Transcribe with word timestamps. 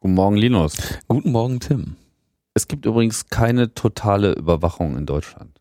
Guten 0.00 0.14
Morgen, 0.14 0.36
Linus. 0.36 0.76
Guten 1.08 1.32
Morgen, 1.32 1.58
Tim. 1.58 1.96
Es 2.54 2.68
gibt 2.68 2.86
übrigens 2.86 3.30
keine 3.30 3.74
totale 3.74 4.32
Überwachung 4.32 4.96
in 4.96 5.06
Deutschland. 5.06 5.60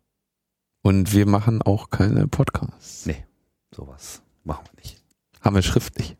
Und 0.83 1.11
wir 1.11 1.25
machen 1.25 1.63
auch 1.63 1.89
keine 1.89 2.27
Podcasts. 2.27 3.07
Nee, 3.07 3.25
sowas 3.75 4.21
machen 4.43 4.63
wir 4.71 4.83
nicht. 4.83 5.03
Haben 5.41 5.55
wir 5.55 5.63
schriftlich. 5.63 6.17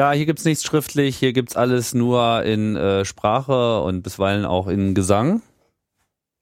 Ja, 0.00 0.12
hier 0.12 0.24
gibt's 0.24 0.46
nichts 0.46 0.64
schriftlich, 0.64 1.18
hier 1.18 1.34
gibt's 1.34 1.56
alles 1.56 1.92
nur 1.92 2.42
in 2.42 2.74
äh, 2.74 3.04
Sprache 3.04 3.82
und 3.82 4.00
bisweilen 4.00 4.46
auch 4.46 4.66
in 4.66 4.94
Gesang. 4.94 5.42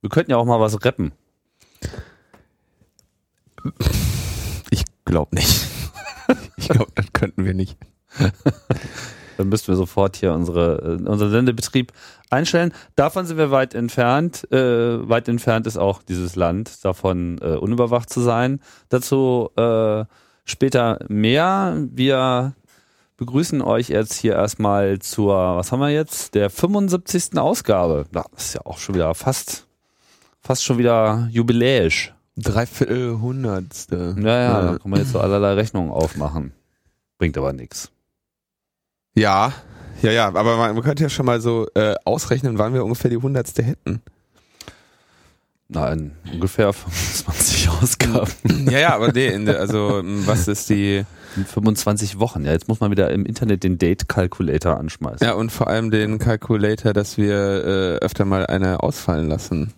Wir 0.01 0.11
könnten 0.11 0.31
ja 0.31 0.37
auch 0.37 0.45
mal 0.45 0.61
was 0.61 0.85
rappen. 0.85 1.11
Ich 4.71 4.85
glaube 5.05 5.35
nicht. 5.35 5.67
ich 6.57 6.69
glaube, 6.69 6.93
das 6.95 7.13
könnten 7.13 7.45
wir 7.45 7.53
nicht. 7.53 7.77
Dann 9.37 9.49
müssten 9.49 9.73
wir 9.73 9.77
sofort 9.77 10.15
hier 10.15 10.35
unsere, 10.35 11.01
äh, 11.01 11.09
unseren 11.09 11.33
Sendebetrieb 11.33 11.93
einstellen. 12.31 12.73
Davon 12.95 13.27
sind 13.27 13.39
wir 13.39 13.51
weit 13.51 13.75
entfernt. 13.75 14.47
Äh, 14.53 15.09
weit 15.09 15.27
entfernt 15.27 15.67
ist 15.67 15.79
auch 15.79 16.05
dieses 16.05 16.37
Land, 16.37 16.85
davon 16.85 17.39
äh, 17.43 17.57
unüberwacht 17.57 18.09
zu 18.09 18.21
sein. 18.21 18.61
Dazu 18.89 19.51
äh, 19.57 20.05
später 20.45 21.05
mehr. 21.09 21.89
Wir 21.91 22.55
begrüßen 23.19 23.61
euch 23.61 23.91
jetzt 23.91 24.15
hier 24.15 24.35
erstmal 24.35 25.01
zur, 25.01 25.57
was 25.57 25.71
haben 25.71 25.81
wir 25.81 25.91
jetzt? 25.91 26.35
Der 26.35 26.49
75. 26.49 27.37
Ausgabe. 27.37 28.07
Das 28.11 28.25
ist 28.37 28.55
ja 28.55 28.63
auch 28.65 28.79
schon 28.79 28.95
wieder 28.95 29.15
fast, 29.15 29.67
fast 30.41 30.65
schon 30.65 30.79
wieder 30.79 31.29
jubiläisch. 31.31 32.15
Dreiviertel 32.37 33.21
Hundertste. 33.21 34.17
Ja, 34.19 34.41
ja, 34.41 34.63
da 34.63 34.79
kann 34.79 34.91
man 34.91 35.01
jetzt 35.01 35.13
so 35.13 35.21
allerlei 35.21 35.55
Rechnungen 35.55 35.91
aufmachen. 35.91 36.53
Bringt 37.19 37.37
aber 37.37 37.53
nichts. 37.53 37.91
Ja, 39.15 39.53
ja, 40.03 40.13
ja, 40.13 40.29
aber 40.29 40.57
man, 40.57 40.75
man 40.75 40.85
könnte 40.85 41.03
ja 41.03 41.09
schon 41.09 41.27
mal 41.27 41.41
so 41.41 41.67
äh, 41.75 41.97
ausrechnen, 42.05 42.59
wann 42.59 42.73
wir 42.73 42.85
ungefähr 42.85 43.11
die 43.11 43.17
Hundertste 43.17 43.65
hätten. 43.65 44.01
Nein, 45.67 46.17
ungefähr 46.33 46.73
25 46.73 47.58
Ausgaben. 47.83 48.31
Ja, 48.71 48.79
ja, 48.79 48.95
aber 48.95 49.13
nee, 49.13 49.37
der, 49.45 49.61
also 49.61 50.03
was 50.05 50.49
ist 50.49 50.69
die... 50.71 51.05
In 51.37 51.45
25 51.45 52.19
Wochen. 52.19 52.45
Ja, 52.45 52.53
jetzt 52.53 52.69
muss 52.69 52.81
man 52.81 52.91
wieder 52.91 53.11
im 53.11 53.27
Internet 53.27 53.63
den 53.63 53.79
Date 53.79 54.09
Calculator 54.09 54.79
anschmeißen. 54.79 55.27
Ja, 55.27 55.35
und 55.35 55.53
vor 55.53 55.69
allem 55.69 55.91
den 55.91 56.19
Calculator, 56.19 56.93
dass 56.93 57.19
wir 57.19 57.35
äh, 57.35 58.05
öfter 58.05 58.25
mal 58.25 58.47
eine 58.47 58.83
ausfallen 58.83 59.29
lassen. 59.29 59.75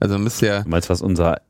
Also 0.00 0.18
müsste 0.18 0.46
ja... 0.46 0.62
Du 0.62 0.68
meinst, 0.68 0.90
was 0.90 1.02
unser 1.02 1.40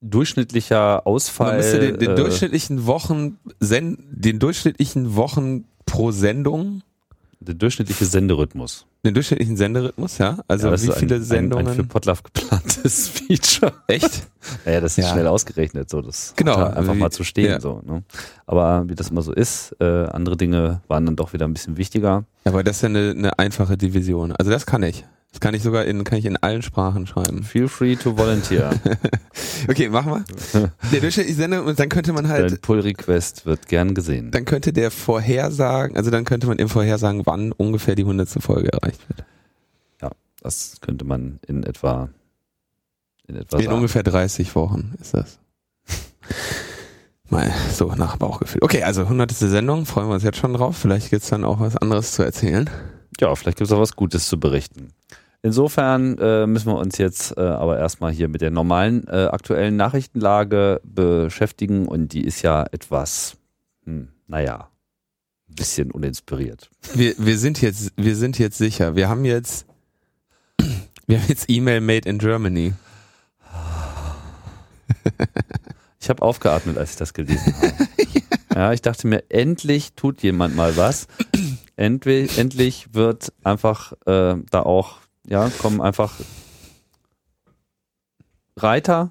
durchschnittlicher 0.00 1.06
Ausfall... 1.06 1.48
Man 1.48 1.56
müsste 1.56 1.80
den, 1.80 1.98
den 1.98 2.10
äh, 2.10 2.14
durchschnittlichen 2.14 2.86
Wochen, 2.86 3.38
den 3.60 4.38
durchschnittlichen 4.38 5.16
Wochen 5.16 5.64
pro 5.86 6.10
Sendung, 6.10 6.82
der 7.40 7.54
durchschnittliche 7.54 8.04
Senderhythmus. 8.06 8.86
den 9.04 9.14
durchschnittlichen 9.14 9.56
Senderhythmus, 9.56 10.18
ja? 10.18 10.38
Also 10.48 10.68
Ja, 10.68 10.72
wie 10.82 10.92
viele 10.92 11.16
ein, 11.16 11.22
Sendungen? 11.22 11.66
Ein, 11.66 11.72
ein 11.72 11.76
für 11.76 11.84
Potlove 11.84 12.22
geplantes 12.24 13.08
Feature. 13.28 13.72
Echt? 13.86 14.26
Naja, 14.64 14.80
das 14.80 14.98
ist 14.98 15.04
Ja. 15.04 15.12
schnell 15.12 15.26
ausgerechnet, 15.28 15.88
so 15.90 16.00
das 16.02 16.32
Genau, 16.36 16.56
da 16.56 16.70
einfach 16.70 16.94
wie- 16.94 16.98
mal 16.98 17.10
zu 17.10 17.22
stehen. 17.22 17.50
ja. 17.50 17.60
So, 17.60 17.82
ne? 17.84 18.02
Aber 18.46 18.88
wie 18.88 18.94
das 18.94 19.10
immer 19.10 19.22
so 19.22 19.32
ist, 19.32 19.76
äh, 19.80 19.84
andere 20.06 20.36
Dinge 20.36 20.80
waren 20.88 21.06
dann 21.06 21.14
doch 21.16 21.32
wieder 21.32 21.46
ein 21.46 21.52
bisschen 21.52 21.76
wichtiger. 21.76 22.24
Aber 22.44 22.64
das 22.64 22.76
ist 22.76 22.82
ja 22.82 22.88
eine, 22.88 23.10
eine 23.10 23.38
einfache 23.38 23.76
Division. 23.76 24.32
Also 24.32 24.50
das 24.50 24.66
kann 24.66 24.82
ich. 24.82 25.04
Das 25.32 25.40
kann 25.40 25.54
ich 25.54 25.62
sogar 25.62 25.84
in, 25.84 26.02
kann 26.04 26.18
ich 26.18 26.24
in 26.24 26.36
allen 26.38 26.62
Sprachen 26.62 27.06
schreiben. 27.06 27.42
Feel 27.44 27.68
free 27.68 27.96
to 27.96 28.16
volunteer. 28.16 28.70
Okay, 29.68 29.88
machen 29.88 30.24
wir. 30.52 30.72
Der 30.92 31.00
durchschnittliche 31.00 31.36
Sender, 31.40 31.64
und 31.64 31.78
dann 31.78 31.88
könnte 31.88 32.12
man 32.12 32.24
Dein 32.24 32.32
halt, 32.32 32.62
Pull 32.62 32.80
Request 32.80 33.46
wird 33.46 33.66
gern 33.68 33.94
gesehen. 33.94 34.30
dann 34.30 34.44
könnte 34.44 34.72
der 34.72 34.90
vorhersagen, 34.90 35.96
also 35.96 36.10
dann 36.10 36.24
könnte 36.24 36.46
man 36.46 36.58
im 36.58 36.68
Vorhersagen, 36.68 37.22
wann 37.26 37.52
ungefähr 37.52 37.94
die 37.94 38.04
hundertste 38.04 38.40
Folge 38.40 38.70
erreicht 38.72 39.00
wird. 39.08 39.24
Ja, 40.02 40.10
das 40.42 40.76
könnte 40.80 41.04
man 41.04 41.38
in 41.46 41.64
etwa 41.64 42.10
in 43.26 43.36
etwa 43.36 43.56
In 43.58 43.64
sagen. 43.64 43.76
ungefähr 43.76 44.02
30 44.02 44.54
Wochen 44.54 44.94
ist 45.00 45.14
das. 45.14 45.38
Mal 47.28 47.52
so 47.72 47.92
nach 47.94 48.16
Bauchgefühl. 48.18 48.62
Okay, 48.62 48.84
also 48.84 49.08
hundertste 49.08 49.48
Sendung, 49.48 49.84
freuen 49.84 50.08
wir 50.08 50.14
uns 50.14 50.22
jetzt 50.22 50.38
schon 50.38 50.52
drauf. 50.54 50.76
Vielleicht 50.76 51.10
gibt's 51.10 51.28
dann 51.28 51.44
auch 51.44 51.58
was 51.60 51.76
anderes 51.76 52.12
zu 52.12 52.22
erzählen. 52.22 52.70
Ja, 53.20 53.34
vielleicht 53.34 53.58
gibt 53.58 53.68
es 53.70 53.72
auch 53.72 53.80
was 53.80 53.96
Gutes 53.96 54.28
zu 54.28 54.38
berichten. 54.38 54.92
Insofern 55.42 56.18
äh, 56.18 56.46
müssen 56.46 56.68
wir 56.68 56.76
uns 56.76 56.98
jetzt 56.98 57.36
äh, 57.36 57.40
aber 57.40 57.78
erstmal 57.78 58.12
hier 58.12 58.28
mit 58.28 58.40
der 58.40 58.50
normalen 58.50 59.06
äh, 59.06 59.26
aktuellen 59.26 59.76
Nachrichtenlage 59.76 60.80
beschäftigen 60.82 61.86
und 61.86 62.12
die 62.12 62.24
ist 62.24 62.42
ja 62.42 62.64
etwas, 62.72 63.36
hm, 63.84 64.08
naja, 64.26 64.70
ein 65.48 65.54
bisschen 65.54 65.92
uninspiriert. 65.92 66.70
Wir, 66.94 67.14
wir 67.18 67.38
sind 67.38 67.62
jetzt, 67.62 67.92
wir 67.96 68.16
sind 68.16 68.38
jetzt 68.38 68.58
sicher. 68.58 68.96
Wir 68.96 69.08
haben 69.08 69.24
jetzt, 69.24 69.66
wir 71.06 71.20
haben 71.20 71.28
jetzt 71.28 71.48
E-Mail 71.48 71.80
made 71.80 72.08
in 72.08 72.18
Germany. 72.18 72.74
Ich 76.06 76.10
habe 76.10 76.22
aufgeatmet, 76.22 76.78
als 76.78 76.92
ich 76.92 76.96
das 76.96 77.14
gelesen 77.14 77.52
habe. 77.56 77.88
ja, 78.54 78.72
ich 78.72 78.80
dachte 78.80 79.08
mir, 79.08 79.24
endlich 79.28 79.94
tut 79.94 80.22
jemand 80.22 80.54
mal 80.54 80.76
was. 80.76 81.08
Endlich, 81.76 82.38
endlich 82.38 82.94
wird 82.94 83.32
einfach 83.44 83.92
äh, 84.06 84.36
da 84.50 84.60
auch, 84.62 84.96
ja, 85.28 85.50
kommen 85.58 85.80
einfach 85.80 86.14
Reiter 88.56 89.10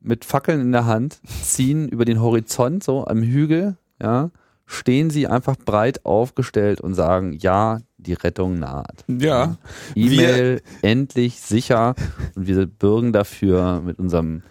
mit 0.00 0.24
Fackeln 0.24 0.60
in 0.60 0.72
der 0.72 0.86
Hand, 0.86 1.18
ziehen 1.42 1.88
über 1.88 2.04
den 2.04 2.20
Horizont 2.20 2.84
so 2.84 3.04
am 3.04 3.22
Hügel, 3.22 3.76
ja, 4.00 4.30
stehen 4.66 5.10
sie 5.10 5.26
einfach 5.26 5.56
breit 5.56 6.04
aufgestellt 6.04 6.80
und 6.80 6.94
sagen, 6.94 7.32
ja, 7.32 7.80
die 7.98 8.12
Rettung 8.12 8.58
naht. 8.58 9.04
Ja. 9.08 9.56
E-Mail 9.94 10.62
endlich 10.82 11.40
sicher 11.40 11.94
und 12.34 12.46
wir 12.46 12.66
bürgen 12.66 13.12
dafür 13.12 13.80
mit 13.80 13.98
unserem 13.98 14.42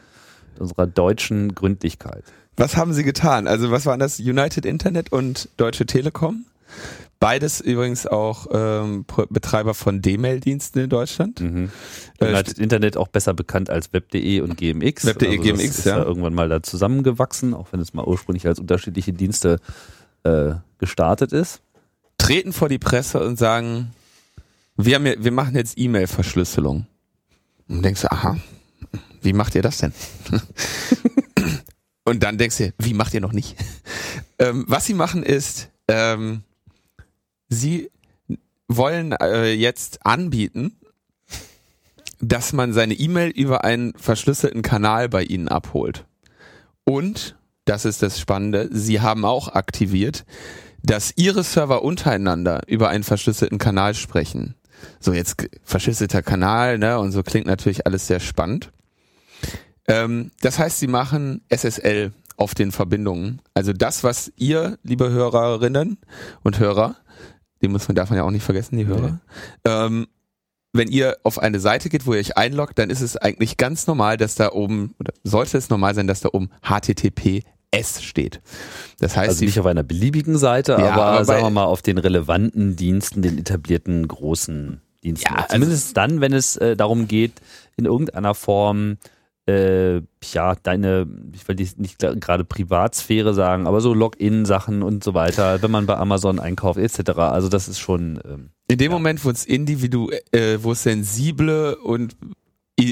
mit 0.51 0.61
unserer 0.61 0.87
deutschen 0.87 1.55
Gründlichkeit. 1.55 2.23
Was 2.57 2.77
haben 2.77 2.93
sie 2.93 3.03
getan? 3.03 3.47
Also 3.47 3.71
was 3.71 3.85
waren 3.85 3.99
das? 3.99 4.19
United 4.19 4.65
Internet 4.65 5.11
und 5.11 5.49
Deutsche 5.57 5.85
Telekom? 5.85 6.45
Beides 7.19 7.61
übrigens 7.61 8.05
auch 8.05 8.47
ähm, 8.51 9.05
Betreiber 9.29 9.73
von 9.73 10.01
D-Mail-Diensten 10.01 10.79
in 10.79 10.89
Deutschland. 10.89 11.39
Mhm. 11.39 11.71
Äh, 12.19 12.43
Internet 12.57 12.97
auch 12.97 13.07
besser 13.07 13.33
bekannt 13.33 13.69
als 13.69 13.93
Web.de 13.93 14.41
und 14.41 14.57
GMX. 14.57 15.05
Web.de, 15.05 15.37
das 15.37 15.45
GMX, 15.45 15.63
ist 15.63 15.85
ja. 15.85 16.03
irgendwann 16.03 16.33
mal 16.33 16.49
da 16.49 16.61
zusammengewachsen, 16.61 17.53
auch 17.53 17.71
wenn 17.71 17.79
es 17.79 17.93
mal 17.93 18.05
ursprünglich 18.05 18.45
als 18.47 18.59
unterschiedliche 18.59 19.13
Dienste 19.13 19.59
äh, 20.23 20.55
gestartet 20.77 21.31
ist. 21.31 21.61
Treten 22.17 22.53
vor 22.53 22.69
die 22.69 22.79
Presse 22.79 23.25
und 23.25 23.37
sagen, 23.37 23.91
wir, 24.75 24.95
haben 24.95 25.05
ja, 25.05 25.13
wir 25.17 25.31
machen 25.31 25.55
jetzt 25.55 25.77
E-Mail-Verschlüsselung. 25.77 26.85
Und 27.67 27.81
denkst 27.81 28.01
du, 28.01 28.11
aha, 28.11 28.37
wie 29.21 29.33
macht 29.33 29.55
ihr 29.55 29.61
das 29.61 29.77
denn? 29.77 29.93
und 32.03 32.23
dann 32.23 32.37
denkst 32.37 32.57
du, 32.57 32.73
wie 32.77 32.93
macht 32.93 33.13
ihr 33.13 33.21
noch 33.21 33.33
nicht? 33.33 33.55
ähm, 34.39 34.65
was 34.67 34.85
sie 34.85 34.93
machen 34.93 35.23
ist, 35.23 35.69
ähm, 35.87 36.43
sie 37.49 37.89
wollen 38.67 39.11
äh, 39.13 39.51
jetzt 39.51 40.05
anbieten, 40.05 40.77
dass 42.19 42.53
man 42.53 42.73
seine 42.73 42.93
E-Mail 42.93 43.29
über 43.29 43.63
einen 43.63 43.93
verschlüsselten 43.95 44.61
Kanal 44.61 45.09
bei 45.09 45.23
ihnen 45.23 45.47
abholt. 45.47 46.05
Und, 46.83 47.35
das 47.65 47.85
ist 47.85 48.01
das 48.01 48.19
Spannende, 48.19 48.69
sie 48.71 49.01
haben 49.01 49.25
auch 49.25 49.49
aktiviert, 49.49 50.25
dass 50.83 51.13
ihre 51.15 51.43
Server 51.43 51.83
untereinander 51.83 52.61
über 52.67 52.89
einen 52.89 53.03
verschlüsselten 53.03 53.57
Kanal 53.57 53.95
sprechen. 53.95 54.55
So 54.99 55.13
jetzt 55.13 55.47
verschlüsselter 55.63 56.21
Kanal, 56.21 56.77
ne, 56.77 56.99
und 56.99 57.11
so 57.11 57.23
klingt 57.23 57.47
natürlich 57.47 57.85
alles 57.85 58.07
sehr 58.07 58.19
spannend. 58.19 58.71
Ähm, 59.87 60.31
das 60.41 60.59
heißt, 60.59 60.79
sie 60.79 60.87
machen 60.87 61.41
SSL 61.49 62.11
auf 62.37 62.53
den 62.53 62.71
Verbindungen. 62.71 63.41
Also 63.53 63.73
das, 63.73 64.03
was 64.03 64.31
ihr, 64.35 64.77
liebe 64.83 65.09
Hörerinnen 65.09 65.97
und 66.43 66.59
Hörer, 66.59 66.95
die 67.65 67.71
muss 67.71 67.87
man, 67.87 67.95
darf 67.95 68.09
man 68.09 68.17
ja 68.17 68.23
auch 68.23 68.31
nicht 68.31 68.43
vergessen, 68.43 68.77
die 68.77 68.85
Hörer, 68.85 69.19
ähm, 69.65 70.07
wenn 70.73 70.89
ihr 70.89 71.17
auf 71.23 71.39
eine 71.39 71.59
Seite 71.59 71.89
geht, 71.89 72.05
wo 72.05 72.13
ihr 72.13 72.19
euch 72.19 72.37
einloggt, 72.37 72.77
dann 72.77 72.89
ist 72.89 73.01
es 73.01 73.15
eigentlich 73.17 73.57
ganz 73.57 73.87
normal, 73.87 74.17
dass 74.17 74.35
da 74.35 74.51
oben, 74.51 74.93
oder 74.99 75.13
sollte 75.23 75.57
es 75.57 75.69
normal 75.69 75.95
sein, 75.95 76.05
dass 76.07 76.19
da 76.19 76.29
oben 76.33 76.49
HTTPS 76.61 78.03
steht. 78.03 78.41
Das 78.99 79.15
heißt, 79.15 79.29
Also 79.29 79.45
nicht 79.45 79.59
auf 79.59 79.65
einer 79.65 79.83
beliebigen 79.83 80.37
Seite, 80.37 80.73
Ja, 80.73 80.91
aber, 80.91 81.05
aber 81.05 81.25
sagen 81.25 81.43
wir 81.43 81.49
mal 81.49 81.63
auf 81.65 81.81
den 81.81 81.97
relevanten 81.97 82.75
Diensten, 82.75 83.21
den 83.21 83.37
etablierten 83.37 84.07
großen 84.07 84.81
Diensten. 85.03 85.27
Ja, 85.33 85.39
also- 85.43 85.53
Zumindest 85.53 85.95
dann, 85.97 86.21
wenn 86.21 86.33
es 86.33 86.57
äh, 86.57 86.75
darum 86.75 87.07
geht, 87.07 87.33
in 87.77 87.85
irgendeiner 87.85 88.33
Form 88.35 88.97
äh, 89.47 90.01
ja, 90.23 90.55
deine, 90.55 91.07
ich 91.33 91.47
will 91.47 91.55
nicht 91.55 91.99
gerade 91.99 92.43
Privatsphäre 92.43 93.33
sagen, 93.33 93.67
aber 93.67 93.79
so 93.79 93.93
Login-Sachen 93.93 94.81
und 94.81 95.03
so 95.03 95.13
weiter, 95.13 95.61
wenn 95.61 95.71
man 95.71 95.85
bei 95.85 95.97
Amazon 95.97 96.39
einkauft, 96.39 96.79
etc. 96.79 97.11
Also 97.19 97.47
das 97.47 97.67
ist 97.67 97.79
schon. 97.79 98.19
Ähm, 98.25 98.49
In 98.67 98.79
dem 98.79 98.91
ja. 98.91 98.97
Moment, 98.97 99.23
wo 99.23 99.29
es 99.29 99.45
individu, 99.45 100.09
äh, 100.31 100.57
wo 100.61 100.71
es 100.71 100.83
sensible 100.83 101.75
und 101.77 102.15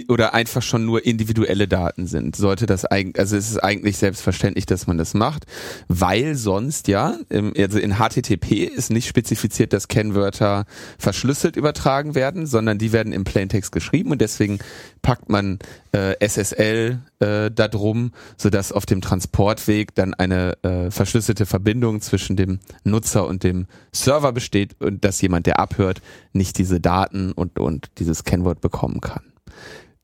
oder 0.07 0.33
einfach 0.33 0.61
schon 0.61 0.85
nur 0.85 1.05
individuelle 1.05 1.67
Daten 1.67 2.07
sind, 2.07 2.37
sollte 2.37 2.65
das 2.65 2.85
eigentlich, 2.85 3.19
also 3.19 3.35
es 3.35 3.49
ist 3.49 3.57
eigentlich 3.57 3.97
selbstverständlich, 3.97 4.65
dass 4.65 4.87
man 4.87 4.97
das 4.97 5.13
macht, 5.13 5.45
weil 5.89 6.35
sonst 6.35 6.87
ja, 6.87 7.17
also 7.29 7.79
in 7.79 7.97
HTTP 7.97 8.63
ist 8.63 8.91
nicht 8.91 9.07
spezifiziert, 9.07 9.73
dass 9.73 9.89
Kennwörter 9.89 10.65
verschlüsselt 10.97 11.57
übertragen 11.57 12.15
werden, 12.15 12.45
sondern 12.45 12.77
die 12.77 12.93
werden 12.93 13.11
im 13.11 13.25
Plaintext 13.25 13.73
geschrieben 13.73 14.11
und 14.11 14.21
deswegen 14.21 14.59
packt 15.01 15.27
man 15.27 15.59
äh, 15.91 16.15
SSL 16.25 16.99
äh, 17.19 17.51
da 17.51 17.67
drum, 17.67 18.13
sodass 18.37 18.71
auf 18.71 18.85
dem 18.85 19.01
Transportweg 19.01 19.93
dann 19.95 20.13
eine 20.13 20.53
äh, 20.63 20.91
verschlüsselte 20.91 21.45
Verbindung 21.45 21.99
zwischen 21.99 22.37
dem 22.37 22.59
Nutzer 22.85 23.27
und 23.27 23.43
dem 23.43 23.67
Server 23.91 24.31
besteht 24.31 24.79
und 24.79 25.03
dass 25.03 25.21
jemand, 25.21 25.45
der 25.45 25.59
abhört, 25.59 26.01
nicht 26.31 26.57
diese 26.57 26.79
Daten 26.79 27.33
und, 27.33 27.59
und 27.59 27.91
dieses 27.99 28.23
Kennwort 28.23 28.61
bekommen 28.61 29.01
kann. 29.01 29.32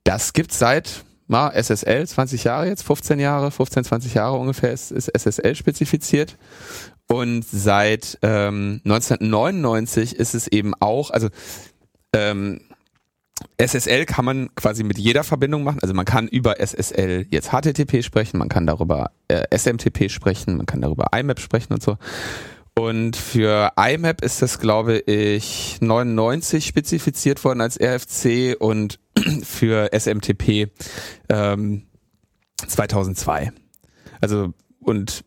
Das 0.03 0.33
gibt's 0.33 0.59
seit 0.59 1.03
na, 1.27 1.51
SSL, 1.53 2.07
20 2.07 2.43
Jahre 2.43 2.67
jetzt, 2.67 2.81
15 2.83 3.19
Jahre, 3.19 3.51
15, 3.51 3.83
20 3.83 4.15
Jahre 4.15 4.37
ungefähr 4.37 4.71
ist, 4.71 4.91
ist 4.91 5.09
SSL 5.09 5.55
spezifiziert. 5.55 6.37
Und 7.07 7.43
seit 7.43 8.17
ähm, 8.23 8.81
1999 8.83 10.15
ist 10.15 10.33
es 10.33 10.47
eben 10.47 10.73
auch, 10.79 11.11
also 11.11 11.29
ähm, 12.13 12.61
SSL 13.57 14.05
kann 14.05 14.25
man 14.25 14.53
quasi 14.55 14.83
mit 14.83 14.97
jeder 14.97 15.23
Verbindung 15.23 15.63
machen. 15.63 15.79
Also 15.81 15.93
man 15.93 16.05
kann 16.05 16.27
über 16.27 16.59
SSL 16.59 17.27
jetzt 17.29 17.51
HTTP 17.51 18.03
sprechen, 18.03 18.37
man 18.37 18.49
kann 18.49 18.65
darüber 18.65 19.11
äh, 19.27 19.45
SMTP 19.55 20.09
sprechen, 20.09 20.57
man 20.57 20.65
kann 20.65 20.81
darüber 20.81 21.07
IMAP 21.15 21.39
sprechen 21.39 21.73
und 21.73 21.83
so. 21.83 21.97
Und 22.79 23.17
für 23.17 23.73
IMAP 23.75 24.21
ist 24.21 24.41
das, 24.41 24.57
glaube 24.57 24.99
ich, 24.99 25.79
99 25.81 26.65
spezifiziert 26.65 27.43
worden 27.43 27.59
als 27.59 27.77
RFC 27.77 28.55
und 28.57 29.01
für 29.43 29.91
SMTP 29.91 30.71
ähm, 31.27 31.87
2002. 32.65 33.51
Also 34.21 34.53
und 34.79 35.25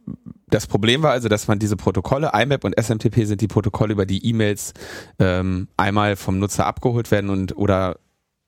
das 0.48 0.66
Problem 0.66 1.02
war 1.02 1.10
also, 1.10 1.28
dass 1.28 1.46
man 1.46 1.58
diese 1.58 1.76
Protokolle, 1.76 2.32
IMAP 2.34 2.64
und 2.64 2.74
SMTP 2.80 3.26
sind 3.26 3.42
die 3.42 3.48
Protokolle, 3.48 3.92
über 3.92 4.06
die 4.06 4.26
E-Mails 4.26 4.72
ähm, 5.18 5.68
einmal 5.76 6.16
vom 6.16 6.38
Nutzer 6.38 6.64
abgeholt 6.64 7.10
werden 7.10 7.28
und 7.28 7.54
oder 7.54 7.98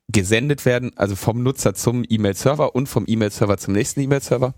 gesendet 0.08 0.64
werden, 0.64 0.92
also 0.96 1.14
vom 1.14 1.42
Nutzer 1.42 1.74
zum 1.74 2.04
E-Mail-Server 2.08 2.74
und 2.74 2.88
vom 2.88 3.04
E-Mail-Server 3.06 3.58
zum 3.58 3.74
nächsten 3.74 4.00
E-Mail-Server. 4.00 4.54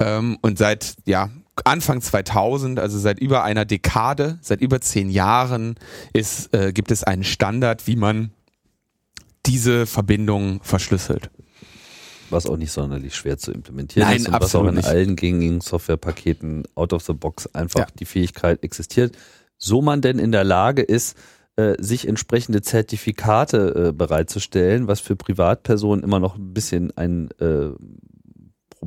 Ähm, 0.00 0.36
und 0.42 0.58
seit 0.58 0.96
ja 1.06 1.30
Anfang 1.64 2.00
2000, 2.00 2.78
also 2.78 2.98
seit 2.98 3.18
über 3.18 3.44
einer 3.44 3.64
Dekade, 3.64 4.38
seit 4.42 4.60
über 4.60 4.80
zehn 4.80 5.10
Jahren, 5.10 5.76
ist, 6.12 6.54
äh, 6.54 6.72
gibt 6.72 6.90
es 6.90 7.04
einen 7.04 7.24
Standard, 7.24 7.86
wie 7.86 7.96
man 7.96 8.32
diese 9.46 9.86
Verbindung 9.86 10.60
verschlüsselt. 10.62 11.30
Was 12.30 12.46
auch 12.46 12.58
nicht 12.58 12.72
sonderlich 12.72 13.14
schwer 13.14 13.38
zu 13.38 13.52
implementieren 13.52 14.06
Nein, 14.06 14.18
ist 14.18 14.28
und 14.28 14.40
was 14.40 14.54
auch 14.54 14.66
in 14.66 14.74
nicht. 14.74 14.86
allen 14.86 15.16
gängigen 15.16 15.60
Softwarepaketen 15.60 16.64
out 16.74 16.92
of 16.92 17.02
the 17.04 17.14
box 17.14 17.46
einfach 17.54 17.80
ja. 17.80 17.86
die 17.98 18.04
Fähigkeit 18.04 18.62
existiert, 18.62 19.16
so 19.56 19.80
man 19.80 20.02
denn 20.02 20.18
in 20.18 20.32
der 20.32 20.44
Lage 20.44 20.82
ist, 20.82 21.16
äh, 21.56 21.74
sich 21.82 22.06
entsprechende 22.06 22.62
Zertifikate 22.62 23.88
äh, 23.88 23.92
bereitzustellen, 23.92 24.86
was 24.86 25.00
für 25.00 25.16
Privatpersonen 25.16 26.04
immer 26.04 26.20
noch 26.20 26.36
ein 26.36 26.52
bisschen 26.52 26.96
ein 26.96 27.30
äh, 27.40 27.70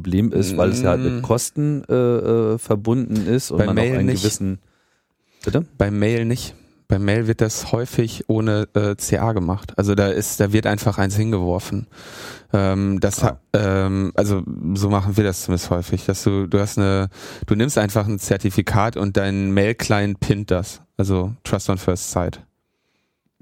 Problem 0.01 0.31
ist, 0.31 0.57
weil 0.57 0.69
es 0.69 0.81
ja 0.81 0.91
halt 0.91 1.01
mit 1.01 1.13
mm. 1.13 1.21
Kosten 1.21 1.83
äh, 1.89 1.93
äh, 1.93 2.57
verbunden 2.57 3.27
ist 3.27 3.51
und 3.51 3.57
Bei 3.59 3.65
man 3.67 3.75
Mail 3.75 3.93
auch 3.93 3.99
einen 3.99 4.07
nicht. 4.07 4.21
gewissen. 4.23 4.59
Bitte? 5.43 5.65
Bei 5.77 5.91
Mail 5.91 6.25
nicht. 6.25 6.55
Bei 6.87 6.99
Mail 6.99 7.25
wird 7.27 7.39
das 7.39 7.71
häufig 7.71 8.25
ohne 8.27 8.67
äh, 8.73 8.95
CA 8.95 9.31
gemacht. 9.31 9.73
Also 9.77 9.95
da 9.95 10.07
ist, 10.07 10.39
da 10.41 10.51
wird 10.51 10.67
einfach 10.67 10.97
eins 10.97 11.15
hingeworfen. 11.15 11.87
Ähm, 12.51 12.99
das 12.99 13.23
Ah. 13.23 13.39
ähm, 13.53 14.11
also 14.15 14.43
so 14.73 14.89
machen 14.89 15.15
wir 15.15 15.23
das 15.23 15.43
zumindest 15.43 15.69
häufig, 15.69 16.05
dass 16.05 16.23
du, 16.23 16.47
du 16.47 16.59
hast 16.59 16.77
eine, 16.77 17.07
du 17.45 17.55
nimmst 17.55 17.77
einfach 17.77 18.07
ein 18.07 18.19
Zertifikat 18.19 18.97
und 18.97 19.15
dein 19.15 19.51
Mail-Client 19.51 20.19
pinnt 20.19 20.51
das. 20.51 20.81
Also 20.97 21.33
Trust 21.45 21.69
on 21.69 21.77
First 21.77 22.11
Sight. 22.11 22.41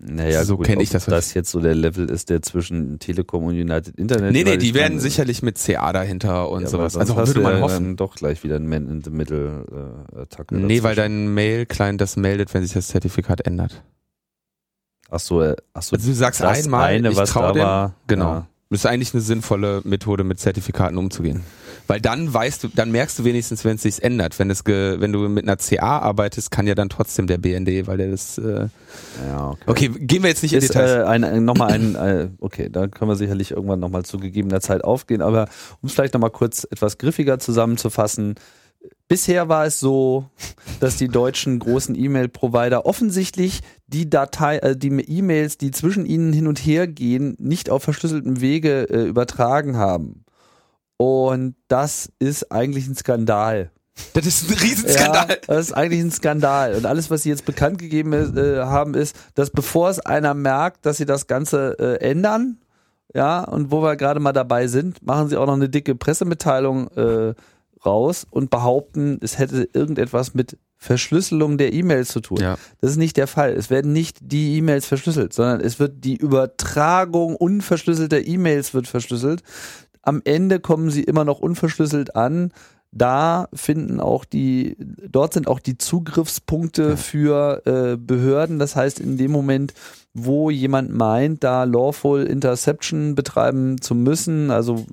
Naja, 0.01 0.45
So 0.45 0.55
gut, 0.55 0.65
kenn 0.65 0.77
ob 0.77 0.83
ich 0.83 0.91
das 0.91 1.05
das 1.05 1.33
jetzt 1.33 1.51
so 1.51 1.59
der 1.59 1.75
Level 1.75 2.09
ist, 2.09 2.29
der 2.29 2.41
zwischen 2.41 2.99
Telekom 2.99 3.43
und 3.43 3.53
United 3.53 3.97
Internet. 3.97 4.31
Nee, 4.31 4.43
nee, 4.43 4.51
weil 4.51 4.57
die 4.57 4.73
werden 4.73 4.93
meine, 4.93 5.01
sicherlich 5.01 5.41
mit 5.41 5.57
CA 5.57 5.91
dahinter 5.91 6.49
und 6.49 6.61
ja, 6.61 6.67
sowas. 6.69 6.95
Also 6.95 7.17
würde 7.17 7.41
man 7.41 7.57
ja 7.57 7.61
hoffen. 7.61 7.97
Doch 7.97 8.15
gleich 8.15 8.43
wieder 8.43 8.55
ein 8.55 8.67
Man 8.67 8.87
in 8.87 9.03
the 9.03 9.09
Middle 9.09 9.65
äh, 10.15 10.21
Attacke. 10.21 10.55
Nee, 10.55 10.83
weil 10.83 10.95
dazwischen. 10.95 11.25
dein 11.25 11.33
Mail-Client 11.33 11.99
das 11.99 12.15
meldet, 12.15 12.53
wenn 12.53 12.63
sich 12.63 12.73
das 12.73 12.87
Zertifikat 12.87 13.45
ändert. 13.45 13.83
Ach 15.09 15.19
so, 15.19 15.41
äh, 15.41 15.55
ach 15.73 15.81
so. 15.81 15.97
Also 15.97 16.09
du 16.09 16.15
sagst 16.15 16.41
einmal, 16.41 16.85
eine, 16.85 17.09
ich 17.09 17.17
was 17.17 17.31
trau 17.31 17.41
da 17.41 17.51
dem, 17.51 17.61
war. 17.61 17.95
Genau. 18.07 18.31
Ja. 18.31 18.47
Das 18.71 18.81
ist 18.81 18.85
eigentlich 18.85 19.15
eine 19.15 19.21
sinnvolle 19.21 19.81
Methode, 19.83 20.23
mit 20.23 20.39
Zertifikaten 20.39 20.99
umzugehen. 20.99 21.43
Weil 21.87 21.99
dann 21.99 22.31
weißt 22.31 22.63
du, 22.63 22.67
dann 22.67 22.91
merkst 22.91 23.17
du 23.17 23.23
wenigstens, 23.23 23.65
wenn 23.65 23.77
es 23.77 23.81
sich 23.81 24.03
ändert. 24.03 24.37
Wenn 24.37 24.51
es 24.51 24.63
ge, 24.63 24.97
wenn 24.99 25.11
du 25.11 25.27
mit 25.27 25.43
einer 25.43 25.57
CA 25.57 25.97
arbeitest, 25.97 26.51
kann 26.51 26.67
ja 26.67 26.75
dann 26.75 26.87
trotzdem 26.87 27.25
der 27.25 27.39
BND, 27.39 27.87
weil 27.87 27.97
der 27.97 28.11
das. 28.11 28.37
Äh 28.37 28.67
Ja, 29.27 29.49
okay. 29.49 29.63
okay, 29.65 29.87
gehen 29.97 30.21
wir 30.21 30.29
jetzt 30.29 30.43
nicht 30.43 30.53
in 30.53 30.59
ist 30.59 30.69
Details. 30.69 30.91
äh, 30.91 31.03
ein, 31.03 31.23
ein, 31.23 31.45
nochmal 31.45 31.71
ein, 31.71 31.95
äh, 31.95 32.29
okay, 32.41 32.69
da 32.71 32.87
können 32.87 33.09
wir 33.09 33.15
sicherlich 33.15 33.49
irgendwann 33.49 33.79
nochmal 33.79 34.05
zu 34.05 34.19
gegebener 34.19 34.61
Zeit 34.61 34.83
aufgehen, 34.83 35.23
aber 35.23 35.47
um 35.81 35.87
es 35.87 35.93
vielleicht 35.93 36.13
nochmal 36.13 36.29
kurz 36.29 36.67
etwas 36.69 36.99
griffiger 36.99 37.39
zusammenzufassen. 37.39 38.35
Bisher 39.07 39.49
war 39.49 39.65
es 39.65 39.79
so, 39.79 40.29
dass 40.79 40.97
die 40.97 41.07
deutschen 41.07 41.57
großen 41.59 41.95
E-Mail-Provider 41.95 42.85
offensichtlich 42.85 43.61
die 43.87 44.09
Datei, 44.09 44.57
äh, 44.59 44.77
die 44.77 44.89
E-Mails, 44.89 45.57
die 45.57 45.71
zwischen 45.71 46.05
ihnen 46.05 46.31
hin 46.31 46.47
und 46.47 46.59
her 46.59 46.87
gehen, 46.87 47.35
nicht 47.39 47.69
auf 47.69 47.83
verschlüsseltem 47.83 48.39
Wege 48.39 48.87
äh, 48.89 49.07
übertragen 49.07 49.77
haben. 49.77 50.25
Und 50.97 51.55
das 51.67 52.11
ist 52.19 52.51
eigentlich 52.51 52.87
ein 52.87 52.95
Skandal. 52.95 53.71
das 54.13 54.25
ist 54.25 54.49
ein 54.49 54.57
Riesenskandal. 54.57 55.29
Ja, 55.29 55.35
das 55.47 55.67
ist 55.67 55.73
eigentlich 55.73 56.01
ein 56.01 56.11
Skandal. 56.11 56.75
Und 56.75 56.85
alles, 56.85 57.09
was 57.09 57.23
sie 57.23 57.29
jetzt 57.29 57.45
bekannt 57.45 57.79
gegeben 57.79 58.13
äh, 58.13 58.59
haben, 58.59 58.93
ist, 58.93 59.15
dass 59.33 59.49
bevor 59.49 59.89
es 59.89 59.99
einer 59.99 60.33
merkt, 60.33 60.85
dass 60.85 60.97
sie 60.97 61.05
das 61.05 61.27
Ganze 61.27 61.77
äh, 61.79 61.95
ändern, 62.07 62.59
ja, 63.13 63.43
und 63.43 63.71
wo 63.71 63.81
wir 63.81 63.95
gerade 63.95 64.19
mal 64.19 64.33
dabei 64.33 64.67
sind, 64.67 65.03
machen 65.03 65.29
sie 65.29 65.37
auch 65.37 65.47
noch 65.47 65.55
eine 65.55 65.69
dicke 65.69 65.95
Pressemitteilung 65.95 66.89
äh, 66.89 67.33
raus 67.85 68.27
und 68.29 68.49
behaupten, 68.49 69.19
es 69.21 69.37
hätte 69.37 69.69
irgendetwas 69.73 70.33
mit 70.33 70.57
Verschlüsselung 70.77 71.57
der 71.57 71.73
E-Mails 71.73 72.09
zu 72.09 72.21
tun. 72.21 72.37
Ja. 72.39 72.57
Das 72.79 72.91
ist 72.91 72.97
nicht 72.97 73.17
der 73.17 73.27
Fall. 73.27 73.51
Es 73.53 73.69
werden 73.69 73.91
nicht 73.91 74.17
die 74.21 74.57
E-Mails 74.57 74.85
verschlüsselt, 74.85 75.33
sondern 75.33 75.59
es 75.59 75.77
wird 75.79 76.03
die 76.05 76.15
Übertragung 76.15 77.35
unverschlüsselter 77.35 78.25
E-Mails 78.25 78.73
wird 78.73 78.87
verschlüsselt. 78.87 79.43
Am 80.01 80.21
Ende 80.23 80.59
kommen 80.61 80.89
sie 80.89 81.03
immer 81.03 81.25
noch 81.25 81.39
unverschlüsselt 81.39 82.15
an. 82.15 82.53
Da 82.91 83.49
finden 83.53 83.99
auch 83.99 84.25
die, 84.25 84.75
dort 84.79 85.33
sind 85.33 85.47
auch 85.47 85.59
die 85.59 85.77
Zugriffspunkte 85.77 86.89
Ja. 86.91 86.95
für 86.95 87.61
äh, 87.67 87.97
Behörden. 87.97 88.57
Das 88.57 88.75
heißt, 88.75 88.99
in 88.99 89.17
dem 89.17 89.31
Moment, 89.31 89.73
wo 90.25 90.49
jemand 90.49 90.93
meint, 90.93 91.43
da 91.43 91.63
Lawful 91.63 92.23
Interception 92.23 93.15
betreiben 93.15 93.81
zu 93.81 93.95
müssen, 93.95 94.51
also 94.51 94.85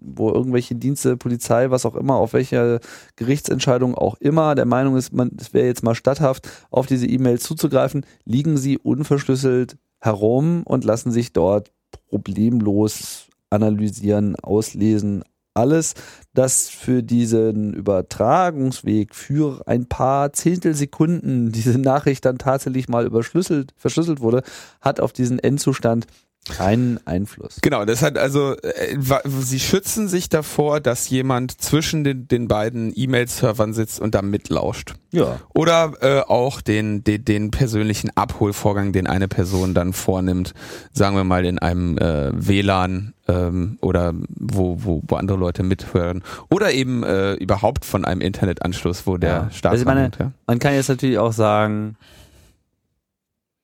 wo 0.00 0.30
irgendwelche 0.30 0.74
Dienste, 0.74 1.16
Polizei, 1.16 1.70
was 1.70 1.84
auch 1.84 1.96
immer, 1.96 2.14
auf 2.14 2.32
welche 2.32 2.80
Gerichtsentscheidung 3.16 3.94
auch 3.94 4.14
immer 4.20 4.54
der 4.54 4.64
Meinung 4.64 4.96
ist, 4.96 5.12
man, 5.12 5.32
es 5.38 5.52
wäre 5.52 5.66
jetzt 5.66 5.82
mal 5.82 5.94
statthaft, 5.94 6.48
auf 6.70 6.86
diese 6.86 7.06
E-Mails 7.06 7.42
zuzugreifen, 7.42 8.06
liegen 8.24 8.56
sie 8.56 8.78
unverschlüsselt 8.78 9.76
herum 10.00 10.62
und 10.64 10.84
lassen 10.84 11.10
sich 11.10 11.32
dort 11.32 11.72
problemlos 12.08 13.26
analysieren, 13.50 14.36
auslesen. 14.36 15.24
Alles, 15.54 15.94
das 16.36 16.68
für 16.68 17.02
diesen 17.02 17.72
Übertragungsweg 17.72 19.14
für 19.14 19.66
ein 19.66 19.86
paar 19.86 20.32
Zehntelsekunden 20.32 21.50
diese 21.50 21.78
Nachricht 21.78 22.24
dann 22.24 22.38
tatsächlich 22.38 22.88
mal 22.88 23.06
überschlüsselt, 23.06 23.72
verschlüsselt 23.76 24.20
wurde, 24.20 24.42
hat 24.80 25.00
auf 25.00 25.12
diesen 25.12 25.38
Endzustand 25.38 26.06
keinen 26.48 26.98
Einfluss. 27.06 27.58
Genau, 27.62 27.84
das 27.84 28.02
hat 28.02 28.18
also, 28.18 28.56
äh, 28.56 28.96
sie 29.40 29.60
schützen 29.60 30.08
sich 30.08 30.28
davor, 30.28 30.80
dass 30.80 31.08
jemand 31.08 31.60
zwischen 31.60 32.04
den, 32.04 32.28
den 32.28 32.48
beiden 32.48 32.92
E-Mail-Servern 32.94 33.72
sitzt 33.72 34.00
und 34.00 34.14
da 34.14 34.22
mitlauscht. 34.22 34.94
Ja. 35.10 35.40
Oder 35.54 35.92
äh, 36.00 36.20
auch 36.20 36.60
den, 36.60 37.02
den, 37.04 37.24
den 37.24 37.50
persönlichen 37.50 38.10
Abholvorgang, 38.14 38.92
den 38.92 39.06
eine 39.06 39.28
Person 39.28 39.74
dann 39.74 39.92
vornimmt, 39.92 40.54
sagen 40.92 41.16
wir 41.16 41.24
mal 41.24 41.44
in 41.44 41.58
einem 41.58 41.98
äh, 41.98 42.30
WLAN 42.34 43.14
ähm, 43.28 43.78
oder 43.80 44.14
wo, 44.28 44.78
wo, 44.80 45.02
wo 45.06 45.16
andere 45.16 45.38
Leute 45.38 45.62
mithören. 45.62 46.22
Oder 46.50 46.72
eben 46.72 47.02
äh, 47.02 47.34
überhaupt 47.34 47.84
von 47.84 48.04
einem 48.04 48.20
Internetanschluss, 48.20 49.06
wo 49.06 49.16
der 49.16 49.30
Ja. 49.30 49.50
Staat 49.50 49.72
Also 49.72 49.84
meine, 49.84 50.10
ja. 50.18 50.32
Man 50.46 50.58
kann 50.58 50.74
jetzt 50.74 50.88
natürlich 50.88 51.18
auch 51.18 51.32
sagen, 51.32 51.96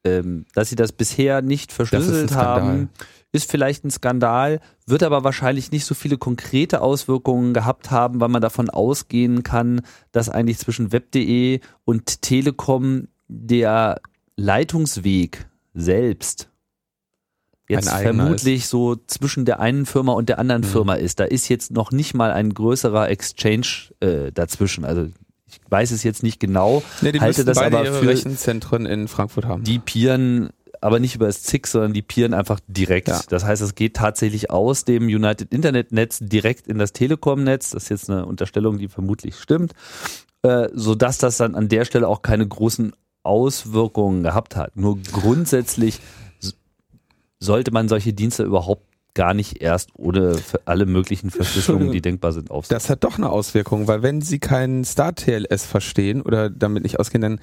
ähm, 0.04 0.47
dass 0.54 0.68
sie 0.68 0.76
das 0.76 0.92
bisher 0.92 1.42
nicht 1.42 1.73
verschlüsselt 1.73 2.30
Skandal. 2.30 2.62
haben, 2.62 2.90
ist 3.32 3.50
vielleicht 3.50 3.85
ein 3.85 3.90
Skandal, 3.90 4.61
wird 4.87 5.02
aber 5.02 5.25
wahrscheinlich 5.25 5.71
nicht 5.73 5.85
so 5.85 5.94
viele 5.94 6.18
konkrete 6.18 6.80
Auswirkungen 6.82 7.54
gehabt 7.54 7.90
haben, 7.90 8.21
weil 8.21 8.28
man 8.28 8.42
davon 8.42 8.68
ausgehen 8.68 9.42
kann, 9.42 9.82
dass 10.12 10.28
eigentlich 10.28 10.59
zwischen 10.59 10.92
web.de 10.92 11.61
und 11.85 12.23
Telekom 12.23 13.09
der 13.28 14.00
Leitungsweg 14.37 15.47
selbst 15.73 16.50
jetzt 17.68 17.88
vermutlich 17.88 18.62
ist. 18.62 18.71
so 18.71 18.97
zwischen 19.06 19.44
der 19.44 19.61
einen 19.61 19.87
Firma 19.87 20.12
und 20.12 20.28
der 20.28 20.38
anderen 20.38 20.62
mhm. 20.62 20.66
Firma 20.66 20.94
ist. 20.94 21.21
Da 21.21 21.25
ist 21.25 21.49
jetzt 21.49 21.71
noch 21.71 21.90
nicht 21.90 22.14
mal 22.14 22.30
ein 22.30 22.52
größerer 22.52 23.09
Exchange 23.09 23.92
äh, 24.00 24.30
dazwischen. 24.32 24.85
Also 24.85 25.09
ich 25.52 25.61
weiß 25.71 25.90
es 25.90 26.02
jetzt 26.02 26.23
nicht 26.23 26.40
genau, 26.40 26.82
nee, 27.02 27.12
die 27.12 27.21
halte 27.21 27.44
das 27.44 27.59
aber 27.59 27.85
für 27.85 28.06
Rechenzentren 28.06 28.87
in 28.87 29.09
Frankfurt 29.09 29.44
haben. 29.44 29.64
Die 29.64 29.78
peeren 29.78 30.50
aber 30.80 30.99
nicht 30.99 31.14
über 31.14 31.26
das 31.26 31.44
ZIG, 31.44 31.66
sondern 31.68 31.92
die 31.92 32.02
peeren 32.02 32.35
einfach 32.35 32.59
direkt. 32.66 33.09
Ja. 33.09 33.21
Das 33.28 33.44
heißt, 33.44 33.62
es 33.62 33.76
geht 33.76 33.94
tatsächlich 33.94 34.50
aus 34.50 34.85
dem 34.85 35.04
United 35.04 35.52
Internet 35.52 35.92
Netz 35.92 36.18
direkt 36.21 36.66
in 36.66 36.78
das 36.78 36.92
Telekom-Netz. 36.92 37.71
Das 37.71 37.85
ist 37.85 37.88
jetzt 37.88 38.11
eine 38.11 38.26
Unterstellung, 38.26 38.78
die 38.78 38.88
vermutlich 38.88 39.37
stimmt, 39.37 39.75
äh, 40.42 40.68
so 40.73 40.97
dass 40.97 41.18
das 41.18 41.37
dann 41.37 41.54
an 41.54 41.68
der 41.68 41.85
Stelle 41.85 42.09
auch 42.09 42.23
keine 42.23 42.47
großen 42.47 42.92
Auswirkungen 43.23 44.25
gehabt 44.25 44.56
hat. 44.56 44.76
Nur 44.76 44.99
grundsätzlich 45.12 46.00
sollte 47.38 47.71
man 47.71 47.88
solche 47.88 48.12
Dienste 48.12 48.42
überhaupt 48.42 48.91
gar 49.14 49.35
nicht 49.35 49.61
erst 49.61 49.90
ohne 49.95 50.37
alle 50.64 50.87
möglichen 50.87 51.31
Verschlüsselungen, 51.31 51.92
die 51.92 52.00
denkbar 52.00 52.33
sind, 52.33 52.50
aufsetzen. 52.50 52.75
Das 52.75 52.90
hat 52.90 53.04
doch 53.04 53.19
eine 53.19 53.31
Auswirkung, 53.31 53.87
weil 53.88 54.02
wenn 54.02 54.23
Sie 54.23 54.38
keinen 54.38 54.85
Star-TLS 54.85 55.66
verstehen 55.66 56.23
oder 56.23 56.50
damit 56.50 56.83
nicht 56.83 56.99
ausgehen, 56.99 57.23
dann 57.23 57.40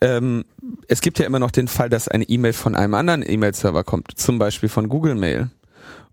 ähm, 0.00 0.44
es 0.88 1.00
gibt 1.00 1.18
ja 1.18 1.26
immer 1.26 1.38
noch 1.38 1.50
den 1.50 1.68
Fall, 1.68 1.90
dass 1.90 2.08
eine 2.08 2.24
E-Mail 2.24 2.52
von 2.52 2.74
einem 2.74 2.94
anderen 2.94 3.22
E-Mail-Server 3.26 3.84
kommt, 3.84 4.12
zum 4.16 4.38
Beispiel 4.38 4.68
von 4.68 4.88
Google 4.88 5.14
Mail. 5.14 5.50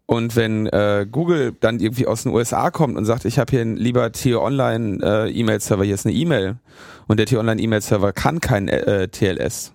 Und 0.06 0.38
wenn 0.38 0.68
äh, 0.68 1.06
Google 1.10 1.54
dann 1.60 1.80
irgendwie 1.80 2.08
aus 2.08 2.24
den 2.24 2.32
USA 2.32 2.72
kommt 2.72 2.98
und 2.98 3.06
sagt, 3.06 3.25
ich 3.25 3.39
habe 3.39 3.51
hier 3.51 3.62
einen 3.62 3.75
lieber 3.75 4.12
T-Online 4.12 5.00
äh, 5.04 5.30
E-Mail-Server, 5.32 5.84
hier 5.84 5.96
ist 5.96 6.06
eine 6.06 6.16
E-Mail 6.16 6.58
und 7.08 7.18
der 7.18 7.25
T-Online 7.25 7.62
E-Mail-Server 7.62 8.13
kann 8.13 8.39
kein 8.39 8.70
äh, 8.70 9.10
TLS, 9.10 9.74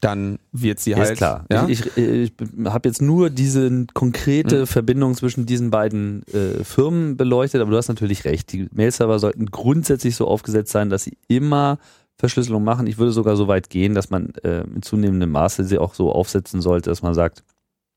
dann 0.00 0.38
wird 0.52 0.80
sie 0.80 0.96
halt. 0.96 1.12
Ist 1.12 1.16
klar. 1.16 1.46
Ja? 1.50 1.66
Ich, 1.68 1.96
ich, 1.96 2.32
ich 2.32 2.32
habe 2.66 2.88
jetzt 2.88 3.00
nur 3.00 3.30
diese 3.30 3.86
konkrete 3.94 4.60
mhm. 4.60 4.66
Verbindung 4.66 5.14
zwischen 5.14 5.46
diesen 5.46 5.70
beiden 5.70 6.22
äh, 6.28 6.62
Firmen 6.62 7.16
beleuchtet, 7.16 7.60
aber 7.60 7.70
du 7.70 7.76
hast 7.76 7.88
natürlich 7.88 8.24
recht. 8.24 8.52
Die 8.52 8.68
Mail-Server 8.72 9.18
sollten 9.18 9.46
grundsätzlich 9.46 10.16
so 10.16 10.26
aufgesetzt 10.26 10.72
sein, 10.72 10.90
dass 10.90 11.04
sie 11.04 11.16
immer 11.28 11.78
Verschlüsselung 12.16 12.62
machen. 12.64 12.86
Ich 12.86 12.98
würde 12.98 13.12
sogar 13.12 13.36
so 13.36 13.48
weit 13.48 13.70
gehen, 13.70 13.94
dass 13.94 14.10
man 14.10 14.34
äh, 14.42 14.62
in 14.62 14.82
zunehmendem 14.82 15.30
Maße 15.30 15.64
sie 15.64 15.78
auch 15.78 15.94
so 15.94 16.12
aufsetzen 16.12 16.60
sollte, 16.60 16.90
dass 16.90 17.02
man 17.02 17.14
sagt, 17.14 17.42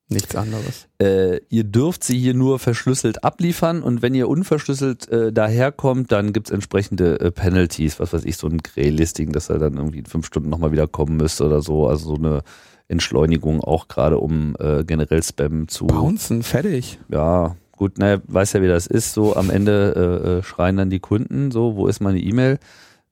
Nichts 0.10 0.36
anderes. 0.36 0.88
Äh, 1.02 1.42
ihr 1.50 1.66
dürft 1.66 2.02
sie 2.02 2.18
hier 2.18 2.34
nur 2.34 2.60
verschlüsselt 2.60 3.26
abliefern 3.26 3.84
und 3.84 4.02
wenn 4.02 4.16
ihr 4.16 4.30
unverschlüsselt 4.30 5.10
äh, 5.10 5.34
daherkommt, 5.34 6.14
dann 6.14 6.32
gibt's 6.32 6.50
entsprechende 6.50 7.20
äh, 7.20 7.32
Penalties, 7.32 8.00
was 8.00 8.14
weiß 8.14 8.24
ich, 8.24 8.38
so 8.38 8.48
ein 8.48 8.60
Grey-Listing, 8.60 9.34
dass 9.34 9.50
er 9.50 9.60
dann 9.60 9.76
irgendwie 9.76 10.00
in 10.00 10.06
fünf 10.06 10.26
Stunden 10.26 10.50
nochmal 10.50 10.72
wieder 10.72 10.88
kommen 10.88 11.18
müsste 11.18 11.46
oder 11.46 11.62
so. 11.62 11.88
Also 11.88 12.16
so 12.16 12.16
eine 12.16 12.44
Entschleunigung 12.88 13.62
auch 13.62 13.90
gerade 13.90 14.18
um 14.18 14.56
äh, 14.60 14.86
generell 14.86 15.22
Spam 15.22 15.68
zu. 15.68 15.88
Bouncen, 15.88 16.42
fertig. 16.42 17.00
Ja, 17.10 17.58
gut, 17.74 17.98
naja, 17.98 18.22
weiß 18.28 18.54
ja, 18.54 18.62
wie 18.62 18.68
das 18.70 18.88
ist. 18.88 19.14
So 19.14 19.36
am 19.36 19.50
Ende 19.50 19.94
äh, 20.24 20.30
äh 20.38 20.44
schreien 20.44 20.78
dann 20.78 20.90
die 20.90 21.00
Kunden, 21.00 21.52
so, 21.52 21.76
wo 21.76 21.88
ist 21.88 22.00
meine 22.00 22.20
E-Mail? 22.20 22.60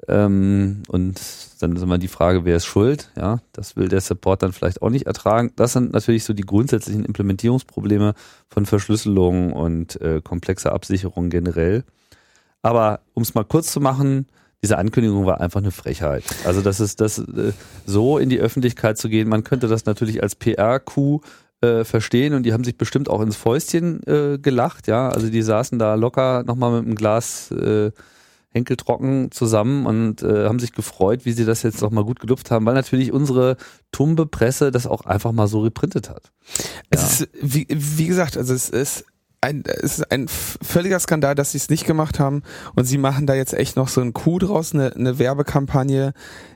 Ähm, 0.07 0.83
und 0.87 1.19
dann 1.59 1.75
ist 1.75 1.81
immer 1.81 1.97
die 1.97 2.07
Frage, 2.07 2.45
wer 2.45 2.57
ist 2.57 2.65
schuld? 2.65 3.11
Ja, 3.17 3.39
das 3.53 3.75
will 3.75 3.87
der 3.87 4.01
Support 4.01 4.43
dann 4.43 4.53
vielleicht 4.53 4.81
auch 4.81 4.89
nicht 4.89 5.07
ertragen. 5.07 5.51
Das 5.55 5.73
sind 5.73 5.93
natürlich 5.93 6.23
so 6.23 6.33
die 6.33 6.43
grundsätzlichen 6.43 7.05
Implementierungsprobleme 7.05 8.13
von 8.49 8.65
Verschlüsselung 8.65 9.53
und 9.53 9.99
äh, 10.01 10.21
komplexer 10.21 10.73
Absicherung 10.73 11.29
generell. 11.29 11.83
Aber 12.61 13.01
um 13.13 13.23
es 13.23 13.33
mal 13.33 13.45
kurz 13.45 13.71
zu 13.71 13.79
machen, 13.79 14.27
diese 14.61 14.77
Ankündigung 14.77 15.25
war 15.25 15.41
einfach 15.41 15.59
eine 15.59 15.71
Frechheit. 15.71 16.23
Also 16.45 16.61
das 16.61 16.79
ist 16.79 17.01
das 17.01 17.19
äh, 17.19 17.53
so 17.85 18.17
in 18.17 18.29
die 18.29 18.39
Öffentlichkeit 18.39 18.97
zu 18.97 19.09
gehen. 19.09 19.29
Man 19.29 19.43
könnte 19.43 19.67
das 19.67 19.85
natürlich 19.85 20.23
als 20.23 20.35
PR-Coup 20.35 21.23
äh, 21.61 21.83
verstehen 21.83 22.33
und 22.33 22.43
die 22.43 22.53
haben 22.53 22.63
sich 22.63 22.77
bestimmt 22.77 23.09
auch 23.09 23.21
ins 23.21 23.35
Fäustchen 23.35 24.01
äh, 24.07 24.37
gelacht. 24.39 24.87
Ja, 24.87 25.09
also 25.09 25.29
die 25.29 25.41
saßen 25.41 25.79
da 25.79 25.95
locker 25.95 26.43
nochmal 26.43 26.71
mit 26.71 26.85
einem 26.85 26.95
Glas 26.95 27.51
äh, 28.55 28.59
Henkeltrocken 28.59 29.31
zusammen 29.31 29.85
und 29.85 30.23
äh, 30.23 30.45
haben 30.45 30.59
sich 30.59 30.71
gefreut, 30.71 31.25
wie 31.25 31.33
sie 31.33 31.45
das 31.45 31.63
jetzt 31.63 31.81
noch 31.81 31.91
mal 31.91 32.03
gut 32.03 32.19
gelupft 32.19 32.51
haben, 32.51 32.65
weil 32.65 32.73
natürlich 32.73 33.11
unsere 33.11 33.57
tumbe 33.91 34.25
Presse 34.25 34.71
das 34.71 34.87
auch 34.87 35.01
einfach 35.05 35.31
mal 35.31 35.47
so 35.47 35.61
reprintet 35.61 36.09
hat. 36.09 36.31
Es 36.89 37.01
ja. 37.01 37.07
ist, 37.07 37.29
wie, 37.41 37.67
wie 37.69 38.07
gesagt, 38.07 38.37
also 38.37 38.53
es 38.53 38.69
ist 38.69 39.05
ein, 39.41 39.63
es 39.65 39.99
ist 39.99 40.11
ein 40.11 40.27
völliger 40.27 40.99
Skandal, 40.99 41.35
dass 41.35 41.51
sie 41.51 41.57
es 41.57 41.69
nicht 41.69 41.85
gemacht 41.85 42.19
haben 42.19 42.41
und 42.75 42.85
sie 42.85 42.97
machen 42.97 43.27
da 43.27 43.35
jetzt 43.35 43.53
echt 43.53 43.75
noch 43.75 43.89
so 43.89 44.01
ein 44.01 44.13
Coup 44.13 44.39
draus, 44.39 44.73
eine, 44.73 44.93
eine 44.95 45.19
Werbekampagne, 45.19 46.13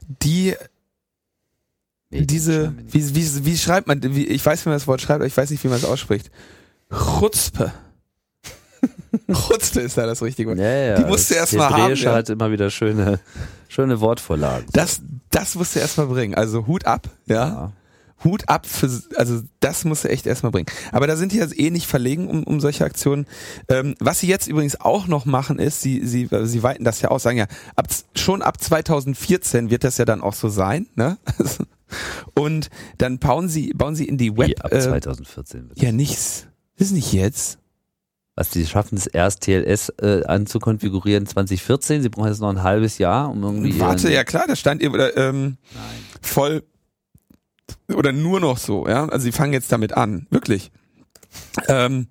die 0.07 0.55
diese, 2.11 2.73
wie, 2.87 3.15
wie, 3.15 3.45
wie 3.45 3.57
schreibt 3.57 3.87
man, 3.87 4.01
wie, 4.01 4.25
ich 4.25 4.43
weiß, 4.43 4.65
wie 4.65 4.69
man 4.69 4.77
das 4.77 4.87
Wort 4.87 5.01
schreibt, 5.01 5.17
aber 5.17 5.27
ich 5.27 5.37
weiß 5.37 5.51
nicht, 5.51 5.63
wie 5.63 5.67
man 5.67 5.77
es 5.77 5.85
ausspricht. 5.85 6.31
Chutzpe. 6.91 7.71
Chutzpe 9.47 9.81
ist 9.81 9.97
da 9.97 10.05
das 10.05 10.21
richtige 10.21 10.49
Wort. 10.49 10.59
Ja, 10.59 10.69
ja, 10.69 10.95
die 10.97 11.05
musst 11.05 11.29
du 11.29 11.35
erstmal 11.35 11.69
haben. 11.69 11.95
Ja. 11.95 12.13
hat 12.13 12.29
immer 12.29 12.51
wieder 12.51 12.69
schöne, 12.69 13.19
schöne 13.67 13.99
Wortvorlagen. 14.01 14.67
Das, 14.73 15.01
das 15.31 15.55
musst 15.55 15.75
du 15.75 15.79
erstmal 15.79 16.07
bringen. 16.07 16.35
Also 16.35 16.67
Hut 16.67 16.85
ab, 16.85 17.09
ja. 17.25 17.47
ja. 17.47 17.73
Hut 18.23 18.49
ab 18.49 18.65
für, 18.65 18.89
also 19.15 19.41
das 19.59 19.85
musst 19.85 20.03
du 20.03 20.09
echt 20.09 20.25
erstmal 20.25 20.51
bringen. 20.51 20.67
Aber 20.91 21.07
da 21.07 21.15
sind 21.15 21.31
die 21.31 21.37
jetzt 21.37 21.57
eh 21.57 21.69
nicht 21.69 21.87
verlegen 21.87 22.27
um, 22.27 22.43
um 22.43 22.59
solche 22.59 22.83
Aktionen. 22.83 23.25
Ähm, 23.69 23.95
was 23.99 24.19
sie 24.19 24.27
jetzt 24.27 24.47
übrigens 24.47 24.79
auch 24.79 25.07
noch 25.07 25.25
machen 25.25 25.59
ist, 25.59 25.81
sie, 25.81 26.05
sie, 26.05 26.27
sie 26.43 26.63
weiten 26.63 26.83
das 26.83 27.01
ja 27.01 27.09
aus, 27.09 27.23
sagen 27.23 27.37
ja, 27.37 27.47
ab, 27.75 27.87
schon 28.15 28.41
ab 28.41 28.61
2014 28.61 29.69
wird 29.69 29.83
das 29.83 29.97
ja 29.97 30.05
dann 30.05 30.21
auch 30.21 30.33
so 30.33 30.49
sein, 30.49 30.87
ne? 30.95 31.17
Und 32.35 32.69
dann 32.99 33.17
bauen 33.17 33.49
sie, 33.49 33.73
bauen 33.73 33.95
sie 33.95 34.05
in 34.05 34.17
die 34.17 34.37
Web. 34.37 34.49
Wie 34.49 34.57
ab 34.59 34.69
2014 34.69 35.71
äh, 35.75 35.85
ja, 35.85 35.91
nichts. 35.91 36.45
Ist 36.75 36.91
nicht 36.91 37.13
jetzt. 37.13 37.57
Was 38.39 38.51
die 38.51 38.65
schaffen 38.65 38.97
es 38.97 39.05
erst 39.05 39.41
TLS 39.41 39.89
äh, 40.01 40.23
anzukonfigurieren 40.23 41.25
2014. 41.25 42.01
Sie 42.01 42.07
brauchen 42.07 42.29
jetzt 42.29 42.39
noch 42.39 42.47
ein 42.47 42.63
halbes 42.63 42.97
Jahr, 42.97 43.29
um 43.29 43.43
irgendwie. 43.43 43.77
Warte, 43.81 44.09
ja 44.09 44.23
klar, 44.23 44.45
da 44.47 44.55
stand 44.55 44.81
oder, 44.87 45.17
ähm, 45.17 45.57
voll 46.21 46.63
oder 47.93 48.13
nur 48.13 48.39
noch 48.39 48.57
so, 48.57 48.87
ja. 48.87 49.09
Also 49.09 49.25
sie 49.25 49.33
fangen 49.33 49.51
jetzt 49.51 49.73
damit 49.73 49.91
an, 49.91 50.25
wirklich. 50.29 50.71
Ähm, 51.67 52.07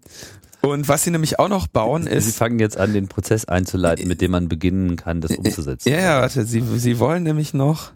und 0.60 0.86
was 0.86 1.02
sie 1.02 1.10
nämlich 1.10 1.38
auch 1.38 1.48
noch 1.48 1.66
bauen 1.66 2.06
ist. 2.06 2.26
Sie 2.26 2.32
fangen 2.32 2.58
jetzt 2.58 2.76
an, 2.76 2.92
den 2.92 3.08
Prozess 3.08 3.46
einzuleiten, 3.46 4.06
mit 4.06 4.20
dem 4.20 4.32
man 4.32 4.50
beginnen 4.50 4.96
kann, 4.96 5.22
das 5.22 5.30
umzusetzen. 5.30 5.88
Ja, 5.88 5.98
ja, 5.98 6.20
warte, 6.20 6.44
sie, 6.44 6.60
sie 6.60 6.98
wollen 6.98 7.22
nämlich 7.22 7.54
noch. 7.54 7.92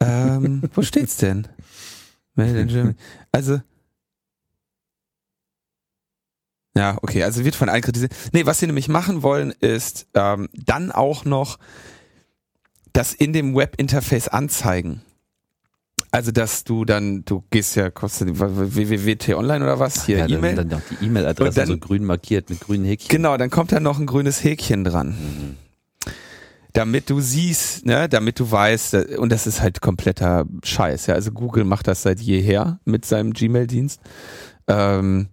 Ähm, 0.00 0.62
wo 0.74 0.80
steht's 0.80 1.18
denn? 1.18 1.46
Also, 3.32 3.60
Ja, 6.74 6.98
okay, 7.02 7.22
also 7.22 7.44
wird 7.44 7.54
von 7.54 7.68
allen 7.68 7.82
kritisiert. 7.82 8.14
Nee, 8.32 8.46
was 8.46 8.58
sie 8.58 8.66
nämlich 8.66 8.88
machen 8.88 9.22
wollen, 9.22 9.52
ist 9.60 10.06
ähm, 10.14 10.48
dann 10.52 10.90
auch 10.90 11.24
noch 11.24 11.58
das 12.92 13.12
in 13.12 13.32
dem 13.32 13.54
Webinterface 13.54 14.28
anzeigen. 14.28 15.02
Also, 16.10 16.30
dass 16.30 16.64
du 16.64 16.84
dann, 16.84 17.24
du 17.24 17.42
gehst 17.50 17.74
ja, 17.76 17.90
kostet 17.90 18.38
www.t 18.38 19.34
online 19.34 19.64
oder 19.64 19.78
was, 19.78 20.04
hier 20.04 20.18
ja, 20.18 20.26
E-Mail. 20.28 20.56
Dann, 20.56 20.68
dann 20.68 20.80
noch 20.80 20.86
die 20.90 21.06
E-Mail-Adresse 21.06 21.66
so 21.66 21.78
grün 21.78 22.04
markiert 22.04 22.50
mit 22.50 22.60
grünen 22.60 22.84
Häkchen. 22.84 23.08
Genau, 23.08 23.36
dann 23.38 23.48
kommt 23.48 23.72
da 23.72 23.80
noch 23.80 23.98
ein 23.98 24.04
grünes 24.04 24.44
Häkchen 24.44 24.84
dran. 24.84 25.08
Mhm. 25.08 25.56
Damit 26.74 27.08
du 27.08 27.20
siehst, 27.20 27.86
ne, 27.86 28.08
damit 28.08 28.40
du 28.40 28.50
weißt, 28.50 28.94
und 29.18 29.30
das 29.30 29.46
ist 29.46 29.60
halt 29.62 29.80
kompletter 29.80 30.46
Scheiß, 30.62 31.06
ja. 31.06 31.14
Also 31.14 31.32
Google 31.32 31.64
macht 31.64 31.86
das 31.86 32.02
seit 32.02 32.20
jeher 32.20 32.78
mit 32.84 33.04
seinem 33.06 33.32
Gmail-Dienst. 33.32 34.00
Ähm, 34.68 35.28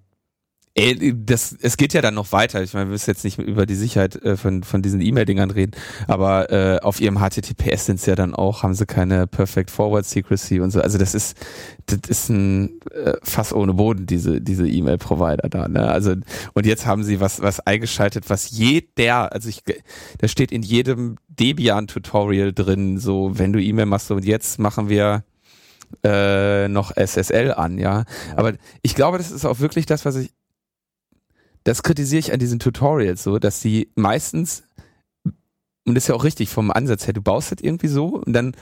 Ey, 0.75 1.13
das, 1.25 1.55
es 1.59 1.77
geht 1.77 1.93
ja 1.93 2.01
dann 2.01 2.13
noch 2.13 2.31
weiter. 2.31 2.61
Ich 2.61 2.73
meine, 2.73 2.85
wir 2.85 2.91
müssen 2.91 3.09
jetzt 3.09 3.23
nicht 3.23 3.39
über 3.39 3.65
die 3.65 3.75
Sicherheit 3.75 4.15
äh, 4.23 4.37
von, 4.37 4.63
von 4.63 4.81
diesen 4.81 5.01
E-Mail-Dingern 5.01 5.49
reden, 5.51 5.71
aber 6.07 6.51
äh, 6.51 6.79
auf 6.79 7.01
ihrem 7.01 7.17
HTTPS 7.17 7.87
sind 7.87 7.99
sie 7.99 8.11
ja 8.11 8.15
dann 8.15 8.35
auch, 8.35 8.61
haben 8.61 8.75
sie 8.75 8.85
keine 8.85 9.25
Perfect 9.25 9.71
Forward 9.71 10.05
Secrecy 10.05 10.59
und 10.59 10.71
so. 10.71 10.79
Also 10.79 10.97
das 10.97 11.15
ist, 11.15 11.35
das 11.87 12.07
ist 12.07 12.29
ein 12.29 12.79
äh, 12.91 13.13
Fass 13.23 13.51
ohne 13.51 13.73
Boden, 13.73 14.05
diese, 14.05 14.41
diese 14.41 14.67
E-Mail-Provider 14.67 15.49
da. 15.49 15.67
Ne? 15.67 15.87
Also, 15.87 16.13
und 16.53 16.65
jetzt 16.65 16.85
haben 16.85 17.03
sie 17.03 17.19
was, 17.19 17.41
was 17.41 17.59
eingeschaltet, 17.61 18.29
was 18.29 18.51
jeder, 18.51 19.33
also 19.33 19.49
ich, 19.49 19.63
da 20.19 20.27
steht 20.27 20.51
in 20.51 20.61
jedem 20.61 21.17
Debian-Tutorial 21.29 22.53
drin, 22.53 22.99
so, 22.99 23.31
wenn 23.39 23.53
du 23.53 23.61
E-Mail 23.61 23.87
machst, 23.87 24.07
so, 24.07 24.15
und 24.15 24.25
jetzt 24.25 24.59
machen 24.59 24.87
wir 24.87 25.23
äh, 26.03 26.67
noch 26.67 26.95
SSL 26.95 27.53
an, 27.53 27.79
ja. 27.79 28.05
Aber 28.35 28.53
ich 28.83 28.95
glaube, 28.95 29.17
das 29.17 29.31
ist 29.31 29.45
auch 29.45 29.59
wirklich 29.59 29.85
das, 29.85 30.05
was 30.05 30.15
ich 30.15 30.31
das 31.69 31.83
kritisiere 31.83 32.19
ich 32.19 32.33
an 32.33 32.39
diesen 32.39 32.57
Tutorials 32.57 33.23
so, 33.23 33.37
dass 33.37 33.61
sie 33.61 33.91
meistens, 33.95 34.63
und 35.85 35.93
das 35.95 36.05
ist 36.05 36.07
ja 36.07 36.15
auch 36.15 36.23
richtig 36.23 36.49
vom 36.49 36.71
Ansatz 36.71 37.05
her, 37.05 37.13
du 37.13 37.21
baust 37.21 37.51
das 37.51 37.59
irgendwie 37.61 37.87
so 37.87 38.07
und 38.07 38.33
dann, 38.33 38.55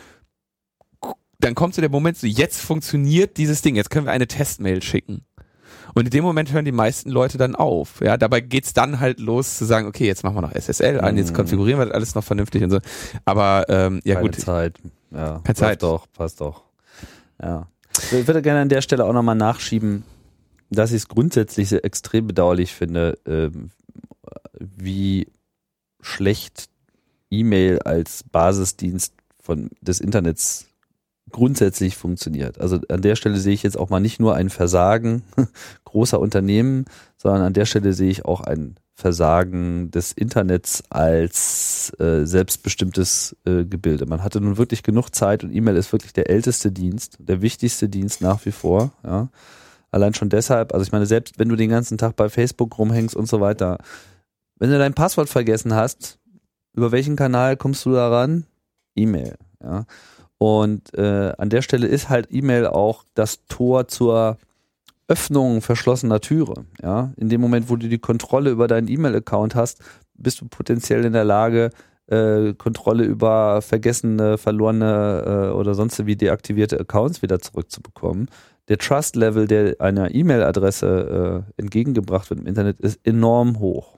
dann 1.39 1.55
kommt 1.55 1.73
so 1.73 1.79
der 1.81 1.89
Moment, 1.89 2.17
so 2.17 2.27
jetzt 2.27 2.59
funktioniert 2.59 3.37
dieses 3.37 3.61
Ding, 3.61 3.75
jetzt 3.75 3.89
können 3.91 4.05
wir 4.07 4.11
eine 4.11 4.27
Testmail 4.27 4.81
schicken. 4.83 5.23
Und 5.93 6.03
in 6.05 6.11
dem 6.11 6.23
Moment 6.25 6.51
hören 6.51 6.65
die 6.65 6.73
meisten 6.73 7.09
Leute 7.09 7.37
dann 7.37 7.55
auf. 7.55 8.01
Ja, 8.01 8.17
dabei 8.17 8.41
geht's 8.41 8.73
dann 8.73 8.99
halt 8.99 9.19
los 9.21 9.57
zu 9.57 9.63
sagen, 9.63 9.87
okay, 9.87 10.05
jetzt 10.05 10.23
machen 10.25 10.35
wir 10.35 10.41
noch 10.41 10.53
SSL 10.53 10.99
an, 10.99 11.15
jetzt 11.17 11.31
Mhm. 11.31 11.35
konfigurieren 11.35 11.79
wir 11.79 11.85
das 11.85 11.93
alles 11.95 12.13
noch 12.13 12.23
vernünftig 12.25 12.61
und 12.63 12.71
so. 12.71 12.79
Aber 13.23 13.65
ähm, 13.69 14.01
ja 14.03 14.15
Keine 14.15 14.27
gut, 14.29 14.39
Zeit. 14.39 14.77
Ja, 15.11 15.17
Keine 15.27 15.39
passt 15.43 15.57
Zeit. 15.59 15.81
doch, 15.83 16.07
passt 16.11 16.41
doch. 16.41 16.63
Ja. 17.41 17.67
Ich 18.11 18.27
würde 18.27 18.41
gerne 18.41 18.59
an 18.61 18.69
der 18.69 18.81
Stelle 18.81 19.05
auch 19.05 19.13
nochmal 19.13 19.35
nachschieben, 19.35 20.03
dass 20.69 20.91
ich 20.91 20.97
es 20.97 21.07
grundsätzlich 21.07 21.71
extrem 21.71 22.27
bedauerlich 22.27 22.73
finde, 22.73 23.17
ähm, 23.25 23.71
wie 24.59 25.27
schlecht 26.01 26.69
E-Mail 27.29 27.79
als 27.79 28.23
Basisdienst 28.23 29.13
von 29.41 29.69
des 29.81 29.99
Internets 29.99 30.67
grundsätzlich 31.31 31.97
funktioniert. 31.97 32.59
Also 32.59 32.79
an 32.89 33.01
der 33.01 33.15
Stelle 33.15 33.37
sehe 33.37 33.53
ich 33.53 33.63
jetzt 33.63 33.77
auch 33.77 33.89
mal 33.89 33.99
nicht 33.99 34.19
nur 34.19 34.35
ein 34.35 34.49
Versagen 34.49 35.23
großer 35.83 36.19
Unternehmen, 36.19 36.85
sondern 37.17 37.41
an 37.41 37.53
der 37.53 37.65
Stelle 37.65 37.93
sehe 37.93 38.09
ich 38.09 38.25
auch 38.25 38.41
ein 38.41 38.75
Versagen 38.93 39.91
des 39.91 40.11
Internets 40.11 40.83
als 40.89 41.93
äh, 41.99 42.25
selbstbestimmtes 42.25 43.35
äh, 43.45 43.65
Gebilde. 43.65 44.05
Man 44.07 44.23
hatte 44.23 44.41
nun 44.41 44.57
wirklich 44.57 44.81
genug 44.83 45.13
Zeit 45.13 45.43
und 45.43 45.53
E-Mail 45.53 45.75
ist 45.75 45.91
wirklich 45.91 46.13
der 46.13 46.29
älteste 46.29 46.71
Dienst, 46.71 47.17
der 47.19 47.41
wichtigste 47.41 47.89
Dienst 47.89 48.21
nach 48.21 48.45
wie 48.45 48.51
vor. 48.51 48.91
Ja. 49.03 49.29
Allein 49.97 50.13
schon 50.13 50.29
deshalb, 50.29 50.75
also 50.75 50.83
ich 50.83 50.91
meine, 50.91 51.07
selbst 51.07 51.39
wenn 51.39 51.49
du 51.49 51.55
den 51.55 51.71
ganzen 51.71 51.97
Tag 51.97 52.15
bei 52.15 52.29
Facebook 52.29 52.77
rumhängst 52.77 53.15
und 53.15 53.27
so 53.27 53.41
weiter, 53.41 53.79
wenn 54.59 54.69
du 54.69 54.77
dein 54.77 54.93
Passwort 54.93 55.27
vergessen 55.27 55.73
hast, 55.73 56.19
über 56.73 56.91
welchen 56.91 57.15
Kanal 57.15 57.57
kommst 57.57 57.83
du 57.83 57.93
da 57.93 58.07
ran? 58.07 58.45
E-Mail. 58.95 59.37
Ja. 59.59 59.85
Und 60.37 60.93
äh, 60.93 61.33
an 61.39 61.49
der 61.49 61.63
Stelle 61.63 61.87
ist 61.87 62.09
halt 62.09 62.27
E-Mail 62.29 62.67
auch 62.67 63.05
das 63.15 63.43
Tor 63.47 63.87
zur 63.87 64.37
Öffnung 65.07 65.61
verschlossener 65.61 66.21
Türe. 66.21 66.65
Ja, 66.79 67.11
in 67.17 67.29
dem 67.29 67.41
Moment, 67.41 67.67
wo 67.71 67.75
du 67.75 67.89
die 67.89 67.97
Kontrolle 67.97 68.51
über 68.51 68.67
deinen 68.67 68.89
E-Mail-Account 68.89 69.55
hast, 69.55 69.81
bist 70.13 70.41
du 70.41 70.47
potenziell 70.47 71.05
in 71.05 71.13
der 71.13 71.25
Lage, 71.25 71.71
äh, 72.05 72.53
Kontrolle 72.53 73.03
über 73.03 73.63
vergessene, 73.63 74.37
verlorene 74.37 75.49
äh, 75.49 75.53
oder 75.55 75.73
sonst 75.73 76.05
wie 76.05 76.15
deaktivierte 76.15 76.79
Accounts 76.79 77.23
wieder 77.23 77.39
zurückzubekommen. 77.39 78.29
Der 78.67 78.77
Trust-Level, 78.77 79.47
der 79.47 79.79
einer 79.79 80.13
E-Mail-Adresse 80.13 81.45
äh, 81.57 81.61
entgegengebracht 81.61 82.29
wird 82.29 82.41
im 82.41 82.47
Internet, 82.47 82.79
ist 82.79 82.99
enorm 83.03 83.59
hoch. 83.59 83.97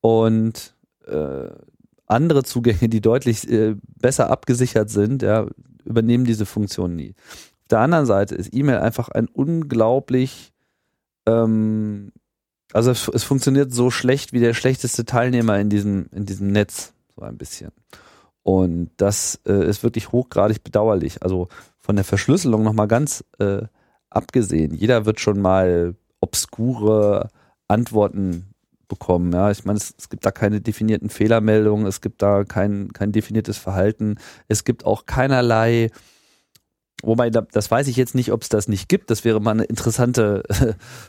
Und 0.00 0.74
äh, 1.06 1.48
andere 2.06 2.44
Zugänge, 2.44 2.88
die 2.88 3.00
deutlich 3.00 3.50
äh, 3.50 3.76
besser 3.98 4.30
abgesichert 4.30 4.90
sind, 4.90 5.22
ja, 5.22 5.46
übernehmen 5.84 6.24
diese 6.24 6.46
Funktion 6.46 6.94
nie. 6.94 7.14
Auf 7.62 7.68
der 7.70 7.80
anderen 7.80 8.06
Seite 8.06 8.34
ist 8.34 8.54
E-Mail 8.54 8.78
einfach 8.78 9.08
ein 9.08 9.28
unglaublich, 9.28 10.52
ähm, 11.26 12.12
also 12.72 12.90
es, 12.90 13.08
es 13.08 13.24
funktioniert 13.24 13.72
so 13.72 13.90
schlecht 13.90 14.32
wie 14.32 14.40
der 14.40 14.54
schlechteste 14.54 15.04
Teilnehmer 15.04 15.58
in 15.58 15.70
diesem, 15.70 16.06
in 16.12 16.26
diesem 16.26 16.48
Netz, 16.48 16.92
so 17.14 17.22
ein 17.22 17.38
bisschen. 17.38 17.72
Und 18.42 18.90
das 18.96 19.40
äh, 19.46 19.68
ist 19.68 19.82
wirklich 19.82 20.12
hochgradig 20.12 20.62
bedauerlich. 20.62 21.22
Also 21.22 21.48
von 21.78 21.96
der 21.96 22.04
Verschlüsselung 22.04 22.62
nochmal 22.62 22.86
ganz 22.86 23.24
äh, 23.38 23.62
abgesehen. 24.16 24.74
Jeder 24.74 25.06
wird 25.06 25.20
schon 25.20 25.40
mal 25.40 25.94
obskure 26.20 27.28
Antworten 27.68 28.46
bekommen. 28.88 29.32
Ja, 29.32 29.50
ich 29.50 29.64
meine, 29.64 29.78
es, 29.78 29.94
es 29.98 30.08
gibt 30.08 30.24
da 30.26 30.30
keine 30.30 30.60
definierten 30.60 31.10
Fehlermeldungen, 31.10 31.86
es 31.86 32.00
gibt 32.00 32.22
da 32.22 32.44
kein, 32.44 32.92
kein 32.92 33.12
definiertes 33.12 33.58
Verhalten, 33.58 34.16
es 34.48 34.64
gibt 34.64 34.84
auch 34.84 35.06
keinerlei 35.06 35.90
Wobei, 37.02 37.28
da- 37.30 37.42
das 37.52 37.70
weiß 37.70 37.88
ich 37.88 37.96
jetzt 37.96 38.14
nicht, 38.14 38.32
ob 38.32 38.42
es 38.42 38.48
das 38.48 38.68
nicht 38.68 38.88
gibt. 38.88 39.10
Das 39.10 39.24
wäre 39.24 39.40
mal 39.40 39.50
eine 39.50 39.64
interessante 39.64 40.42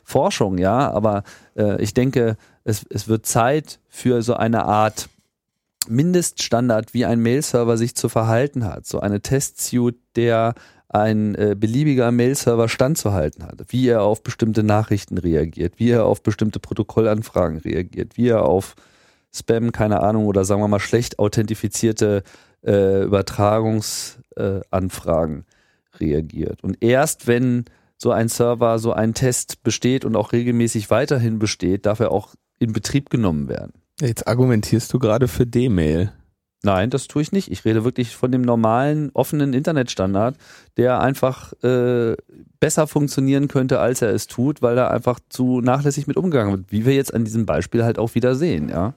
Forschung, 0.03 0.57
ja. 0.57 0.91
Aber 0.91 1.23
äh, 1.55 1.81
ich 1.81 1.93
denke, 1.93 2.35
es, 2.65 2.85
es 2.89 3.07
wird 3.07 3.25
Zeit 3.25 3.79
für 3.87 4.21
so 4.21 4.33
eine 4.35 4.65
Art 4.65 5.09
Mindeststandard, 5.87 6.93
wie 6.93 7.05
ein 7.05 7.21
Mail-Server 7.21 7.77
sich 7.77 7.95
zu 7.95 8.09
verhalten 8.09 8.65
hat. 8.65 8.85
So 8.85 8.99
eine 8.99 9.21
Testsuite, 9.21 9.99
der 10.17 10.55
ein 10.89 11.35
äh, 11.35 11.55
beliebiger 11.57 12.11
Mail-Server 12.11 12.67
standzuhalten 12.69 13.43
hat. 13.43 13.61
Wie 13.69 13.87
er 13.87 14.03
auf 14.03 14.23
bestimmte 14.23 14.63
Nachrichten 14.63 15.17
reagiert, 15.17 15.73
wie 15.77 15.89
er 15.89 16.05
auf 16.05 16.23
bestimmte 16.23 16.59
Protokollanfragen 16.59 17.59
reagiert, 17.59 18.17
wie 18.17 18.29
er 18.29 18.43
auf 18.43 18.75
Spam, 19.33 19.73
keine 19.73 20.01
Ahnung, 20.01 20.25
oder 20.25 20.45
sagen 20.45 20.61
wir 20.61 20.69
mal 20.69 20.79
schlecht 20.79 21.19
authentifizierte 21.19 22.23
äh, 22.65 23.03
Übertragungsanfragen 23.03 25.39
äh, 25.39 25.43
reagiert. 25.99 26.63
Und 26.63 26.81
erst 26.81 27.27
wenn 27.27 27.65
so 27.97 28.11
ein 28.11 28.29
Server, 28.29 28.79
so 28.79 28.93
ein 28.93 29.13
Test 29.13 29.63
besteht 29.63 30.05
und 30.05 30.15
auch 30.15 30.31
regelmäßig 30.31 30.89
weiterhin 30.89 31.39
besteht, 31.39 31.85
darf 31.85 31.99
er 31.99 32.11
auch 32.11 32.35
in 32.59 32.71
Betrieb 32.71 33.09
genommen 33.09 33.49
werden. 33.49 33.73
jetzt 33.99 34.25
argumentierst 34.27 34.93
du 34.93 34.99
gerade 34.99 35.27
für 35.27 35.45
D-Mail. 35.45 36.13
Nein, 36.63 36.89
das 36.89 37.07
tue 37.07 37.21
ich 37.21 37.31
nicht. 37.31 37.51
Ich 37.51 37.65
rede 37.65 37.83
wirklich 37.83 38.15
von 38.15 38.31
dem 38.31 38.41
normalen, 38.41 39.11
offenen 39.13 39.53
Internetstandard, 39.53 40.35
der 40.75 40.99
einfach 41.01 41.53
äh, 41.63 42.15
besser 42.59 42.87
funktionieren 42.87 43.47
könnte, 43.47 43.79
als 43.79 44.01
er 44.01 44.09
es 44.09 44.27
tut, 44.27 44.61
weil 44.61 44.77
er 44.77 44.89
einfach 44.91 45.19
zu 45.29 45.61
nachlässig 45.61 46.07
mit 46.07 46.17
umgegangen 46.17 46.51
wird. 46.51 46.71
Wie 46.71 46.85
wir 46.85 46.95
jetzt 46.95 47.13
an 47.13 47.25
diesem 47.25 47.45
Beispiel 47.45 47.83
halt 47.83 47.99
auch 47.99 48.15
wieder 48.15 48.35
sehen, 48.35 48.69
ja. 48.69 48.93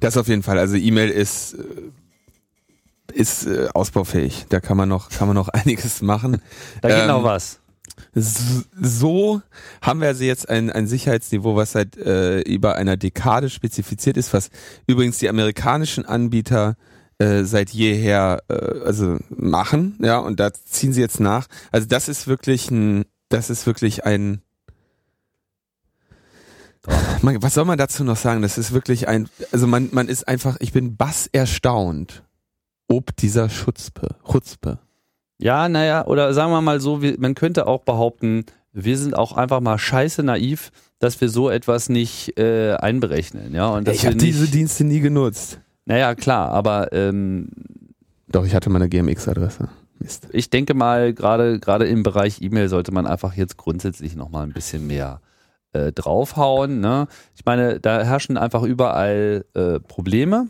Das 0.00 0.16
auf 0.16 0.28
jeden 0.28 0.42
Fall. 0.42 0.58
Also 0.58 0.76
E-Mail 0.76 1.10
ist 1.10 1.54
äh, 1.54 1.64
ist 3.12 3.46
äh, 3.46 3.68
ausbaufähig. 3.72 4.46
Da 4.50 4.60
kann 4.60 4.76
man 4.76 4.88
noch 4.88 5.08
kann 5.08 5.28
man 5.28 5.34
noch 5.34 5.48
einiges 5.52 6.02
machen. 6.02 6.42
Da 6.82 6.88
geht 6.88 6.98
Ähm, 6.98 7.08
noch 7.08 7.24
was. 7.24 7.60
So 8.18 9.42
haben 9.82 10.00
wir 10.00 10.08
also 10.08 10.24
jetzt 10.24 10.48
ein, 10.48 10.70
ein 10.70 10.86
Sicherheitsniveau, 10.86 11.54
was 11.54 11.72
seit 11.72 11.98
äh, 11.98 12.40
über 12.40 12.76
einer 12.76 12.96
Dekade 12.96 13.50
spezifiziert 13.50 14.16
ist, 14.16 14.32
was 14.32 14.48
übrigens 14.86 15.18
die 15.18 15.28
amerikanischen 15.28 16.06
Anbieter 16.06 16.76
äh, 17.18 17.44
seit 17.44 17.70
jeher 17.70 18.42
äh, 18.48 18.54
also 18.86 19.18
machen, 19.28 19.98
ja, 20.00 20.18
und 20.18 20.40
da 20.40 20.50
ziehen 20.54 20.94
sie 20.94 21.02
jetzt 21.02 21.20
nach. 21.20 21.46
Also 21.72 21.86
das 21.86 22.08
ist 22.08 22.26
wirklich 22.26 22.70
ein, 22.70 23.04
das 23.28 23.50
ist 23.50 23.66
wirklich 23.66 24.06
ein 24.06 24.40
man, 27.20 27.42
was 27.42 27.54
soll 27.54 27.64
man 27.64 27.78
dazu 27.78 28.04
noch 28.04 28.16
sagen? 28.16 28.42
Das 28.42 28.58
ist 28.58 28.72
wirklich 28.72 29.08
ein, 29.08 29.28
also 29.52 29.66
man, 29.66 29.88
man 29.92 30.08
ist 30.08 30.26
einfach, 30.28 30.56
ich 30.60 30.72
bin 30.72 30.96
bass 30.96 31.26
erstaunt, 31.26 32.22
ob 32.88 33.14
dieser 33.16 33.50
Schutzpe, 33.50 34.16
Chutzpe. 34.24 34.78
Ja, 35.38 35.68
naja, 35.68 36.06
oder 36.06 36.32
sagen 36.34 36.52
wir 36.52 36.60
mal 36.60 36.80
so, 36.80 37.02
wir, 37.02 37.16
man 37.18 37.34
könnte 37.34 37.66
auch 37.66 37.82
behaupten, 37.82 38.44
wir 38.72 38.96
sind 38.96 39.16
auch 39.16 39.32
einfach 39.36 39.60
mal 39.60 39.78
scheiße 39.78 40.22
naiv, 40.22 40.70
dass 40.98 41.20
wir 41.20 41.28
so 41.28 41.50
etwas 41.50 41.88
nicht 41.88 42.38
äh, 42.38 42.74
einberechnen, 42.74 43.54
ja. 43.54 43.68
Und 43.68 43.86
dass 43.86 43.96
Ich 43.96 44.02
wir 44.02 44.10
habe 44.10 44.18
diese 44.18 44.48
Dienste 44.48 44.84
nie 44.84 45.00
genutzt. 45.00 45.60
Naja, 45.84 46.14
klar, 46.14 46.50
aber 46.50 46.92
ähm, 46.92 47.48
Doch, 48.28 48.44
ich 48.44 48.54
hatte 48.54 48.70
meine 48.70 48.88
GMX-Adresse. 48.88 49.68
Mist. 49.98 50.28
ich 50.32 50.50
denke 50.50 50.74
mal, 50.74 51.14
gerade 51.14 51.58
gerade 51.58 51.86
im 51.86 52.02
Bereich 52.02 52.42
E-Mail 52.42 52.68
sollte 52.68 52.92
man 52.92 53.06
einfach 53.06 53.34
jetzt 53.34 53.56
grundsätzlich 53.56 54.14
noch 54.14 54.28
mal 54.28 54.42
ein 54.42 54.52
bisschen 54.52 54.86
mehr 54.86 55.20
äh, 55.72 55.92
draufhauen. 55.92 56.80
Ne? 56.80 57.06
Ich 57.34 57.44
meine, 57.46 57.80
da 57.80 58.02
herrschen 58.02 58.36
einfach 58.36 58.62
überall 58.62 59.44
äh, 59.54 59.80
Probleme, 59.80 60.48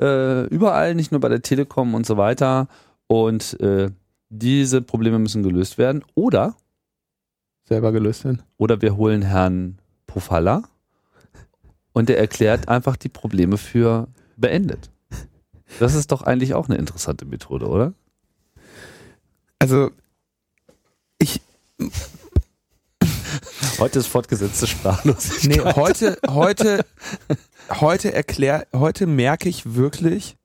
äh, 0.00 0.46
überall, 0.46 0.94
nicht 0.94 1.12
nur 1.12 1.20
bei 1.20 1.28
der 1.28 1.42
Telekom 1.42 1.94
und 1.94 2.06
so 2.06 2.16
weiter. 2.16 2.68
Und 3.06 3.58
äh, 3.60 3.90
diese 4.30 4.80
Probleme 4.80 5.18
müssen 5.18 5.42
gelöst 5.42 5.76
werden. 5.76 6.04
Oder 6.14 6.56
Selber 7.64 7.92
gelöst 7.92 8.24
werden. 8.24 8.42
oder 8.56 8.80
wir 8.80 8.96
holen 8.96 9.22
Herrn 9.22 9.78
Pofalla 10.06 10.62
und 11.92 12.08
der 12.08 12.18
erklärt 12.18 12.68
einfach 12.68 12.96
die 12.96 13.08
Probleme 13.08 13.58
für 13.58 14.08
beendet. 14.36 14.90
Das 15.78 15.94
ist 15.94 16.10
doch 16.10 16.22
eigentlich 16.22 16.54
auch 16.54 16.68
eine 16.68 16.78
interessante 16.78 17.24
Methode, 17.26 17.68
oder? 17.68 17.92
Also, 19.60 19.90
ich, 21.18 21.40
Heute 23.78 23.98
ist 23.98 24.08
fortgesetzte 24.08 24.66
Sprachlosigkeit. 24.66 25.64
nee, 25.64 25.72
heute, 25.74 26.18
heute, 26.28 26.84
heute 27.70 28.12
erklär, 28.12 28.66
heute 28.74 29.06
merke 29.06 29.48
ich 29.48 29.74
wirklich, 29.74 30.36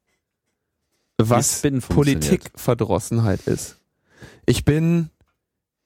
was. 1.17 1.61
Politikverdrossenheit 1.89 3.41
ist. 3.47 3.77
Ich 4.45 4.65
bin, 4.65 5.09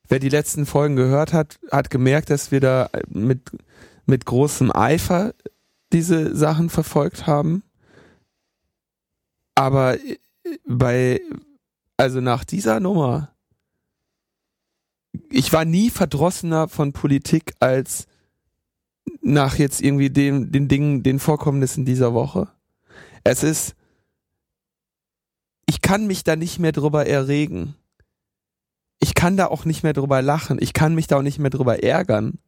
wer 0.08 0.20
die 0.20 0.30
letzten 0.30 0.66
Folgen 0.66 0.96
gehört 0.96 1.34
hat, 1.34 1.60
hat 1.72 1.90
gemerkt, 1.90 2.30
dass 2.30 2.52
wir 2.52 2.60
da 2.60 2.90
mit, 3.08 3.52
mit 4.06 4.26
großem 4.26 4.72
Eifer 4.72 5.34
diese 5.92 6.36
Sachen 6.36 6.70
verfolgt 6.70 7.28
haben. 7.28 7.64
Aber 9.56 9.98
bei, 10.66 11.22
also 11.98 12.22
nach 12.22 12.44
dieser 12.44 12.80
Nummer, 12.80 13.30
ich 15.30 15.52
war 15.54 15.66
nie 15.66 15.90
verdrossener 15.90 16.68
von 16.68 16.94
Politik 16.94 17.54
als 17.60 18.08
nach 19.22 19.56
jetzt 19.58 19.82
irgendwie 19.82 20.10
den, 20.10 20.52
den 20.52 20.68
Dingen, 20.68 21.04
den 21.04 21.20
Vorkommnissen 21.20 21.86
dieser 21.86 22.14
Woche. 22.14 22.48
Es 23.24 23.44
ist, 23.44 23.76
ich 25.70 25.82
kann 25.82 26.08
mich 26.08 26.24
da 26.24 26.36
nicht 26.36 26.60
mehr 26.60 26.72
drüber 26.72 27.06
erregen. 27.06 27.76
Ich 29.00 29.14
kann 29.14 29.38
da 29.38 29.48
auch 29.48 29.66
nicht 29.66 29.84
mehr 29.84 29.94
drüber 29.94 30.22
lachen. 30.22 30.58
Ich 30.60 30.74
kann 30.74 30.96
mich 30.96 31.08
da 31.08 31.18
auch 31.18 31.22
nicht 31.22 31.40
mehr 31.40 31.50
drüber 31.52 31.84
ärgern. 31.84 32.40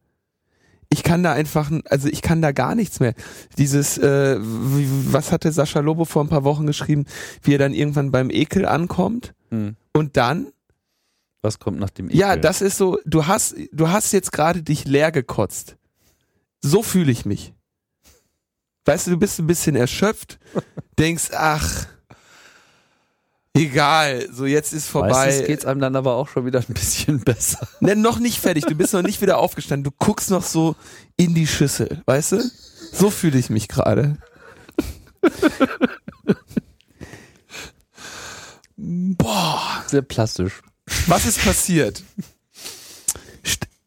ich 0.89 1.03
kann 1.03 1.23
da 1.23 1.31
einfach, 1.31 1.71
also 1.85 2.09
ich 2.09 2.21
kann 2.21 2.41
da 2.41 2.51
gar 2.51 2.75
nichts 2.75 2.99
mehr. 2.99 3.13
Dieses, 3.57 3.97
äh, 3.97 4.37
was 4.39 5.31
hatte 5.31 5.49
Sascha 5.51 5.79
Lobo 5.79 6.03
vor 6.03 6.21
ein 6.23 6.27
paar 6.29 6.43
Wochen 6.43 6.67
geschrieben, 6.67 7.05
wie 7.43 7.53
er 7.55 7.59
dann 7.59 7.73
irgendwann 7.73 8.11
beim 8.11 8.29
Ekel 8.29 8.65
ankommt 8.65 9.33
Hm. 9.51 9.75
und 9.93 10.17
dann, 10.17 10.47
Was 11.41 11.59
kommt 11.59 11.79
nach 11.79 11.89
dem 11.91 12.07
Ekel? 12.07 12.19
ja, 12.19 12.35
das 12.35 12.61
ist 12.61 12.77
so, 12.77 12.97
du 13.05 13.27
hast, 13.27 13.55
du 13.71 13.87
hast 13.89 14.11
jetzt 14.11 14.31
gerade 14.33 14.63
dich 14.63 14.83
leer 14.85 15.11
gekotzt. 15.13 15.77
So 16.61 16.83
fühle 16.83 17.11
ich 17.11 17.25
mich. 17.25 17.53
Weißt 18.85 19.07
du, 19.07 19.11
du 19.11 19.17
bist 19.17 19.39
ein 19.39 19.47
bisschen 19.47 19.75
erschöpft, 19.77 20.39
denkst, 20.99 21.29
ach, 21.33 21.85
egal, 23.53 24.27
so 24.31 24.45
jetzt 24.45 24.73
ist 24.73 24.87
vorbei. 24.87 25.09
Meistens 25.09 25.47
geht's 25.47 25.65
einem 25.65 25.79
dann 25.81 25.95
aber 25.95 26.15
auch 26.15 26.27
schon 26.27 26.45
wieder 26.45 26.59
ein 26.59 26.73
bisschen 26.73 27.19
besser. 27.23 27.67
Ne, 27.79 27.95
noch 27.95 28.19
nicht 28.19 28.39
fertig, 28.39 28.65
du 28.65 28.75
bist 28.75 28.93
noch 28.93 29.01
nicht 29.03 29.21
wieder 29.21 29.37
aufgestanden, 29.37 29.83
du 29.83 29.91
guckst 29.97 30.29
noch 30.29 30.43
so 30.43 30.75
in 31.17 31.33
die 31.35 31.47
Schüssel, 31.47 32.01
weißt 32.05 32.33
du? 32.33 32.51
So 32.93 33.09
fühle 33.09 33.37
ich 33.39 33.49
mich 33.49 33.67
gerade. 33.67 34.17
Boah, 38.77 39.83
Sehr 39.87 40.01
plastisch. 40.01 40.61
was 41.07 41.25
ist 41.25 41.43
passiert? 41.43 42.03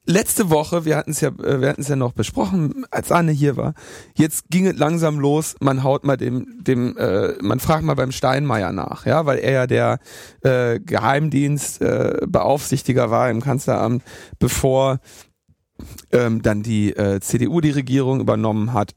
Letzte 0.07 0.51
Woche, 0.51 0.85
wir 0.85 0.97
hatten 0.97 1.12
es 1.12 1.23
ja, 1.23 1.29
äh, 1.31 1.62
wir 1.62 1.69
hatten 1.71 1.81
es 1.81 1.88
ja 1.88 1.97
noch 1.97 2.12
besprochen, 2.12 2.85
als 2.90 3.11
Anne 3.11 3.33
hier 3.33 3.57
war. 3.57 3.73
Jetzt 4.14 4.51
ging 4.51 4.67
es 4.67 4.77
langsam 4.77 5.19
los. 5.19 5.57
Man 5.61 5.83
haut 5.83 6.05
mal 6.05 6.19
dem, 6.19 6.62
dem, 6.62 6.97
äh, 6.99 7.33
man 7.40 7.59
fragt 7.59 7.85
mal 7.85 7.95
beim 7.95 8.12
Steinmeier 8.12 8.73
nach, 8.73 9.07
ja, 9.07 9.25
weil 9.25 9.38
er 9.38 9.53
ja 9.53 9.67
der 9.67 9.99
äh, 10.43 10.79
Geheimdienst 10.79 11.81
äh, 11.81 12.19
war 12.31 13.31
im 13.31 13.40
Kanzleramt, 13.40 14.03
bevor 14.38 14.99
ähm, 16.12 16.43
dann 16.43 16.62
die 16.62 16.95
äh, 16.95 17.21
CDU 17.21 17.62
die 17.62 17.71
Regierung 17.71 18.21
übernommen 18.21 18.75
hat 18.75 18.95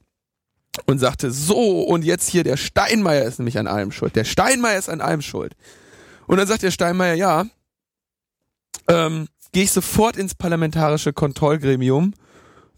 und 0.87 0.99
sagte, 0.99 1.31
so, 1.31 1.83
und 1.83 2.03
jetzt 2.03 2.29
hier 2.29 2.43
der 2.43 2.57
Steinmeier 2.57 3.23
ist 3.23 3.39
nämlich 3.39 3.57
an 3.57 3.67
allem 3.67 3.91
schuld. 3.91 4.15
Der 4.17 4.25
Steinmeier 4.25 4.77
ist 4.77 4.89
an 4.89 4.99
allem 4.99 5.21
schuld. 5.21 5.55
Und 6.27 6.37
dann 6.37 6.47
sagt 6.47 6.63
der 6.63 6.71
Steinmeier, 6.71 7.13
ja, 7.13 7.45
ähm, 8.89 9.27
gehe 9.51 9.63
ich 9.63 9.71
sofort 9.71 10.17
ins 10.17 10.35
parlamentarische 10.35 11.13
Kontrollgremium 11.13 12.13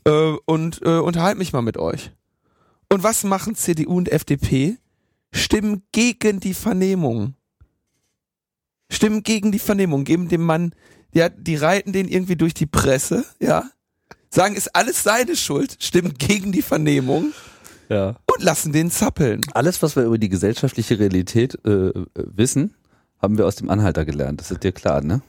äh, 0.05 0.33
und 0.45 0.81
äh, 0.83 0.99
unterhalte 0.99 1.37
mich 1.37 1.53
mal 1.53 1.61
mit 1.61 1.77
euch. 1.77 2.11
Und 2.91 3.03
was 3.03 3.23
machen 3.23 3.55
CDU 3.55 3.97
und 3.97 4.09
FDP? 4.11 4.77
Stimmen 5.31 5.83
gegen 5.91 6.39
die 6.39 6.53
Vernehmung. 6.55 7.35
Stimmen 8.91 9.21
gegen 9.21 9.51
die 9.51 9.59
Vernehmung, 9.59 10.03
geben 10.03 10.29
dem 10.29 10.41
Mann, 10.43 10.73
ja, 11.13 11.29
die 11.29 11.55
reiten 11.55 11.93
den 11.93 12.07
irgendwie 12.07 12.35
durch 12.35 12.55
die 12.55 12.65
Presse, 12.65 13.23
ja, 13.39 13.69
sagen, 14.29 14.55
ist 14.55 14.75
alles 14.75 15.03
seine 15.03 15.35
Schuld, 15.35 15.77
stimmen 15.79 16.15
gegen 16.17 16.51
die 16.51 16.63
Vernehmung 16.63 17.31
Ja. 17.89 18.15
und 18.25 18.43
lassen 18.43 18.73
den 18.73 18.89
zappeln. 18.89 19.41
Alles, 19.53 19.81
was 19.83 19.95
wir 19.95 20.03
über 20.03 20.17
die 20.17 20.29
gesellschaftliche 20.29 20.97
Realität 20.99 21.53
äh, 21.65 21.91
wissen, 22.15 22.73
haben 23.21 23.37
wir 23.37 23.45
aus 23.45 23.55
dem 23.57 23.69
Anhalter 23.69 24.05
gelernt. 24.05 24.39
Das 24.41 24.49
ist 24.49 24.63
dir 24.63 24.71
klar, 24.71 25.01
ne? 25.01 25.21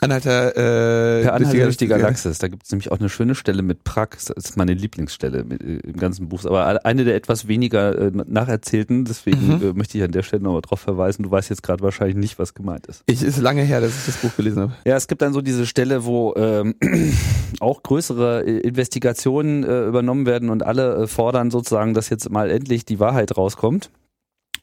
Anhalter, 0.00 0.50
äh, 0.56 1.22
Per 1.22 1.34
Anhalter 1.34 1.64
durch 1.64 1.76
die 1.76 1.86
Gal- 1.86 2.00
Galaxis. 2.00 2.38
Da 2.38 2.48
gibt 2.48 2.64
es 2.64 2.70
nämlich 2.70 2.90
auch 2.90 2.98
eine 2.98 3.08
schöne 3.08 3.34
Stelle 3.34 3.62
mit 3.62 3.84
Prag. 3.84 4.08
Das 4.10 4.30
ist 4.30 4.56
meine 4.56 4.74
Lieblingsstelle 4.74 5.44
mit, 5.44 5.62
äh, 5.62 5.76
im 5.78 5.96
ganzen 5.96 6.28
Buch. 6.28 6.44
Aber 6.44 6.84
eine 6.84 7.04
der 7.04 7.14
etwas 7.14 7.46
weniger 7.48 7.96
äh, 7.98 8.10
nacherzählten. 8.12 9.04
Deswegen 9.04 9.46
Mhm. 9.58 9.62
äh, 9.62 9.72
möchte 9.74 9.98
ich 9.98 10.04
an 10.04 10.12
der 10.12 10.22
Stelle 10.22 10.42
nochmal 10.42 10.62
drauf 10.62 10.80
verweisen. 10.80 11.22
Du 11.22 11.30
weißt 11.30 11.50
jetzt 11.50 11.62
gerade 11.62 11.82
wahrscheinlich 11.82 12.16
nicht, 12.16 12.38
was 12.38 12.54
gemeint 12.54 12.86
ist. 12.86 13.02
Ich 13.06 13.22
ist 13.22 13.38
lange 13.38 13.62
her, 13.62 13.80
dass 13.80 13.90
ich 13.96 14.06
das 14.06 14.16
Buch 14.16 14.34
gelesen 14.36 14.62
habe. 14.62 14.72
Ja, 14.86 14.96
es 14.96 15.06
gibt 15.08 15.22
dann 15.22 15.32
so 15.32 15.40
diese 15.40 15.66
Stelle, 15.66 16.04
wo 16.04 16.34
ähm, 16.36 16.74
auch 17.60 17.82
größere 17.82 18.44
äh, 18.46 18.58
Investigationen 18.60 19.62
äh, 19.64 19.86
übernommen 19.86 20.26
werden 20.26 20.50
und 20.50 20.62
alle 20.64 21.06
fordern 21.06 21.50
sozusagen, 21.50 21.94
dass 21.94 22.08
jetzt 22.08 22.30
mal 22.30 22.50
endlich 22.50 22.84
die 22.84 22.98
Wahrheit 23.00 23.36
rauskommt. 23.36 23.90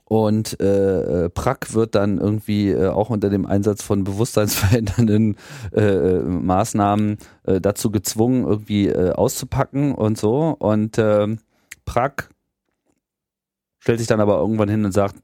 Und 0.09 0.59
äh, 0.59 1.25
äh, 1.25 1.29
Prag 1.29 1.59
wird 1.69 1.93
dann 1.93 2.17
irgendwie 2.17 2.71
äh, 2.71 2.87
auch 2.87 3.11
unter 3.11 3.29
dem 3.29 3.45
Einsatz 3.45 3.83
von 3.83 4.03
bewusstseinsverändernden 4.03 5.37
äh, 5.71 5.81
äh, 5.81 6.23
Maßnahmen 6.23 7.19
äh, 7.43 7.61
dazu 7.61 7.91
gezwungen, 7.91 8.43
irgendwie 8.43 8.87
äh, 8.87 9.11
auszupacken 9.11 9.93
und 9.93 10.17
so. 10.17 10.55
Und 10.57 10.97
ähm, 10.97 11.37
Prag 11.85 12.13
stellt 13.77 13.99
sich 13.99 14.07
dann 14.07 14.19
aber 14.19 14.39
irgendwann 14.39 14.67
hin 14.67 14.83
und 14.83 14.93
sagt, 14.93 15.15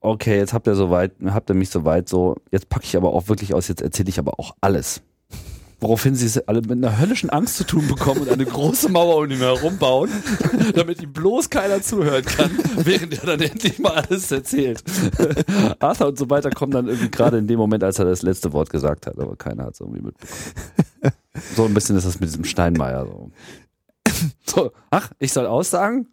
okay, 0.00 0.36
jetzt 0.36 0.52
habt 0.52 0.68
ihr 0.68 0.76
soweit, 0.76 1.14
habt 1.24 1.50
ihr 1.50 1.56
mich 1.56 1.70
soweit 1.70 2.08
so, 2.08 2.36
jetzt 2.52 2.68
packe 2.68 2.84
ich 2.84 2.96
aber 2.96 3.12
auch 3.12 3.26
wirklich 3.26 3.54
aus, 3.54 3.66
jetzt 3.66 3.82
erzähle 3.82 4.08
ich 4.08 4.20
aber 4.20 4.38
auch 4.38 4.54
alles. 4.60 5.02
Woraufhin 5.80 6.16
sie 6.16 6.42
alle 6.48 6.60
mit 6.60 6.72
einer 6.72 6.98
höllischen 6.98 7.30
Angst 7.30 7.56
zu 7.56 7.64
tun 7.64 7.86
bekommen 7.86 8.22
und 8.22 8.30
eine 8.30 8.44
große 8.44 8.88
Mauer 8.88 9.18
um 9.18 9.30
ihn 9.30 9.38
herum 9.38 9.78
bauen, 9.78 10.10
damit 10.74 11.00
ihm 11.00 11.12
bloß 11.12 11.50
keiner 11.50 11.80
zuhören 11.82 12.24
kann, 12.24 12.50
während 12.76 13.16
er 13.20 13.26
dann 13.26 13.40
endlich 13.40 13.78
mal 13.78 13.92
alles 13.92 14.32
erzählt. 14.32 14.82
Arthur 15.78 16.08
und 16.08 16.18
so 16.18 16.28
weiter 16.30 16.50
kommen 16.50 16.72
dann 16.72 16.88
irgendwie 16.88 17.10
gerade 17.10 17.38
in 17.38 17.46
dem 17.46 17.58
Moment, 17.58 17.84
als 17.84 18.00
er 18.00 18.06
das 18.06 18.22
letzte 18.22 18.52
Wort 18.52 18.70
gesagt 18.70 19.06
hat, 19.06 19.18
aber 19.20 19.36
keiner 19.36 19.66
hat 19.66 19.74
es 19.74 19.80
irgendwie 19.80 20.02
mitbekommen. 20.02 21.14
So 21.54 21.64
ein 21.64 21.74
bisschen 21.74 21.96
ist 21.96 22.06
das 22.06 22.18
mit 22.18 22.28
diesem 22.28 22.44
Steinmeier 22.44 23.06
so. 23.06 23.30
so 24.44 24.72
ach, 24.90 25.12
ich 25.20 25.32
soll 25.32 25.46
aussagen? 25.46 26.08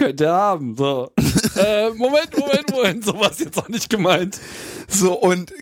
Könnt 0.00 0.22
ihr 0.22 0.32
haben. 0.32 0.76
So. 0.76 1.12
äh, 1.56 1.90
Moment, 1.90 2.34
Moment, 2.34 2.70
Moment, 2.70 3.04
sowas 3.04 3.38
jetzt 3.38 3.58
auch 3.58 3.68
nicht 3.68 3.90
gemeint. 3.90 4.40
So, 4.88 5.12
und 5.12 5.52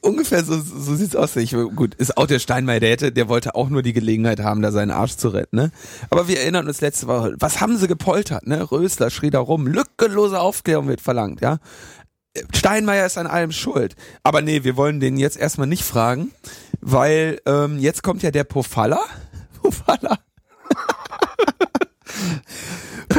ungefähr 0.00 0.42
so, 0.44 0.58
so 0.58 0.94
sieht's 0.94 1.14
aus. 1.14 1.36
Ich, 1.36 1.50
gut, 1.50 1.94
ist 1.96 2.16
auch 2.16 2.26
der 2.26 2.38
Steinmeier, 2.38 2.80
der 2.80 2.88
hätte, 2.88 3.12
der 3.12 3.28
wollte 3.28 3.54
auch 3.54 3.68
nur 3.68 3.82
die 3.82 3.92
Gelegenheit 3.92 4.40
haben, 4.40 4.62
da 4.62 4.72
seinen 4.72 4.92
Arsch 4.92 5.16
zu 5.16 5.28
retten, 5.28 5.56
ne? 5.56 5.72
Aber 6.08 6.26
wir 6.26 6.40
erinnern 6.40 6.66
uns 6.68 6.80
letzte 6.80 7.06
Woche, 7.06 7.34
was 7.38 7.60
haben 7.60 7.76
sie 7.76 7.86
gepoltert, 7.86 8.46
ne? 8.46 8.72
Rösler 8.72 9.10
schrie 9.10 9.28
da 9.28 9.40
rum, 9.40 9.66
lückenlose 9.66 10.40
Aufklärung 10.40 10.88
wird 10.88 11.02
verlangt, 11.02 11.42
ja? 11.42 11.58
Steinmeier 12.54 13.04
ist 13.04 13.18
an 13.18 13.26
allem 13.26 13.52
schuld. 13.52 13.94
Aber 14.22 14.40
nee, 14.40 14.64
wir 14.64 14.78
wollen 14.78 15.00
den 15.00 15.18
jetzt 15.18 15.36
erstmal 15.36 15.66
nicht 15.66 15.84
fragen, 15.84 16.32
weil 16.80 17.42
ähm, 17.44 17.78
jetzt 17.78 18.02
kommt 18.02 18.22
ja 18.22 18.30
der 18.30 18.44
Pofalla. 18.44 19.00
Pofalla. 19.62 20.18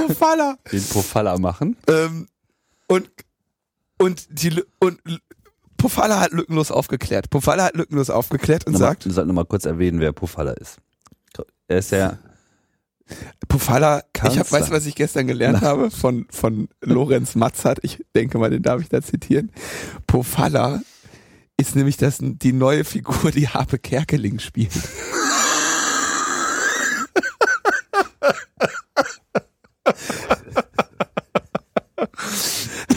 Pofalla. 0.08 0.58
Den 0.72 0.84
Pofalla 0.84 1.38
machen. 1.38 1.78
Ähm, 1.88 2.28
und 2.88 3.10
und 4.00 4.28
die 4.30 4.62
und 4.80 5.00
Pofalla 5.78 6.20
hat 6.20 6.32
lückenlos 6.32 6.72
aufgeklärt. 6.72 7.30
Pofalla 7.30 7.66
hat 7.66 7.76
lückenlos 7.76 8.10
aufgeklärt 8.10 8.66
und 8.66 8.74
Nochmal- 8.74 8.90
sagt, 8.90 9.06
Wir 9.06 9.12
sollten 9.14 9.28
nochmal 9.30 9.46
kurz 9.46 9.66
erwähnen, 9.66 10.00
wer 10.00 10.12
Pofalla 10.14 10.52
ist. 10.54 10.78
Er 11.68 11.78
ist 11.80 11.92
ja, 11.92 12.18
Pofalla, 13.48 14.00
ich 14.00 14.14
Kanzler. 14.14 14.40
hab, 14.42 14.52
weißt 14.52 14.70
du, 14.70 14.74
was 14.74 14.86
ich 14.86 14.96
gestern 14.96 15.28
gelernt 15.28 15.62
habe 15.62 15.92
von 15.92 16.26
von 16.30 16.68
Lorenz 16.82 17.36
Matzert? 17.36 17.80
Ich 17.84 18.04
denke 18.16 18.38
mal, 18.38 18.50
den 18.50 18.64
darf 18.64 18.82
ich 18.82 18.90
da 18.90 19.02
zitieren. 19.02 19.52
Pofalla 20.08 20.82
ist 21.58 21.76
nämlich 21.76 21.98
das 21.98 22.18
die 22.22 22.54
neue 22.54 22.84
Figur, 22.84 23.32
die 23.32 23.48
Harpe 23.48 23.78
Kerkeling 23.80 24.40
spielt. 24.40 24.72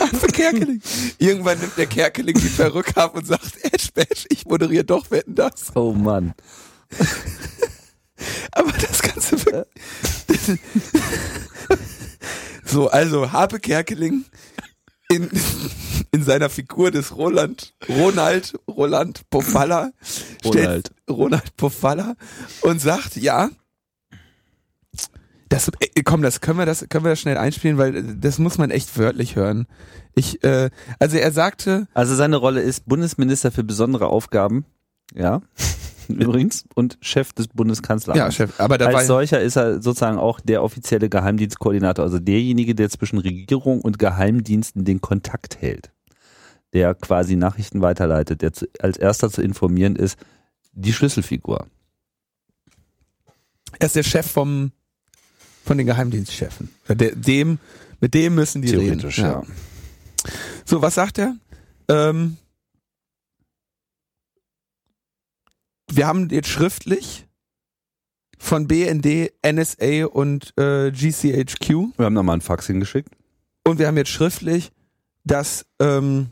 Harpe 0.00 0.26
Kerkeling. 0.32 0.82
Irgendwann 1.18 1.58
nimmt 1.58 1.76
der 1.76 1.86
Kerkeling 1.86 2.36
die 2.38 2.48
Perücke 2.48 2.96
ab 2.96 3.14
und 3.14 3.26
sagt, 3.26 3.56
Edge 3.62 3.88
Badge, 3.94 4.26
ich 4.28 4.46
moderiere 4.46 4.84
doch 4.84 5.10
Wetten 5.10 5.34
das. 5.34 5.74
oh 5.74 5.92
Mann. 5.92 6.34
Aber 8.52 8.72
das 8.72 9.02
Ganze 9.02 9.44
wird. 9.46 9.68
so, 12.64 12.88
also 12.88 13.32
Harpe 13.32 13.58
Kerkeling 13.60 14.24
in, 15.08 15.30
in 16.12 16.24
seiner 16.24 16.48
Figur 16.50 16.90
des 16.90 17.16
Roland, 17.16 17.74
Ronald, 17.88 18.58
Roland 18.68 19.28
Pofalla, 19.30 19.90
stellt 20.40 20.54
Ronald. 20.54 20.92
Ronald 21.08 21.56
Pofalla 21.56 22.14
und 22.62 22.80
sagt, 22.80 23.16
ja, 23.16 23.50
das, 25.48 25.70
äh, 25.80 26.02
komm, 26.02 26.22
das 26.22 26.40
können 26.40 26.58
wir 26.58 26.66
das, 26.66 26.86
können 26.88 27.04
wir 27.04 27.10
das 27.10 27.20
schnell 27.20 27.36
einspielen, 27.36 27.78
weil 27.78 28.16
das 28.16 28.38
muss 28.38 28.58
man 28.58 28.70
echt 28.70 28.96
wörtlich 28.98 29.36
hören. 29.36 29.66
Ich, 30.14 30.42
äh, 30.44 30.70
also 30.98 31.16
er 31.16 31.32
sagte, 31.32 31.86
Also 31.94 32.14
seine 32.14 32.36
Rolle 32.36 32.60
ist 32.60 32.86
Bundesminister 32.86 33.52
für 33.52 33.64
besondere 33.64 34.08
Aufgaben. 34.08 34.64
Ja. 35.14 35.42
Übrigens. 36.08 36.64
Und 36.74 36.98
Chef 37.00 37.32
des 37.32 37.48
Bundeskanzleramts. 37.48 38.18
ja, 38.18 38.30
Chef, 38.30 38.60
aber 38.60 38.78
da 38.78 38.86
war, 38.86 38.96
Als 38.96 39.06
solcher 39.06 39.40
ist 39.40 39.56
er 39.56 39.82
sozusagen 39.82 40.18
auch 40.18 40.40
der 40.40 40.62
offizielle 40.62 41.08
Geheimdienstkoordinator, 41.08 42.04
also 42.04 42.18
derjenige, 42.18 42.74
der 42.74 42.90
zwischen 42.90 43.18
Regierung 43.18 43.80
und 43.80 43.98
Geheimdiensten 43.98 44.84
den 44.84 45.00
Kontakt 45.00 45.60
hält. 45.60 45.90
Der 46.72 46.94
quasi 46.94 47.36
Nachrichten 47.36 47.82
weiterleitet, 47.82 48.42
der 48.42 48.52
zu, 48.52 48.66
als 48.80 48.96
erster 48.96 49.30
zu 49.30 49.42
informieren 49.42 49.96
ist, 49.96 50.18
die 50.72 50.92
Schlüsselfigur. 50.92 51.66
er 53.78 53.86
ist 53.86 53.96
der 53.96 54.02
Chef 54.02 54.30
vom, 54.30 54.72
von 55.66 55.76
den 55.76 55.86
Geheimdienstchefen. 55.86 56.70
Dem, 56.88 57.58
mit 58.00 58.14
dem 58.14 58.36
müssen 58.36 58.62
die 58.62 58.68
Theoretisch, 58.68 59.18
reden. 59.18 59.28
ja. 59.28 59.42
So, 60.64 60.80
was 60.80 60.94
sagt 60.94 61.18
er? 61.18 61.36
Ähm, 61.88 62.36
wir 65.90 66.06
haben 66.06 66.28
jetzt 66.30 66.48
schriftlich 66.48 67.26
von 68.38 68.68
BND, 68.68 69.32
NSA 69.44 70.06
und 70.06 70.52
äh, 70.56 70.92
GCHQ. 70.92 71.68
Wir 71.96 72.04
haben 72.06 72.14
da 72.14 72.22
mal 72.22 72.34
einen 72.34 72.42
Fax 72.42 72.66
hingeschickt. 72.66 73.10
Und 73.64 73.78
wir 73.80 73.88
haben 73.88 73.96
jetzt 73.96 74.10
schriftlich, 74.10 74.70
dass, 75.24 75.66
ähm, 75.80 76.30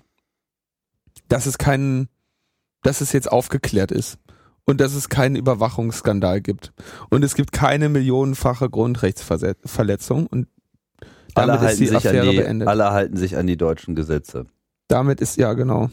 dass 1.28 1.46
es 1.46 1.58
keinen, 1.58 2.08
dass 2.82 3.00
es 3.00 3.12
jetzt 3.12 3.30
aufgeklärt 3.30 3.90
ist 3.90 4.18
und 4.66 4.80
dass 4.80 4.94
es 4.94 5.08
keinen 5.08 5.36
Überwachungsskandal 5.36 6.40
gibt. 6.40 6.72
Und 7.10 7.22
es 7.24 7.34
gibt 7.34 7.52
keine 7.52 7.88
millionenfache 7.88 8.70
Grundrechtsverletzung 8.70 10.26
und 10.26 10.48
damit 11.34 11.56
alle 11.58 11.70
ist 11.70 11.80
die 11.80 11.94
Affäre 11.94 12.20
an 12.22 12.30
die, 12.30 12.36
beendet. 12.36 12.68
Alle 12.68 12.90
halten 12.92 13.16
sich 13.16 13.36
an 13.36 13.46
die 13.46 13.56
deutschen 13.56 13.94
Gesetze. 13.94 14.46
Damit 14.88 15.20
ist, 15.20 15.36
ja 15.36 15.52
genau. 15.54 15.90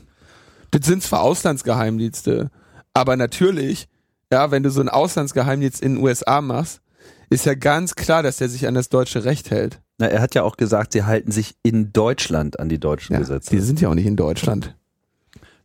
Das 0.69 0.85
sind 0.85 1.01
zwar 1.03 1.21
Auslandsgeheimdienste, 1.21 2.51
aber 2.93 3.17
natürlich, 3.17 3.87
ja, 4.31 4.51
wenn 4.51 4.63
du 4.63 4.69
so 4.69 4.79
einen 4.79 4.89
Auslandsgeheimdienst 4.89 5.81
in 5.81 5.95
den 5.95 6.03
USA 6.03 6.41
machst, 6.41 6.81
ist 7.29 7.45
ja 7.45 7.55
ganz 7.55 7.95
klar, 7.95 8.23
dass 8.23 8.37
der 8.37 8.49
sich 8.49 8.67
an 8.67 8.73
das 8.75 8.89
deutsche 8.89 9.23
Recht 9.23 9.51
hält. 9.51 9.81
Na, 9.97 10.07
er 10.07 10.21
hat 10.21 10.35
ja 10.35 10.43
auch 10.43 10.57
gesagt, 10.57 10.93
sie 10.93 11.03
halten 11.03 11.31
sich 11.31 11.55
in 11.63 11.91
Deutschland 11.93 12.59
an 12.59 12.69
die 12.69 12.79
deutschen 12.79 13.13
Ja, 13.13 13.19
Gesetze. 13.19 13.49
die 13.49 13.59
sind 13.61 13.81
ja 13.81 13.89
auch 13.89 13.95
nicht 13.95 14.05
in 14.05 14.15
Deutschland. 14.17 14.75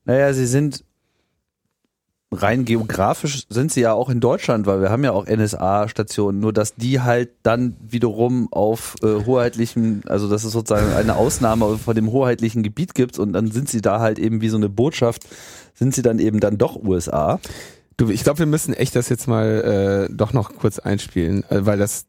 Naja, 0.04 0.32
sie 0.32 0.46
sind 0.46 0.84
rein 2.32 2.64
geografisch 2.64 3.46
sind 3.48 3.72
sie 3.72 3.82
ja 3.82 3.92
auch 3.92 4.10
in 4.10 4.20
Deutschland, 4.20 4.66
weil 4.66 4.80
wir 4.80 4.90
haben 4.90 5.04
ja 5.04 5.12
auch 5.12 5.26
NSA-Stationen, 5.26 6.40
nur 6.40 6.52
dass 6.52 6.74
die 6.74 7.00
halt 7.00 7.30
dann 7.42 7.76
wiederum 7.80 8.52
auf 8.52 8.96
äh, 9.02 9.24
hoheitlichem, 9.24 10.02
also 10.06 10.28
dass 10.28 10.44
es 10.44 10.52
sozusagen 10.52 10.92
eine 10.92 11.16
Ausnahme 11.16 11.78
von 11.78 11.94
dem 11.94 12.10
hoheitlichen 12.10 12.62
Gebiet 12.62 12.94
gibt 12.94 13.18
und 13.18 13.32
dann 13.32 13.50
sind 13.50 13.68
sie 13.68 13.80
da 13.80 14.00
halt 14.00 14.18
eben 14.18 14.40
wie 14.40 14.48
so 14.48 14.56
eine 14.56 14.68
Botschaft, 14.68 15.22
sind 15.74 15.94
sie 15.94 16.02
dann 16.02 16.18
eben 16.18 16.40
dann 16.40 16.58
doch 16.58 16.76
USA. 16.76 17.38
Du, 17.96 18.10
ich 18.10 18.24
glaube, 18.24 18.40
wir 18.40 18.46
müssen 18.46 18.74
echt 18.74 18.96
das 18.96 19.08
jetzt 19.08 19.26
mal 19.26 20.08
äh, 20.10 20.14
doch 20.14 20.32
noch 20.32 20.54
kurz 20.54 20.78
einspielen, 20.78 21.44
äh, 21.48 21.64
weil 21.64 21.78
das, 21.78 22.06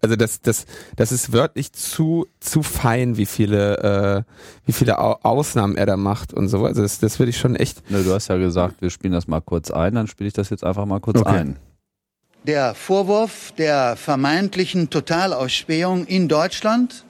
also 0.00 0.16
das, 0.16 0.40
das, 0.40 0.66
das 0.96 1.12
ist 1.12 1.32
wörtlich 1.32 1.72
zu 1.72 2.26
zu 2.40 2.62
fein, 2.62 3.16
wie 3.16 3.26
viele, 3.26 4.24
äh, 4.26 4.32
wie 4.66 4.72
viele 4.72 4.98
Au 4.98 5.18
Ausnahmen 5.22 5.76
er 5.76 5.86
da 5.86 5.96
macht 5.96 6.32
und 6.32 6.48
so. 6.48 6.64
Also 6.64 6.82
das, 6.82 6.98
das 6.98 7.18
würde 7.18 7.30
ich 7.30 7.38
schon 7.38 7.56
echt. 7.56 7.90
Ne, 7.90 8.02
du 8.02 8.12
hast 8.12 8.28
ja 8.28 8.36
gesagt, 8.36 8.80
wir 8.80 8.90
spielen 8.90 9.12
das 9.12 9.28
mal 9.28 9.40
kurz 9.40 9.70
ein, 9.70 9.94
dann 9.94 10.06
spiele 10.06 10.28
ich 10.28 10.34
das 10.34 10.50
jetzt 10.50 10.64
einfach 10.64 10.86
mal 10.86 11.00
kurz 11.00 11.20
Okay. 11.20 11.36
ein. 11.36 11.58
Der 12.44 12.74
Vorwurf 12.74 13.52
der 13.56 13.94
vermeintlichen 13.96 14.90
Totalausspähung 14.90 16.06
in 16.06 16.26
Deutschland 16.26 17.04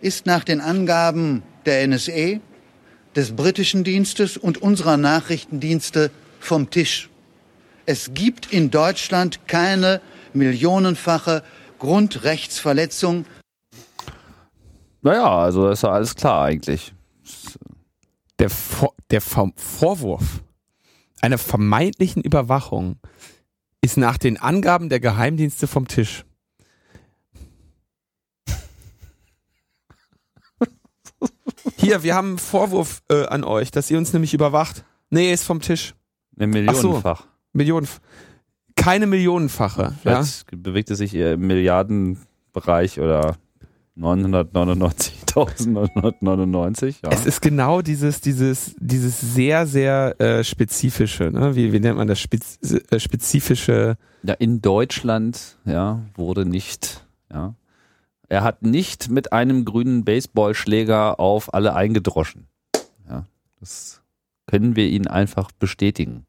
ist 0.00 0.24
nach 0.24 0.44
den 0.44 0.60
Angaben 0.60 1.42
der 1.66 1.86
NSA, 1.86 2.38
des 3.14 3.32
britischen 3.32 3.84
Dienstes 3.84 4.36
und 4.36 4.62
unserer 4.62 4.96
Nachrichtendienste 4.96 6.10
vom 6.40 6.70
Tisch. 6.70 7.10
Es 7.86 8.12
gibt 8.14 8.52
in 8.52 8.70
Deutschland 8.70 9.46
keine 9.46 10.00
millionenfache 10.32 11.42
Grundrechtsverletzung 11.84 13.26
Naja, 15.02 15.38
also 15.38 15.68
ist 15.68 15.82
ja 15.82 15.90
alles 15.90 16.14
klar 16.14 16.42
eigentlich. 16.42 16.94
Der, 18.38 18.48
Vor 18.48 18.94
der 19.10 19.20
Vor 19.20 19.52
Vorwurf 19.56 20.42
einer 21.20 21.36
vermeintlichen 21.36 22.22
Überwachung 22.22 22.96
ist 23.82 23.98
nach 23.98 24.16
den 24.16 24.38
Angaben 24.38 24.88
der 24.88 24.98
Geheimdienste 24.98 25.66
vom 25.66 25.86
Tisch. 25.86 26.24
Hier, 31.76 32.02
wir 32.02 32.14
haben 32.14 32.28
einen 32.28 32.38
Vorwurf 32.38 33.02
äh, 33.10 33.26
an 33.26 33.44
euch, 33.44 33.70
dass 33.70 33.90
ihr 33.90 33.98
uns 33.98 34.14
nämlich 34.14 34.32
überwacht. 34.32 34.86
Nee, 35.10 35.34
ist 35.34 35.44
vom 35.44 35.60
Tisch. 35.60 35.94
Ein 36.38 36.66
Ach 36.66 36.74
so. 36.74 37.02
Millionenfach. 37.52 38.00
Keine 38.84 39.06
millionenfache. 39.06 39.82
Ja? 39.82 40.22
Vielleicht 40.22 40.62
bewegt 40.62 40.90
es 40.90 40.98
sich 40.98 41.14
eher 41.14 41.32
im 41.34 41.46
Milliardenbereich 41.46 42.98
oder 43.00 43.36
999.999. 43.98 46.96
Ja. 47.02 47.10
Es 47.10 47.24
ist 47.24 47.40
genau 47.40 47.80
dieses, 47.80 48.20
dieses, 48.20 48.76
dieses 48.78 49.18
sehr, 49.20 49.66
sehr 49.66 50.20
äh, 50.20 50.44
spezifische, 50.44 51.30
ne? 51.30 51.56
wie, 51.56 51.72
wie 51.72 51.80
nennt 51.80 51.96
man 51.96 52.08
das, 52.08 52.20
Spez 52.20 52.58
äh, 52.90 53.00
spezifische, 53.00 53.96
ja, 54.22 54.34
in 54.34 54.60
Deutschland 54.60 55.56
ja, 55.64 56.02
wurde 56.14 56.44
nicht, 56.44 57.06
ja. 57.32 57.54
Er 58.28 58.42
hat 58.42 58.60
nicht 58.62 59.08
mit 59.10 59.32
einem 59.32 59.64
grünen 59.64 60.04
Baseballschläger 60.04 61.18
auf 61.20 61.54
alle 61.54 61.74
eingedroschen. 61.74 62.48
Ja, 63.08 63.24
das 63.60 64.02
können 64.46 64.76
wir 64.76 64.88
Ihnen 64.88 65.06
einfach 65.06 65.50
bestätigen. 65.52 66.26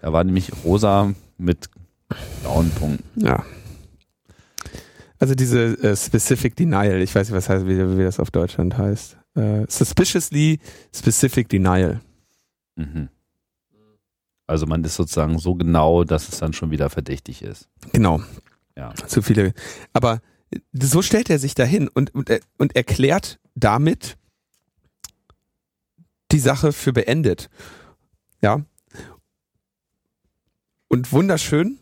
Er 0.00 0.12
war 0.12 0.24
nämlich 0.24 0.52
rosa 0.64 1.14
mit 1.38 1.68
blauen 2.42 2.70
Punkten. 2.70 3.24
ja. 3.24 3.44
Also 5.20 5.34
diese 5.34 5.76
äh, 5.82 5.96
Specific 5.96 6.54
Denial, 6.54 7.02
ich 7.02 7.12
weiß 7.12 7.28
nicht, 7.28 7.36
was 7.36 7.48
heißt, 7.48 7.66
wie, 7.66 7.98
wie 7.98 8.02
das 8.04 8.20
auf 8.20 8.30
Deutschland 8.30 8.78
heißt. 8.78 9.16
Äh, 9.34 9.66
suspiciously 9.68 10.60
Specific 10.94 11.48
Denial. 11.48 12.00
Mhm. 12.76 13.08
Also 14.46 14.66
man 14.66 14.84
ist 14.84 14.94
sozusagen 14.94 15.38
so 15.40 15.56
genau, 15.56 16.04
dass 16.04 16.28
es 16.28 16.38
dann 16.38 16.52
schon 16.52 16.70
wieder 16.70 16.88
verdächtig 16.88 17.42
ist. 17.42 17.68
Genau. 17.92 18.22
Ja. 18.76 18.94
Zu 18.94 19.20
viele. 19.20 19.54
Aber 19.92 20.20
äh, 20.52 20.60
so 20.72 21.02
stellt 21.02 21.30
er 21.30 21.40
sich 21.40 21.54
dahin 21.56 21.88
und, 21.88 22.14
und, 22.14 22.30
er- 22.30 22.40
und 22.56 22.76
erklärt 22.76 23.40
damit 23.56 24.16
die 26.30 26.38
Sache 26.38 26.72
für 26.72 26.92
beendet. 26.92 27.50
Ja. 28.40 28.60
Und 30.88 31.12
wunderschön 31.12 31.78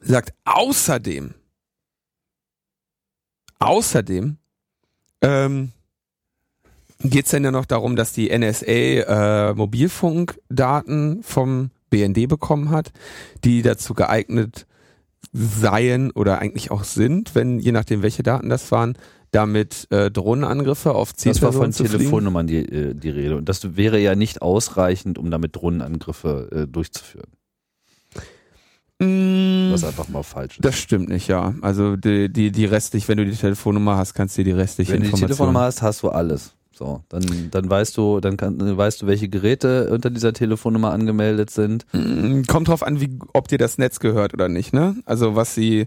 sagt 0.00 0.32
außerdem, 0.44 1.34
außerdem 3.58 4.38
ähm, 5.20 5.72
geht 7.00 7.26
es 7.26 7.30
dann 7.30 7.44
ja 7.44 7.50
noch 7.50 7.66
darum, 7.66 7.96
dass 7.96 8.12
die 8.12 8.36
NSA 8.36 8.64
äh, 8.66 9.54
Mobilfunkdaten 9.54 11.22
vom 11.22 11.70
BND 11.90 12.28
bekommen 12.28 12.70
hat, 12.70 12.92
die 13.44 13.62
dazu 13.62 13.94
geeignet 13.94 14.66
seien 15.32 16.10
oder 16.12 16.38
eigentlich 16.38 16.70
auch 16.70 16.84
sind, 16.84 17.34
wenn 17.34 17.58
je 17.58 17.72
nachdem 17.72 18.02
welche 18.02 18.22
Daten 18.22 18.48
das 18.48 18.70
waren, 18.72 18.96
damit 19.30 19.86
äh, 19.90 20.10
Drohnenangriffe 20.10 20.94
auf 20.94 21.12
Das 21.12 21.26
war 21.26 21.32
Zielpersonen 21.34 21.72
von. 21.72 21.86
Telefonnummern 21.86 22.46
die, 22.46 22.58
äh, 22.58 22.94
die 22.94 23.10
Rede. 23.10 23.36
Und 23.36 23.48
das 23.48 23.76
wäre 23.76 23.98
ja 23.98 24.14
nicht 24.14 24.40
ausreichend, 24.40 25.18
um 25.18 25.30
damit 25.30 25.56
Drohnenangriffe 25.56 26.48
äh, 26.50 26.66
durchzuführen. 26.66 27.30
Mm, 29.00 29.70
Was 29.70 29.84
einfach 29.84 30.08
mal 30.08 30.22
falsch 30.22 30.58
ist. 30.58 30.64
das 30.64 30.76
stimmt 30.76 31.08
nicht, 31.08 31.28
ja. 31.28 31.54
Also 31.62 31.96
die, 31.96 32.32
die, 32.32 32.50
die 32.50 32.64
restlich, 32.64 33.06
wenn 33.08 33.18
du 33.18 33.24
die 33.24 33.36
Telefonnummer 33.36 33.96
hast, 33.96 34.14
kannst 34.14 34.36
du 34.36 34.42
dir 34.42 34.52
die 34.54 34.58
restliche 34.60 34.92
Wenn 34.92 35.02
du 35.02 35.10
die. 35.10 35.14
Telefonnummer 35.20 35.60
hast, 35.60 35.82
hast 35.82 36.02
du 36.02 36.08
alles. 36.08 36.54
So, 36.72 37.02
dann, 37.08 37.24
dann 37.50 37.68
weißt 37.68 37.96
du, 37.96 38.20
dann 38.20 38.36
kann, 38.36 38.58
dann 38.58 38.76
weißt 38.76 39.02
du, 39.02 39.06
welche 39.08 39.28
Geräte 39.28 39.90
unter 39.90 40.10
dieser 40.10 40.32
Telefonnummer 40.32 40.92
angemeldet 40.92 41.50
sind. 41.50 41.86
Mm, 41.92 42.42
Kommt 42.46 42.68
drauf 42.68 42.82
an, 42.84 43.00
wie, 43.00 43.18
ob 43.34 43.48
dir 43.48 43.58
das 43.58 43.78
Netz 43.78 43.98
gehört 44.00 44.32
oder 44.34 44.48
nicht, 44.48 44.72
ne? 44.72 44.96
Also 45.04 45.34
was 45.34 45.54
sie, 45.54 45.86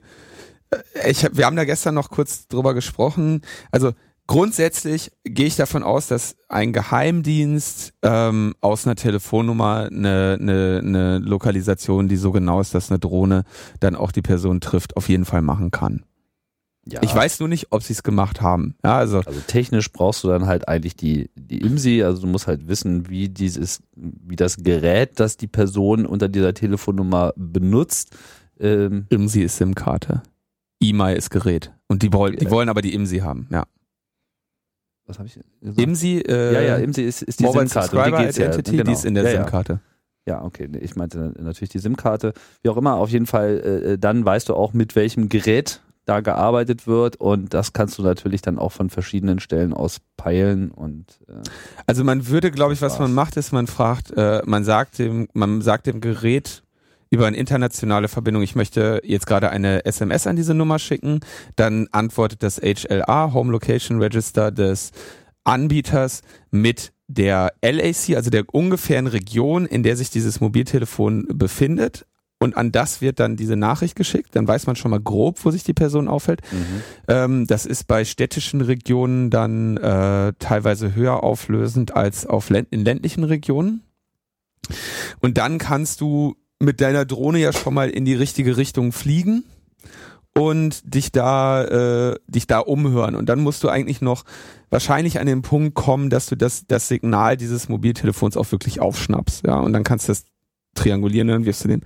äh, 0.69 1.09
ich, 1.11 1.23
hab- 1.25 1.37
wir 1.37 1.45
haben 1.45 1.55
da 1.55 1.63
gestern 1.65 1.95
noch 1.95 2.09
kurz 2.09 2.47
drüber 2.49 2.73
gesprochen. 2.73 3.41
Also 3.71 3.91
grundsätzlich 4.31 5.11
gehe 5.23 5.45
ich 5.45 5.57
davon 5.57 5.83
aus, 5.83 6.07
dass 6.07 6.37
ein 6.47 6.71
Geheimdienst 6.71 7.93
ähm, 8.01 8.55
aus 8.61 8.85
einer 8.85 8.95
Telefonnummer 8.95 9.89
eine, 9.91 10.37
eine, 10.39 10.81
eine 10.83 11.17
Lokalisation, 11.19 12.07
die 12.07 12.15
so 12.15 12.31
genau 12.31 12.61
ist, 12.61 12.73
dass 12.73 12.89
eine 12.89 12.99
Drohne 12.99 13.43
dann 13.79 13.95
auch 13.95 14.11
die 14.11 14.21
Person 14.21 14.61
trifft, 14.61 14.95
auf 14.95 15.09
jeden 15.09 15.25
Fall 15.25 15.41
machen 15.41 15.71
kann. 15.71 16.05
Ja. 16.85 17.01
Ich 17.03 17.13
weiß 17.13 17.41
nur 17.41 17.49
nicht, 17.49 17.67
ob 17.71 17.83
sie 17.83 17.93
es 17.93 18.03
gemacht 18.03 18.41
haben. 18.41 18.75
Ja, 18.83 18.95
also 18.95 19.19
Also 19.19 19.41
technisch 19.45 19.91
brauchst 19.91 20.23
du 20.23 20.29
dann 20.29 20.47
halt 20.47 20.67
eigentlich 20.67 20.95
die, 20.95 21.29
die 21.35 21.59
IMSI, 21.59 22.01
also 22.03 22.21
du 22.21 22.27
musst 22.27 22.47
halt 22.47 22.67
wissen, 22.67 23.09
wie 23.09 23.29
dieses, 23.29 23.81
wie 23.95 24.35
das 24.35 24.63
Gerät, 24.63 25.19
das 25.19 25.37
die 25.37 25.47
Person 25.47 26.05
unter 26.05 26.29
dieser 26.29 26.53
Telefonnummer 26.53 27.33
benutzt, 27.35 28.15
ähm, 28.59 29.05
IMSI 29.09 29.43
ist 29.43 29.57
SIM-Karte. 29.57 30.23
EMI 30.81 31.13
ist 31.15 31.29
Gerät. 31.29 31.71
Und 31.87 32.01
die 32.01 32.11
wollen, 32.13 32.37
die 32.37 32.49
wollen 32.49 32.69
aber 32.69 32.81
die 32.81 32.93
IMSI 32.93 33.19
haben, 33.19 33.47
ja. 33.51 33.65
Was 35.05 35.17
habe 35.19 35.27
ich 35.27 35.33
gesagt? 35.35 35.79
IMSI, 35.79 36.19
äh, 36.21 36.53
ja, 36.53 36.61
ja, 36.61 36.75
IMSI 36.77 37.03
ist, 37.03 37.21
ist 37.23 37.39
die 37.39 37.45
SIM-Karte. 37.47 37.97
um 37.97 38.03
die 38.03 38.09
ja. 38.11 38.29
Identity, 38.29 38.71
Genau. 38.71 38.83
die 38.83 38.91
ist 38.91 39.05
in 39.05 39.13
der 39.13 39.23
ja, 39.23 39.29
ja. 39.31 39.35
SIM-Karte. 39.37 39.79
Ja, 40.27 40.43
okay. 40.43 40.67
nee, 40.69 40.77
Ich 40.79 40.95
meinte 40.95 41.33
natürlich 41.39 41.69
die 41.69 41.79
SIM-Karte. 41.79 42.33
Wie 42.61 42.69
auch 42.69 42.77
immer, 42.77 42.95
auf 42.95 43.09
jeden 43.09 43.25
Fall, 43.25 43.59
äh, 43.93 43.97
dann 43.97 44.23
weißt 44.23 44.49
du 44.49 44.53
auch, 44.55 44.73
mit 44.73 44.95
welchem 44.95 45.29
Gerät 45.29 45.81
da 46.05 46.19
gearbeitet 46.19 46.87
wird 46.87 47.15
und 47.17 47.53
das 47.53 47.73
kannst 47.73 47.97
du 47.99 48.01
natürlich 48.03 48.41
dann 48.41 48.57
auch 48.57 48.71
von 48.71 48.89
verschiedenen 48.89 49.39
Stellen 49.39 49.71
aus 49.71 49.97
peilen 50.17 50.71
und 50.71 51.19
äh, 51.27 51.33
Also 51.85 52.03
man 52.03 52.27
würde, 52.27 52.49
glaube 52.49 52.73
ich, 52.73 52.81
was 52.81 52.97
man 52.97 53.13
macht, 53.13 53.37
ist, 53.37 53.51
man 53.51 53.67
fragt, 53.67 54.11
äh, 54.17 54.41
man 54.45 54.63
sagt 54.63 54.97
dem, 54.97 55.27
man 55.33 55.61
sagt 55.61 55.85
dem 55.85 56.01
Gerät 56.01 56.63
über 57.11 57.27
eine 57.27 57.37
internationale 57.37 58.07
Verbindung, 58.07 58.41
ich 58.41 58.55
möchte 58.55 59.01
jetzt 59.03 59.27
gerade 59.27 59.49
eine 59.51 59.85
SMS 59.85 60.25
an 60.25 60.37
diese 60.37 60.55
Nummer 60.55 60.79
schicken, 60.79 61.19
dann 61.55 61.87
antwortet 61.91 62.41
das 62.41 62.59
HLA, 62.59 63.33
Home 63.33 63.51
Location 63.51 64.01
Register 64.01 64.49
des 64.49 64.91
Anbieters 65.43 66.21
mit 66.49 66.93
der 67.07 67.53
LAC, 67.61 68.15
also 68.15 68.29
der 68.29 68.45
ungefähren 68.53 69.07
Region, 69.07 69.65
in 69.65 69.83
der 69.83 69.97
sich 69.97 70.09
dieses 70.09 70.39
Mobiltelefon 70.39 71.27
befindet, 71.33 72.05
und 72.41 72.57
an 72.57 72.71
das 72.71 73.01
wird 73.01 73.19
dann 73.19 73.35
diese 73.35 73.55
Nachricht 73.55 73.95
geschickt. 73.95 74.35
Dann 74.35 74.47
weiß 74.47 74.65
man 74.65 74.75
schon 74.75 74.89
mal 74.89 74.99
grob, 74.99 75.45
wo 75.45 75.51
sich 75.51 75.63
die 75.63 75.75
Person 75.75 76.07
aufhält. 76.07 76.41
Mhm. 76.51 76.81
Ähm, 77.07 77.45
das 77.45 77.67
ist 77.67 77.85
bei 77.85 78.03
städtischen 78.03 78.61
Regionen 78.61 79.29
dann 79.29 79.77
äh, 79.77 80.33
teilweise 80.39 80.95
höher 80.95 81.21
auflösend 81.21 81.95
als 81.95 82.25
auf 82.25 82.49
länd 82.49 82.69
in 82.71 82.83
ländlichen 82.83 83.23
Regionen. 83.23 83.83
Und 85.19 85.37
dann 85.37 85.59
kannst 85.59 86.01
du 86.01 86.35
mit 86.61 86.81
deiner 86.81 87.05
Drohne 87.05 87.39
ja 87.39 87.53
schon 87.53 87.73
mal 87.73 87.89
in 87.89 88.05
die 88.05 88.13
richtige 88.13 88.57
Richtung 88.57 88.91
fliegen 88.91 89.43
und 90.33 90.81
dich 90.93 91.11
da 91.11 91.63
äh, 92.11 92.15
dich 92.27 92.47
da 92.47 92.59
umhören 92.59 93.15
und 93.15 93.27
dann 93.27 93.41
musst 93.41 93.63
du 93.63 93.69
eigentlich 93.69 94.01
noch 94.01 94.23
wahrscheinlich 94.69 95.19
an 95.19 95.27
den 95.27 95.41
Punkt 95.41 95.75
kommen, 95.75 96.09
dass 96.09 96.27
du 96.27 96.35
das 96.35 96.65
das 96.67 96.87
Signal 96.87 97.35
dieses 97.35 97.67
Mobiltelefons 97.67 98.37
auch 98.37 98.51
wirklich 98.51 98.79
aufschnappst, 98.79 99.45
ja, 99.45 99.59
und 99.59 99.73
dann 99.73 99.83
kannst 99.83 100.07
du 100.07 100.11
das 100.11 100.25
triangulieren 100.75 101.29
und 101.29 101.35
dann 101.35 101.45
wirfst 101.45 101.65
du 101.65 101.67
den 101.67 101.81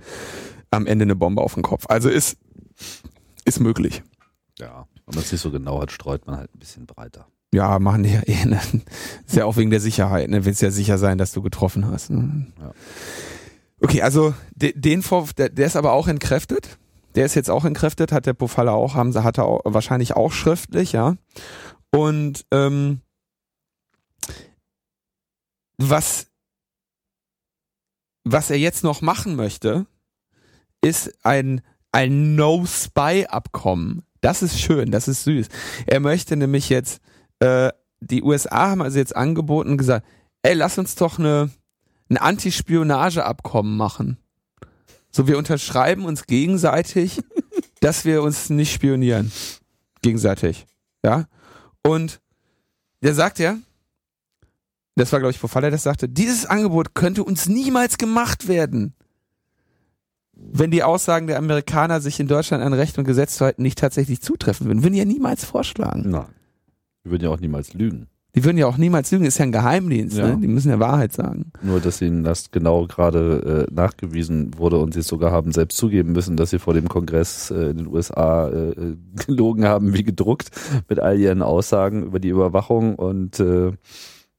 am 0.70 0.86
Ende 0.86 1.04
eine 1.04 1.16
Bombe 1.16 1.42
auf 1.42 1.54
den 1.54 1.62
Kopf. 1.62 1.86
Also 1.88 2.08
ist 2.08 2.36
ist 3.44 3.60
möglich. 3.60 4.02
Ja, 4.58 4.86
wenn 5.06 5.14
man 5.14 5.24
es 5.24 5.32
nicht 5.32 5.40
so 5.40 5.50
genau 5.50 5.80
hat, 5.80 5.90
streut 5.90 6.26
man 6.26 6.36
halt 6.36 6.54
ein 6.54 6.58
bisschen 6.58 6.86
breiter. 6.86 7.26
Ja, 7.52 7.78
machen 7.78 8.02
die 8.02 8.12
ja 8.12 8.22
eh. 8.26 8.44
Ne? 8.44 8.60
Ist 9.26 9.36
ja 9.36 9.44
auch 9.44 9.56
wegen 9.56 9.70
der 9.70 9.80
Sicherheit. 9.80 10.28
Ne? 10.28 10.44
Willst 10.44 10.62
ja 10.62 10.70
sicher 10.70 10.98
sein, 10.98 11.16
dass 11.16 11.32
du 11.32 11.42
getroffen 11.42 11.86
hast. 11.86 12.10
Ne? 12.10 12.46
Ja. 12.60 12.72
Okay, 13.80 14.02
also 14.02 14.34
de, 14.54 14.72
den 14.74 15.02
Vorwurf, 15.02 15.34
der, 15.34 15.48
der 15.50 15.66
ist 15.66 15.76
aber 15.76 15.92
auch 15.92 16.08
entkräftet. 16.08 16.78
Der 17.14 17.26
ist 17.26 17.34
jetzt 17.34 17.50
auch 17.50 17.64
entkräftet, 17.64 18.12
hat 18.12 18.26
der 18.26 18.34
Pofalla 18.34 18.72
auch, 18.72 18.94
haben 18.94 19.12
sie, 19.12 19.24
hat 19.24 19.38
er 19.38 19.46
auch, 19.46 19.60
wahrscheinlich 19.64 20.14
auch 20.16 20.32
schriftlich, 20.32 20.92
ja. 20.92 21.16
Und 21.90 22.44
ähm, 22.50 23.00
was, 25.78 26.26
was 28.24 28.50
er 28.50 28.58
jetzt 28.58 28.84
noch 28.84 29.00
machen 29.00 29.36
möchte, 29.36 29.86
ist 30.82 31.12
ein, 31.24 31.62
ein 31.92 32.34
No-Spy-Abkommen. 32.34 34.04
Das 34.20 34.42
ist 34.42 34.60
schön, 34.60 34.90
das 34.90 35.08
ist 35.08 35.24
süß. 35.24 35.48
Er 35.86 36.00
möchte 36.00 36.36
nämlich 36.36 36.68
jetzt, 36.68 37.00
äh, 37.40 37.70
die 38.00 38.22
USA 38.22 38.70
haben 38.70 38.82
also 38.82 38.98
jetzt 38.98 39.16
angeboten 39.16 39.78
gesagt, 39.78 40.06
ey, 40.42 40.54
lass 40.54 40.78
uns 40.78 40.94
doch 40.96 41.18
eine, 41.18 41.50
ein 42.08 42.16
Anti-Spionage-Abkommen 42.16 43.76
machen. 43.76 44.18
So, 45.10 45.26
wir 45.26 45.38
unterschreiben 45.38 46.04
uns 46.04 46.26
gegenseitig, 46.26 47.20
dass 47.80 48.04
wir 48.04 48.22
uns 48.22 48.50
nicht 48.50 48.72
spionieren. 48.72 49.32
Gegenseitig. 50.02 50.66
Ja. 51.04 51.26
Und 51.82 52.20
der 53.02 53.14
sagt 53.14 53.38
ja, 53.38 53.56
das 54.96 55.12
war, 55.12 55.20
glaube 55.20 55.30
ich, 55.30 55.40
Pofalla, 55.40 55.70
das 55.70 55.82
sagte, 55.82 56.08
dieses 56.08 56.46
Angebot 56.46 56.94
könnte 56.94 57.22
uns 57.22 57.48
niemals 57.48 57.98
gemacht 57.98 58.48
werden, 58.48 58.94
wenn 60.32 60.70
die 60.70 60.82
Aussagen 60.82 61.26
der 61.26 61.38
Amerikaner 61.38 62.00
sich 62.00 62.18
in 62.20 62.28
Deutschland 62.28 62.62
an 62.62 62.72
Recht 62.72 62.98
und 62.98 63.04
Gesetz 63.04 63.36
zu 63.36 63.44
halten 63.44 63.62
nicht 63.62 63.78
tatsächlich 63.78 64.20
zutreffen 64.20 64.66
würden. 64.66 64.82
Würden 64.82 64.94
ja 64.94 65.04
niemals 65.04 65.44
vorschlagen. 65.44 66.10
Nein. 66.10 66.26
Wir 67.02 67.12
würden 67.12 67.24
ja 67.24 67.30
auch 67.30 67.40
niemals 67.40 67.74
lügen. 67.74 68.08
Die 68.36 68.44
würden 68.44 68.58
ja 68.58 68.66
auch 68.66 68.76
niemals 68.76 69.10
lügen, 69.10 69.24
ist 69.24 69.38
ja 69.38 69.44
ein 69.46 69.52
Geheimdienst, 69.52 70.18
Ja. 70.18 70.28
ne? 70.28 70.38
Die 70.40 70.46
müssen 70.46 70.68
ja 70.70 70.78
Wahrheit 70.78 71.12
sagen. 71.12 71.52
Nur, 71.62 71.80
dass 71.80 72.02
ihnen 72.02 72.22
das 72.22 72.50
genau 72.50 72.86
gerade 72.86 73.66
äh, 73.70 73.74
nachgewiesen 73.74 74.50
wurde 74.58 74.76
und 74.78 74.92
sie 74.92 75.00
es 75.00 75.08
sogar 75.08 75.32
haben 75.32 75.52
selbst 75.52 75.78
zugeben 75.78 76.12
müssen, 76.12 76.36
dass 76.36 76.50
sie 76.50 76.58
vor 76.58 76.74
dem 76.74 76.86
Kongress 76.86 77.50
äh, 77.50 77.70
in 77.70 77.78
den 77.78 77.86
USA 77.86 78.48
äh, 78.50 78.74
gelogen 79.26 79.64
haben, 79.64 79.94
wie 79.94 80.04
gedruckt, 80.04 80.50
mit 80.88 81.00
all 81.00 81.18
ihren 81.18 81.40
Aussagen 81.40 82.04
über 82.04 82.20
die 82.20 82.28
Überwachung 82.28 82.94
und 82.96 83.40
äh, 83.40 83.72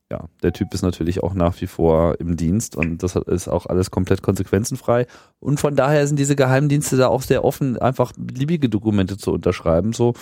ja, 0.09 0.25
der 0.41 0.53
Typ 0.53 0.73
ist 0.73 0.83
natürlich 0.83 1.21
auch 1.21 1.33
nach 1.33 1.59
wie 1.59 1.67
vor 1.67 2.19
im 2.19 2.37
Dienst 2.37 2.77
und 2.77 3.03
das 3.03 3.15
ist 3.15 3.49
auch 3.49 3.65
alles 3.65 3.91
komplett 3.91 4.21
konsequenzenfrei. 4.21 5.05
Und 5.39 5.59
von 5.59 5.75
daher 5.75 6.07
sind 6.07 6.17
diese 6.17 6.37
Geheimdienste 6.37 6.95
da 6.95 7.07
auch 7.07 7.21
sehr 7.21 7.43
offen, 7.43 7.77
einfach 7.77 8.13
beliebige 8.17 8.69
Dokumente 8.69 9.17
zu 9.17 9.33
unterschreiben. 9.33 9.91
So, 9.91 10.13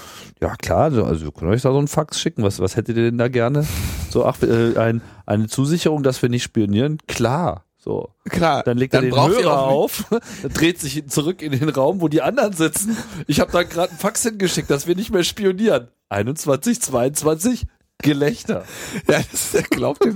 ja 0.42 0.56
klar, 0.56 0.86
also 0.86 1.26
wir 1.26 1.32
können 1.32 1.52
euch 1.52 1.62
da 1.62 1.72
so 1.72 1.78
einen 1.78 1.88
Fax 1.88 2.20
schicken. 2.20 2.42
Was, 2.44 2.60
was 2.60 2.76
hättet 2.76 2.98
ihr 2.98 3.04
denn 3.04 3.20
da 3.20 3.28
gerne? 3.28 3.66
So, 4.10 4.26
ach, 4.26 4.42
äh, 4.42 4.76
ein, 4.78 5.02
eine 5.28 5.48
Zusicherung, 5.48 6.02
dass 6.02 6.22
wir 6.22 6.30
nicht 6.30 6.44
spionieren? 6.44 6.98
Klar. 7.08 7.66
So. 7.78 8.10
Klar, 8.30 8.64
Dann 8.64 8.80
legt 8.80 8.96
er 8.96 9.02
den 9.02 9.16
Hörer 9.16 9.62
auf, 9.62 10.06
dreht 10.56 10.80
sich 10.80 11.08
zurück 11.08 11.44
in 11.44 11.52
den 11.52 11.70
Raum, 11.70 12.02
wo 12.02 12.08
die 12.08 12.24
anderen 12.24 12.54
sitzen. 12.54 12.98
Ich 13.28 13.40
habe 13.40 13.52
da 13.52 13.62
gerade 13.62 13.90
einen 13.90 14.00
Fax 14.00 14.24
hingeschickt, 14.24 14.72
dass 14.72 14.88
wir 14.88 14.96
nicht 14.96 15.12
mehr 15.12 15.24
spionieren. 15.24 15.90
21, 16.10 16.82
22, 16.82 17.68
Gelächter. 18.02 18.66
Ja, 19.10 19.22
das 19.32 19.52
der 19.52 19.64
glaubt 19.64 20.06
ihr. 20.06 20.16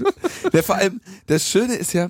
Ja, 0.53 0.61
vor 0.61 0.75
allem, 0.75 1.01
das 1.27 1.47
Schöne 1.47 1.75
ist 1.75 1.93
ja, 1.93 2.09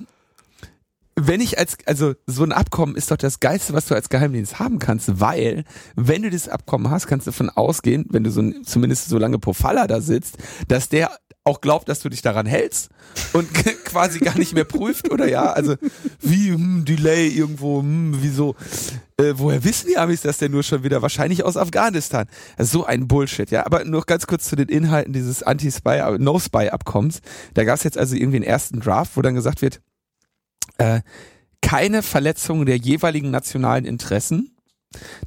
wenn 1.16 1.40
ich 1.40 1.58
als, 1.58 1.76
also 1.86 2.14
so 2.26 2.44
ein 2.44 2.52
Abkommen 2.52 2.96
ist 2.96 3.10
doch 3.10 3.16
das 3.16 3.40
Geilste, 3.40 3.72
was 3.72 3.86
du 3.86 3.94
als 3.94 4.08
Geheimdienst 4.08 4.58
haben 4.58 4.78
kannst, 4.78 5.20
weil, 5.20 5.64
wenn 5.96 6.22
du 6.22 6.30
das 6.30 6.48
Abkommen 6.48 6.90
hast, 6.90 7.06
kannst 7.06 7.26
du 7.26 7.30
davon 7.30 7.50
ausgehen, 7.50 8.06
wenn 8.10 8.24
du 8.24 8.30
so 8.30 8.42
zumindest 8.62 9.08
so 9.08 9.18
lange 9.18 9.38
Pofalla 9.38 9.86
da 9.86 10.00
sitzt, 10.00 10.38
dass 10.68 10.88
der 10.88 11.10
auch 11.44 11.60
glaubt, 11.60 11.88
dass 11.88 12.00
du 12.00 12.08
dich 12.08 12.22
daran 12.22 12.46
hältst 12.46 12.90
und 13.32 13.52
quasi 13.84 14.18
gar 14.18 14.36
nicht 14.38 14.54
mehr 14.54 14.64
prüft 14.64 15.10
oder 15.10 15.28
ja, 15.28 15.52
also 15.52 15.76
wie 16.20 16.52
hm, 16.52 16.84
Delay 16.84 17.28
irgendwo, 17.28 17.80
hm, 17.80 18.18
wieso, 18.20 18.54
äh, 19.20 19.38
woher 19.38 19.62
wissen 19.64 19.88
die 19.88 19.98
Amis 19.98 20.22
das 20.22 20.38
denn 20.38 20.52
nur 20.52 20.62
schon 20.62 20.82
wieder? 20.82 21.02
Wahrscheinlich 21.02 21.44
aus 21.44 21.56
Afghanistan. 21.56 22.26
Also 22.56 22.80
so 22.80 22.86
ein 22.86 23.06
Bullshit, 23.06 23.50
ja. 23.50 23.66
Aber 23.66 23.84
noch 23.84 24.06
ganz 24.06 24.26
kurz 24.26 24.48
zu 24.48 24.56
den 24.56 24.68
Inhalten 24.68 25.12
dieses 25.12 25.42
Anti-Spy, 25.42 26.18
No-Spy-Abkommens. 26.18 27.20
Da 27.54 27.64
gab 27.64 27.76
es 27.76 27.84
jetzt 27.84 27.98
also 27.98 28.16
irgendwie 28.16 28.36
einen 28.36 28.44
ersten 28.44 28.80
Draft, 28.80 29.16
wo 29.16 29.22
dann 29.22 29.34
gesagt 29.34 29.62
wird, 29.62 29.80
äh, 30.78 31.00
keine 31.62 32.02
Verletzung 32.02 32.66
der 32.66 32.76
jeweiligen 32.76 33.30
nationalen 33.30 33.84
Interessen. 33.84 34.56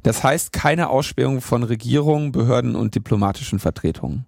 Das 0.02 0.22
heißt, 0.22 0.52
keine 0.52 0.90
Aussperrung 0.90 1.40
von 1.40 1.62
Regierungen, 1.62 2.32
Behörden 2.32 2.76
und 2.76 2.94
diplomatischen 2.94 3.58
Vertretungen. 3.58 4.26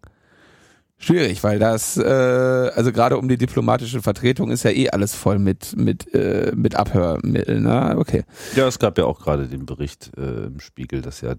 Schwierig, 0.98 1.44
weil 1.44 1.58
das, 1.58 1.98
äh, 1.98 2.02
also 2.04 2.90
gerade 2.90 3.18
um 3.18 3.28
die 3.28 3.36
diplomatische 3.36 4.00
Vertretung 4.00 4.50
ist 4.50 4.62
ja 4.62 4.70
eh 4.70 4.88
alles 4.88 5.14
voll 5.14 5.38
mit 5.38 5.76
mit 5.76 6.14
äh, 6.14 6.52
mit 6.54 6.74
Abhörmitteln. 6.74 7.64
Ne? 7.64 7.96
Okay. 7.98 8.24
Ja, 8.54 8.66
es 8.66 8.78
gab 8.78 8.96
ja 8.96 9.04
auch 9.04 9.20
gerade 9.20 9.46
den 9.46 9.66
Bericht 9.66 10.10
äh, 10.16 10.46
im 10.46 10.58
Spiegel, 10.58 11.02
dass 11.02 11.20
ja 11.20 11.34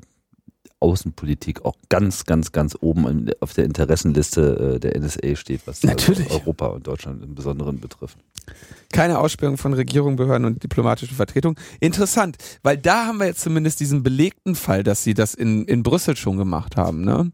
Außenpolitik 0.79 1.65
auch 1.65 1.75
ganz, 1.89 2.25
ganz, 2.25 2.51
ganz 2.51 2.77
oben 2.79 3.31
auf 3.39 3.53
der 3.53 3.65
Interessenliste 3.65 4.75
äh, 4.75 4.79
der 4.79 4.99
NSA 4.99 5.35
steht, 5.35 5.61
was 5.65 5.83
Natürlich. 5.83 6.27
Also 6.29 6.41
Europa 6.41 6.67
und 6.67 6.87
Deutschland 6.87 7.23
im 7.23 7.35
Besonderen 7.35 7.79
betrifft. 7.79 8.17
Keine 8.93 9.19
Aussperrung 9.19 9.57
von 9.57 9.73
Regierung, 9.73 10.15
Behörden 10.15 10.45
und 10.45 10.63
diplomatischen 10.63 11.15
Vertretungen. 11.15 11.57
Interessant, 11.81 12.37
weil 12.63 12.77
da 12.77 13.05
haben 13.05 13.17
wir 13.17 13.25
jetzt 13.25 13.41
zumindest 13.41 13.81
diesen 13.81 14.01
belegten 14.01 14.55
Fall, 14.55 14.81
dass 14.81 15.03
sie 15.03 15.13
das 15.13 15.33
in, 15.33 15.65
in 15.65 15.83
Brüssel 15.83 16.15
schon 16.15 16.37
gemacht 16.37 16.77
haben. 16.77 17.03
Ne? 17.03 17.31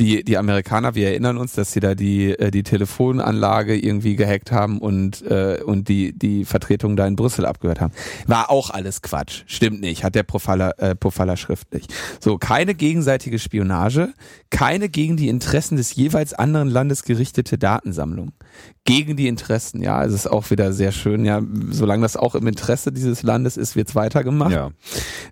Die, 0.00 0.24
die 0.24 0.36
Amerikaner, 0.36 0.96
wir 0.96 1.08
erinnern 1.08 1.38
uns, 1.38 1.52
dass 1.52 1.70
sie 1.70 1.78
da 1.78 1.94
die, 1.94 2.32
äh, 2.32 2.50
die 2.50 2.64
Telefonanlage 2.64 3.78
irgendwie 3.78 4.16
gehackt 4.16 4.50
haben 4.50 4.78
und, 4.78 5.22
äh, 5.22 5.60
und 5.64 5.88
die, 5.88 6.12
die 6.12 6.44
Vertretung 6.44 6.96
da 6.96 7.06
in 7.06 7.14
Brüssel 7.14 7.46
abgehört 7.46 7.80
haben. 7.80 7.92
War 8.26 8.50
auch 8.50 8.70
alles 8.70 9.00
Quatsch. 9.00 9.44
Stimmt 9.46 9.80
nicht, 9.82 10.02
hat 10.02 10.16
der 10.16 10.24
Pofalla, 10.24 10.72
äh, 10.78 11.36
schriftlich. 11.36 11.86
So, 12.18 12.36
keine 12.36 12.74
gegenseitige 12.86 13.40
Spionage, 13.40 14.14
keine 14.50 14.88
gegen 14.88 15.16
die 15.16 15.28
Interessen 15.28 15.76
des 15.76 15.96
jeweils 15.96 16.34
anderen 16.34 16.68
Landes 16.68 17.02
gerichtete 17.02 17.58
Datensammlung 17.58 18.30
gegen 18.84 19.16
die 19.16 19.26
Interessen. 19.26 19.82
Ja, 19.82 20.04
es 20.04 20.12
ist 20.12 20.28
auch 20.28 20.50
wieder 20.50 20.72
sehr 20.72 20.92
schön. 20.92 21.24
Ja, 21.24 21.42
solange 21.70 22.02
das 22.02 22.16
auch 22.16 22.36
im 22.36 22.46
Interesse 22.46 22.92
dieses 22.92 23.24
Landes 23.24 23.56
ist, 23.56 23.74
wird's 23.74 23.96
weitergemacht. 23.96 24.52
Ja. 24.52 24.70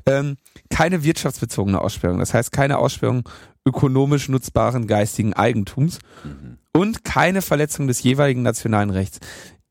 Ähm, 0.07 0.37
keine 0.69 1.05
wirtschaftsbezogene 1.05 1.81
Aussperrung. 1.81 2.19
Das 2.19 2.35
heißt, 2.35 2.51
keine 2.51 2.79
Aussperrung 2.79 3.29
ökonomisch 3.65 4.29
nutzbaren 4.29 4.89
geistigen 4.89 5.33
Eigentums 5.33 6.01
Mhm. 6.25 6.59
und 6.77 7.05
keine 7.05 7.41
Verletzung 7.41 7.87
des 7.87 8.03
jeweiligen 8.03 8.43
nationalen 8.43 8.91
Rechts. 8.91 9.21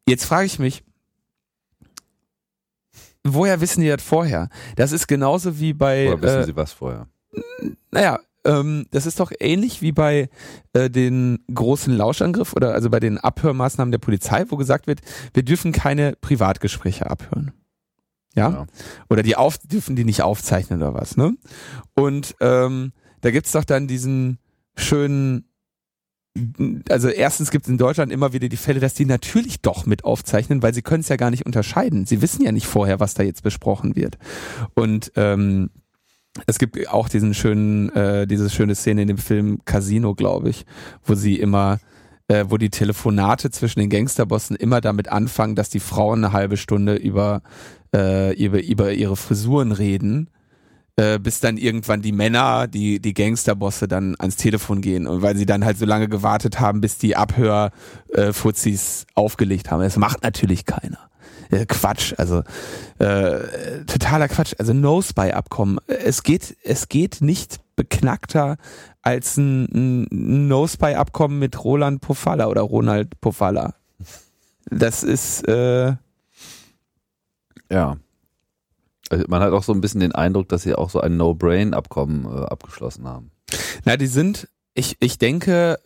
Jetzt 0.07 0.23
frage 0.25 0.45
ich 0.45 0.57
mich, 0.57 0.83
woher 3.25 3.59
wissen 3.59 3.81
die 3.81 3.89
das 3.89 4.01
vorher? 4.01 4.47
Das 4.77 4.93
ist 4.93 5.07
genauso 5.07 5.59
wie 5.59 5.73
bei, 5.73 6.07
Oder 6.13 6.21
wissen 6.21 6.39
äh, 6.41 6.45
Sie 6.45 6.55
was 6.55 6.71
vorher? 6.71 7.07
Naja, 7.91 8.19
ähm, 8.45 8.85
das 8.91 9.05
ist 9.05 9.19
doch 9.19 9.31
ähnlich 9.39 9.81
wie 9.81 9.91
bei 9.91 10.29
äh, 10.73 10.89
den 10.89 11.39
großen 11.53 11.95
Lauschangriff 11.95 12.53
oder 12.53 12.73
also 12.73 12.89
bei 12.89 12.99
den 12.99 13.17
Abhörmaßnahmen 13.17 13.91
der 13.91 13.99
Polizei, 13.99 14.45
wo 14.49 14.57
gesagt 14.57 14.87
wird, 14.87 15.01
wir 15.33 15.43
dürfen 15.43 15.71
keine 15.71 16.13
Privatgespräche 16.19 17.09
abhören. 17.09 17.51
Ja? 18.35 18.49
Ja. 18.49 18.65
Oder 19.09 19.23
die 19.23 19.35
auf, 19.35 19.57
dürfen 19.59 19.95
die 19.95 20.05
nicht 20.05 20.23
aufzeichnen 20.23 20.81
oder 20.81 20.93
was, 20.93 21.17
ne? 21.17 21.35
Und 21.93 22.35
ähm, 22.41 22.91
da 23.21 23.31
gibt's 23.31 23.51
doch 23.51 23.63
dann 23.63 23.87
diesen 23.87 24.39
schönen 24.75 25.45
also 26.89 27.09
erstens 27.09 27.51
gibt 27.51 27.65
es 27.65 27.69
in 27.69 27.77
Deutschland 27.77 28.11
immer 28.11 28.33
wieder 28.33 28.49
die 28.49 28.57
Fälle, 28.57 28.79
dass 28.79 28.95
die 28.95 29.05
natürlich 29.05 29.61
doch 29.61 29.85
mit 29.85 30.03
aufzeichnen, 30.03 30.63
weil 30.63 30.73
sie 30.73 30.81
können 30.81 31.01
es 31.01 31.09
ja 31.09 31.15
gar 31.15 31.29
nicht 31.29 31.45
unterscheiden. 31.45 32.07
Sie 32.07 32.23
wissen 32.23 32.43
ja 32.43 32.51
nicht 32.51 32.65
vorher, 32.65 32.99
was 32.99 33.13
da 33.13 33.21
jetzt 33.21 33.43
besprochen 33.43 33.95
wird. 33.95 34.17
Und 34.73 35.11
ähm, 35.15 35.69
es 36.47 36.59
gibt 36.59 36.87
auch 36.89 37.09
diesen 37.09 37.33
schönen, 37.33 37.89
äh, 37.89 38.27
diese 38.27 38.49
schöne 38.49 38.75
Szene 38.75 39.03
in 39.03 39.07
dem 39.07 39.17
Film 39.17 39.59
Casino, 39.65 40.15
glaube 40.15 40.49
ich, 40.49 40.65
wo 41.03 41.15
sie 41.15 41.37
immer 41.39 41.79
äh, 42.27 42.45
wo 42.47 42.57
die 42.57 42.69
Telefonate 42.69 43.51
zwischen 43.51 43.79
den 43.79 43.89
Gangsterbossen 43.89 44.55
immer 44.55 44.81
damit 44.81 45.09
anfangen, 45.09 45.55
dass 45.55 45.69
die 45.69 45.81
Frauen 45.81 46.23
eine 46.23 46.33
halbe 46.33 46.57
Stunde 46.57 46.95
über, 46.95 47.41
äh, 47.93 48.33
über, 48.35 48.63
über 48.63 48.93
ihre 48.93 49.17
Frisuren 49.17 49.71
reden 49.71 50.29
äh, 50.95 51.19
bis 51.19 51.39
dann 51.39 51.57
irgendwann 51.57 52.01
die 52.01 52.11
Männer, 52.11 52.67
die, 52.67 52.99
die 52.99 53.13
Gangsterbosse 53.13 53.87
dann 53.87 54.15
ans 54.19 54.35
Telefon 54.35 54.81
gehen 54.81 55.07
weil 55.09 55.35
sie 55.35 55.45
dann 55.45 55.65
halt 55.65 55.77
so 55.77 55.85
lange 55.85 56.07
gewartet 56.07 56.59
haben, 56.59 56.81
bis 56.81 56.97
die 56.97 57.15
Abhörfuzis 57.15 59.03
äh, 59.03 59.05
aufgelegt 59.15 59.71
haben. 59.71 59.81
Das 59.81 59.97
macht 59.97 60.23
natürlich 60.23 60.65
keiner. 60.65 61.09
Äh, 61.53 61.65
Quatsch, 61.65 62.13
also 62.17 62.43
äh, 62.99 63.83
totaler 63.85 64.27
Quatsch. 64.27 64.53
Also 64.57 64.73
No-Spy-Abkommen. 64.73 65.79
Es 65.87 66.23
geht, 66.23 66.57
es 66.63 66.89
geht 66.89 67.21
nicht 67.21 67.59
beknackter 67.75 68.57
als 69.01 69.37
ein, 69.37 69.67
ein 69.73 70.47
No-Spy-Abkommen 70.47 71.39
mit 71.39 71.63
Roland 71.63 72.01
Pofalla 72.01 72.47
oder 72.47 72.61
Ronald 72.61 73.19
Pofalla. 73.21 73.75
Das 74.69 75.03
ist 75.03 75.47
äh, 75.47 75.95
ja. 77.73 77.97
Also 79.09 79.25
man 79.27 79.41
hat 79.41 79.51
auch 79.51 79.63
so 79.63 79.73
ein 79.73 79.81
bisschen 79.81 79.99
den 79.99 80.13
Eindruck, 80.13 80.47
dass 80.49 80.63
sie 80.63 80.75
auch 80.75 80.89
so 80.89 81.01
ein 81.01 81.17
No-Brain-Abkommen 81.17 82.25
äh, 82.25 82.45
abgeschlossen 82.45 83.07
haben. 83.07 83.31
Na, 83.83 83.97
die 83.97 84.07
sind, 84.07 84.47
ich, 84.73 84.95
ich 84.99 85.17
denke, 85.17 85.77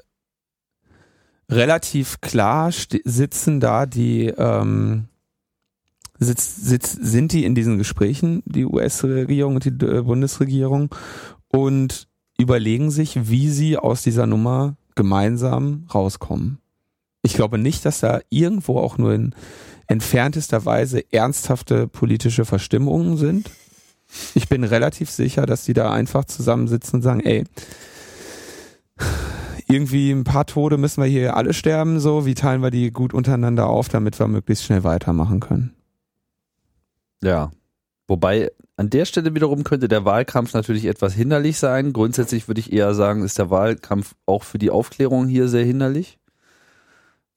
relativ 1.49 2.21
klar 2.21 2.71
sitzen 2.71 3.59
da 3.59 3.85
die, 3.85 4.27
ähm, 4.27 5.07
sitz, 6.19 6.55
sitz, 6.55 6.91
sind 6.93 7.31
die 7.31 7.45
in 7.45 7.55
diesen 7.55 7.77
Gesprächen, 7.77 8.43
die 8.45 8.65
US-Regierung 8.65 9.55
und 9.55 9.65
die 9.65 9.85
äh, 9.85 10.01
Bundesregierung, 10.01 10.93
und 11.49 12.07
überlegen 12.37 12.91
sich, 12.91 13.29
wie 13.29 13.49
sie 13.49 13.77
aus 13.77 14.03
dieser 14.03 14.27
Nummer 14.27 14.77
gemeinsam 14.95 15.87
rauskommen. 15.93 16.59
Ich 17.21 17.33
glaube 17.33 17.57
nicht, 17.57 17.85
dass 17.85 17.99
da 17.99 18.19
irgendwo 18.29 18.79
auch 18.79 18.97
nur 18.97 19.13
in 19.13 19.33
entferntester 19.87 20.65
Weise 20.65 21.03
ernsthafte 21.11 21.87
politische 21.87 22.45
Verstimmungen 22.45 23.17
sind. 23.17 23.49
Ich 24.35 24.47
bin 24.47 24.63
relativ 24.63 25.09
sicher, 25.09 25.45
dass 25.45 25.65
die 25.65 25.73
da 25.73 25.91
einfach 25.91 26.23
zusammensitzen 26.23 26.97
und 26.97 27.01
sagen, 27.01 27.19
ey, 27.19 27.43
irgendwie 29.67 30.11
ein 30.11 30.23
paar 30.23 30.45
Tode 30.45 30.77
müssen 30.77 31.03
wir 31.03 31.09
hier 31.09 31.35
alle 31.35 31.53
sterben, 31.53 31.99
so, 31.99 32.25
wie 32.25 32.33
teilen 32.33 32.61
wir 32.61 32.71
die 32.71 32.91
gut 32.91 33.13
untereinander 33.13 33.67
auf, 33.67 33.89
damit 33.89 34.17
wir 34.17 34.27
möglichst 34.27 34.63
schnell 34.63 34.85
weitermachen 34.85 35.41
können. 35.41 35.76
Ja. 37.23 37.51
Wobei 38.07 38.51
an 38.77 38.89
der 38.89 39.05
Stelle 39.05 39.35
wiederum 39.35 39.63
könnte 39.63 39.87
der 39.87 40.05
Wahlkampf 40.05 40.53
natürlich 40.53 40.85
etwas 40.85 41.13
hinderlich 41.13 41.57
sein. 41.57 41.93
Grundsätzlich 41.93 42.47
würde 42.47 42.61
ich 42.61 42.71
eher 42.71 42.93
sagen, 42.93 43.23
ist 43.23 43.37
der 43.37 43.49
Wahlkampf 43.49 44.15
auch 44.25 44.43
für 44.43 44.59
die 44.59 44.69
Aufklärung 44.69 45.27
hier 45.27 45.47
sehr 45.47 45.65
hinderlich 45.65 46.19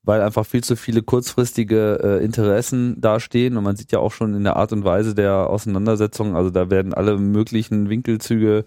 weil 0.02 0.22
einfach 0.22 0.46
viel 0.46 0.64
zu 0.64 0.76
viele 0.76 1.02
kurzfristige 1.02 2.00
äh, 2.02 2.24
Interessen 2.24 3.00
dastehen 3.00 3.56
und 3.56 3.64
man 3.64 3.76
sieht 3.76 3.92
ja 3.92 3.98
auch 3.98 4.12
schon 4.12 4.34
in 4.34 4.44
der 4.44 4.56
Art 4.56 4.72
und 4.72 4.84
Weise 4.84 5.14
der 5.14 5.50
Auseinandersetzung, 5.50 6.36
also 6.36 6.50
da 6.50 6.70
werden 6.70 6.94
alle 6.94 7.18
möglichen 7.18 7.90
Winkelzüge 7.90 8.64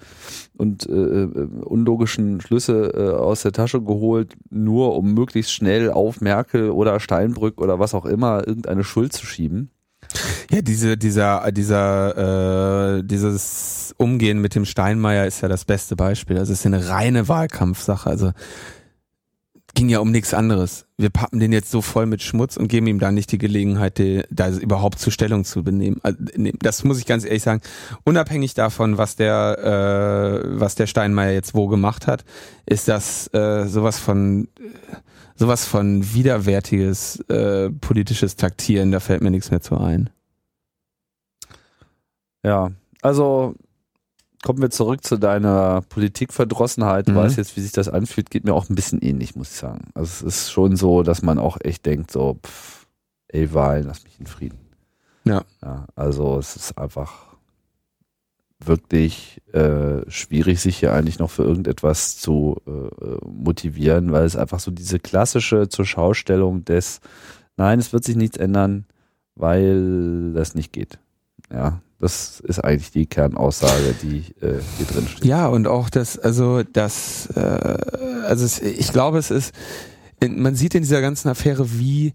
und 0.55 0.88
äh, 0.88 0.93
äh, 0.93 1.28
unlogischen 1.64 2.39
Schlüsse 2.39 2.93
äh, 2.93 3.18
aus 3.18 3.41
der 3.41 3.51
Tasche 3.51 3.82
geholt, 3.82 4.36
nur 4.51 4.95
um 4.95 5.14
möglichst 5.14 5.51
schnell 5.51 5.91
auf 5.91 6.22
Merkel 6.22 6.70
oder 6.70 6.99
Steinbrück 6.99 7.59
oder 7.59 7.80
was 7.80 7.95
auch 7.95 8.05
immer 8.05 8.47
irgendeine 8.47 8.84
Schuld 8.84 9.14
zu 9.14 9.26
schieben. 9.26 9.72
Ja, 10.51 10.61
diese, 10.61 10.97
dieser, 10.97 11.51
dieser, 11.51 12.97
äh, 12.97 13.03
dieses 13.03 13.93
Umgehen 13.97 14.39
mit 14.39 14.55
dem 14.55 14.66
Steinmeier 14.66 15.26
ist 15.26 15.41
ja 15.41 15.47
das 15.47 15.66
beste 15.66 15.95
Beispiel. 15.95 16.38
Also 16.38 16.53
es 16.53 16.59
ist 16.59 16.66
eine 16.66 16.89
reine 16.89 17.28
Wahlkampfsache. 17.28 18.09
Also 18.09 18.32
ging 19.76 19.89
ja 19.89 19.99
um 19.99 20.11
nichts 20.11 20.34
anderes. 20.34 20.86
Wir 20.97 21.09
pappen 21.09 21.39
den 21.39 21.51
jetzt 21.51 21.72
so 21.72 21.82
voll 21.82 22.05
mit 22.05 22.22
Schmutz 22.22 22.57
und 22.57 22.68
geben 22.68 22.88
ihm 22.88 22.99
da 22.99 23.11
nicht 23.11 23.32
die 23.32 23.39
Gelegenheit, 23.39 23.97
die, 23.97 24.24
da 24.30 24.49
überhaupt 24.49 24.99
zur 24.99 25.11
Stellung 25.11 25.45
zu 25.45 25.64
benehmen. 25.64 25.99
Also, 26.03 26.20
das 26.59 26.84
muss 26.84 26.99
ich 26.99 27.05
ganz 27.05 27.26
ehrlich 27.26 27.43
sagen. 27.43 27.61
Unabhängig 28.03 28.53
davon, 28.53 28.97
was 28.97 29.16
der, 29.16 30.43
äh, 30.43 30.59
was 30.59 30.76
der 30.76 30.88
Steinmeier 30.88 31.32
jetzt 31.32 31.55
wo 31.55 31.68
gemacht 31.68 32.05
hat, 32.05 32.24
ist 32.66 32.88
das 32.88 33.34
äh, 33.34 33.66
sowas 33.66 33.97
von 33.97 34.47
sowas 35.36 35.65
von 35.65 36.13
widerwärtiges 36.13 37.19
äh, 37.29 37.69
politisches 37.69 38.36
Taktieren. 38.36 38.91
Da 38.91 38.99
fällt 38.99 39.21
mir 39.21 39.31
nichts 39.31 39.51
mehr 39.51 39.61
zu 39.61 39.77
ein. 39.77 40.09
Ja, 42.43 42.71
also 43.01 43.55
kommen 44.43 44.61
wir 44.61 44.69
zurück 44.69 45.03
zu 45.03 45.17
deiner 45.17 45.81
Politikverdrossenheit. 45.81 47.07
Du 47.07 47.13
mhm. 47.13 47.17
weißt 47.17 47.38
jetzt, 47.38 47.55
wie 47.55 47.61
sich 47.61 47.71
das 47.71 47.88
anfühlt, 47.88 48.29
geht 48.29 48.43
mir 48.43 48.53
auch 48.53 48.69
ein 48.69 48.75
bisschen 48.75 49.01
ähnlich, 49.01 49.36
muss 49.36 49.51
ich 49.51 49.57
sagen. 49.57 49.89
Also 49.93 50.27
es 50.27 50.36
ist 50.36 50.51
schon 50.51 50.75
so, 50.75 51.01
dass 51.01 51.21
man 51.21 51.39
auch 51.39 51.57
echt 51.61 51.86
denkt, 51.86 52.11
so, 52.11 52.39
pff, 52.45 52.88
ey, 53.29 53.53
Wahlen, 53.53 53.86
lass 53.86 54.03
mich 54.03 54.19
in 54.19 54.27
Frieden. 54.27 54.59
Ja. 55.23 55.43
ja 55.63 55.86
also 55.95 56.38
es 56.38 56.55
ist 56.55 56.77
einfach 56.77 57.32
wirklich 58.68 59.41
äh, 59.53 60.09
schwierig, 60.09 60.59
sich 60.61 60.78
hier 60.78 60.93
eigentlich 60.93 61.20
noch 61.20 61.30
für 61.30 61.43
irgendetwas 61.43 62.18
zu 62.18 62.57
äh, 62.68 63.26
motivieren, 63.26 64.11
weil 64.11 64.26
es 64.26 64.36
einfach 64.36 64.59
so 64.59 64.72
diese 64.72 64.99
klassische 64.99 65.70
Zurschaustellung 65.70 66.66
des, 66.66 67.01
nein, 67.57 67.80
es 67.80 67.93
wird 67.93 68.03
sich 68.03 68.16
nichts 68.16 68.38
ändern, 68.38 68.86
weil 69.36 70.34
das 70.34 70.55
nicht 70.55 70.74
geht. 70.74 70.99
Ja, 71.51 71.82
das 71.99 72.41
ist 72.41 72.59
eigentlich 72.59 72.91
die 72.91 73.05
Kernaussage, 73.05 73.95
die 74.01 74.26
äh, 74.41 74.59
hier 74.78 74.86
drin 74.86 75.07
steht. 75.07 75.26
Ja, 75.26 75.47
und 75.47 75.68
auch 75.68 75.89
das, 75.89 76.20
also 76.20 76.64
das, 76.64 77.28
äh, 77.36 77.39
also 77.39 78.43
es, 78.45 78.61
ich 78.61 78.91
glaube, 78.91 79.18
es 79.20 79.32
ist, 79.32 79.53
man 80.22 80.55
sieht 80.55 80.76
in 80.76 80.84
dieser 80.84 81.01
ganzen 81.01 81.30
Affäre, 81.30 81.80
wie 81.80 82.14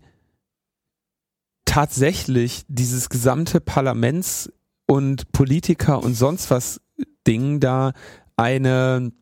tatsächlich 1.65 2.65
dieses 2.69 3.09
gesamte 3.09 3.61
Parlaments 3.61 4.51
und 4.91 5.31
Politiker 5.33 6.03
und 6.03 6.15
sonst 6.15 6.51
was 6.51 6.81
Ding 7.27 7.61
da 7.61 7.93
eine 8.37 9.13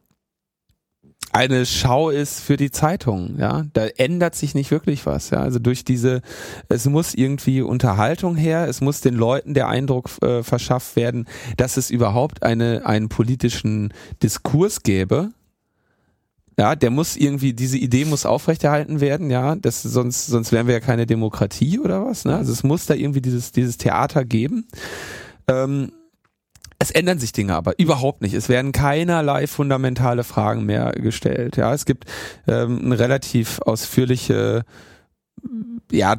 eine 1.33 1.67
Schau 1.67 2.09
ist 2.09 2.41
für 2.41 2.57
die 2.57 2.71
Zeitung, 2.71 3.37
ja. 3.39 3.67
Da 3.75 3.87
ändert 3.87 4.35
sich 4.35 4.55
nicht 4.55 4.71
wirklich 4.71 5.05
was, 5.05 5.31
ja. 5.31 5.41
Also 5.41 5.59
durch 5.59 5.85
diese, 5.85 6.23
es 6.69 6.87
muss 6.87 7.15
irgendwie 7.15 7.61
Unterhaltung 7.61 8.37
her, 8.37 8.67
es 8.69 8.81
muss 8.81 9.03
den 9.03 9.15
Leuten 9.15 9.53
der 9.53 9.69
Eindruck 9.69 10.11
äh, 10.23 10.43
verschafft 10.43 10.97
werden, 10.97 11.27
dass 11.59 11.77
es 11.77 11.91
überhaupt 11.91 12.43
eine, 12.43 12.87
einen 12.87 13.11
politischen 13.11 13.93
Diskurs 14.23 14.83
gäbe. 14.83 15.33
Ja, 16.59 16.75
der 16.75 16.91
muss 16.91 17.17
irgendwie, 17.17 17.53
diese 17.53 17.77
Idee 17.77 18.07
muss 18.07 18.25
aufrechterhalten 18.25 19.01
werden, 19.03 19.29
ja. 19.29 19.57
Das, 19.57 19.83
sonst, 19.83 20.27
sonst 20.29 20.53
wären 20.53 20.69
wir 20.69 20.75
ja 20.75 20.81
keine 20.81 21.07
Demokratie 21.07 21.79
oder 21.79 22.07
was, 22.07 22.25
ne? 22.25 22.35
Also 22.35 22.53
es 22.53 22.63
muss 22.63 22.87
da 22.87 22.95
irgendwie 22.95 23.21
dieses, 23.21 23.53
dieses 23.53 23.77
Theater 23.77 24.25
geben. 24.25 24.67
Ähm, 25.49 25.93
es 26.79 26.91
ändern 26.91 27.19
sich 27.19 27.33
Dinge 27.33 27.55
aber 27.55 27.79
überhaupt 27.79 28.21
nicht. 28.23 28.35
Es 28.35 28.49
werden 28.49 28.73
keinerlei 28.73 29.47
fundamentale 29.47 30.25
Fragen 30.25 30.65
mehr 30.65 30.93
gestellt. 30.93 31.57
Ja, 31.57 31.73
es 31.73 31.87
gibt 31.87 32.05
ähm, 32.47 32.81
eine 32.85 32.99
relativ 32.99 33.61
ausführliche 33.61 34.65
ja, 35.91 36.17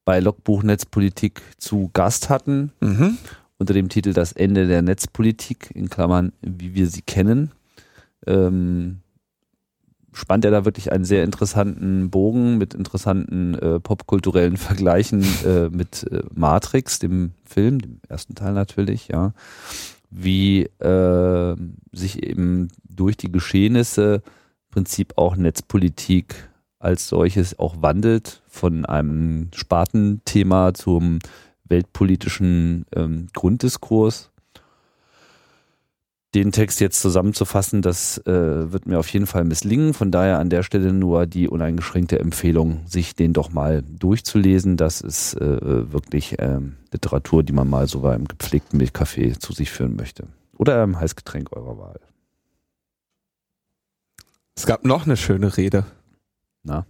bei 0.05 0.21
Logbuch 0.21 0.63
Netzpolitik 0.63 1.43
zu 1.59 1.91
Gast 1.93 2.31
hatten, 2.31 2.71
mhm. 2.81 3.19
unter 3.59 3.75
dem 3.75 3.89
Titel 3.89 4.13
Das 4.13 4.31
Ende 4.31 4.69
der 4.69 4.83
Netzpolitik, 4.83 5.73
in 5.75 5.91
Klammern, 5.91 6.33
wie 6.41 6.77
wir 6.77 6.87
sie 6.87 7.03
kennen. 7.03 7.51
Ähm, 8.29 9.01
spannt 10.13 10.45
er 10.45 10.53
da 10.53 10.65
wirklich 10.65 10.93
einen 10.93 11.05
sehr 11.05 11.25
interessanten 11.25 12.11
Bogen 12.11 12.59
mit 12.59 12.75
interessanten 12.75 13.55
äh, 13.55 13.81
popkulturellen 13.81 14.57
Vergleichen 14.57 15.25
äh, 15.45 15.69
mit 15.69 16.07
äh, 16.13 16.23
Matrix, 16.33 17.01
dem 17.01 17.33
Film, 17.45 17.81
dem 17.81 18.01
ersten 18.09 18.37
Teil 18.37 18.53
natürlich, 18.53 19.09
ja 19.09 19.33
wie 20.11 20.63
äh, 20.63 21.57
sich 21.93 22.23
eben 22.23 22.69
durch 22.89 23.17
die 23.17 23.33
Geschehnisse 23.33 24.23
im 24.25 24.71
Prinzip 24.71 25.15
auch 25.17 25.37
Netzpolitik 25.37 26.49
als 26.79 27.09
solches 27.09 27.59
auch 27.59 27.81
wandelt 27.81 28.43
von 28.47 28.85
einem 28.85 29.49
Spartenthema 29.55 30.75
zum 30.75 31.19
weltpolitischen 31.65 32.85
ähm, 32.95 33.27
Grunddiskurs. 33.33 34.31
Den 36.37 36.53
Text 36.53 36.81
jetzt 36.81 37.01
zusammenzufassen, 37.01 37.81
das 37.81 38.19
äh, 38.27 38.71
wird 38.71 38.85
mir 38.85 38.99
auf 38.99 39.09
jeden 39.09 39.27
Fall 39.27 39.45
misslingen. 39.45 39.95
Von 39.95 40.11
daher 40.11 40.39
an 40.39 40.51
der 40.51 40.63
Stelle 40.63 40.93
nur 40.93 41.25
die 41.25 41.49
uneingeschränkte 41.49 42.19
Empfehlung, 42.19 42.83
sich 42.87 43.15
den 43.15 43.33
doch 43.33 43.53
mal 43.53 43.83
durchzulesen. 43.83 44.77
Das 44.77 45.01
ist 45.01 45.33
äh, 45.41 45.91
wirklich 45.91 46.39
äh, 46.39 46.61
Literatur, 46.93 47.43
die 47.43 47.55
man 47.55 47.71
mal 47.71 47.89
so 47.89 48.01
beim 48.01 48.29
gepflegten 48.29 48.77
Milchkaffee 48.77 49.39
zu 49.39 49.55
sich 49.55 49.71
führen 49.71 49.97
möchte. 49.97 50.29
Oder 50.59 50.85
im 50.85 51.01
Heißgetränk 51.01 51.57
eurer 51.57 51.79
Wahl. 51.79 52.01
Es 54.55 54.67
gab 54.67 54.85
noch 54.85 55.07
eine 55.07 55.17
schöne 55.17 55.57
Rede. 55.57 55.87
Na? 56.65 56.85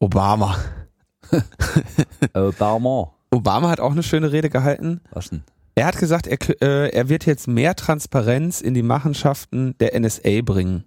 Obama. 0.00 0.56
Obama. 2.34 3.12
Obama 3.30 3.70
hat 3.70 3.78
auch 3.78 3.92
eine 3.92 4.02
schöne 4.02 4.32
Rede 4.32 4.50
gehalten. 4.50 5.02
Was 5.12 5.30
denn? 5.30 5.44
Er 5.74 5.86
hat 5.86 5.98
gesagt, 5.98 6.26
er, 6.26 6.38
äh, 6.62 6.90
er 6.90 7.08
wird 7.08 7.26
jetzt 7.26 7.48
mehr 7.48 7.74
Transparenz 7.74 8.60
in 8.60 8.74
die 8.74 8.82
Machenschaften 8.82 9.74
der 9.78 9.98
NSA 9.98 10.42
bringen. 10.42 10.84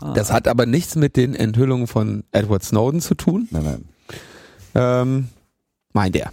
Ah. 0.00 0.12
Das 0.12 0.32
hat 0.32 0.48
aber 0.48 0.66
nichts 0.66 0.96
mit 0.96 1.16
den 1.16 1.34
Enthüllungen 1.34 1.86
von 1.86 2.24
Edward 2.30 2.62
Snowden 2.62 3.00
zu 3.00 3.14
tun. 3.14 3.48
Nein, 3.50 3.64
nein. 3.64 3.84
Ähm, 4.74 5.28
meint 5.92 6.16
er. 6.16 6.30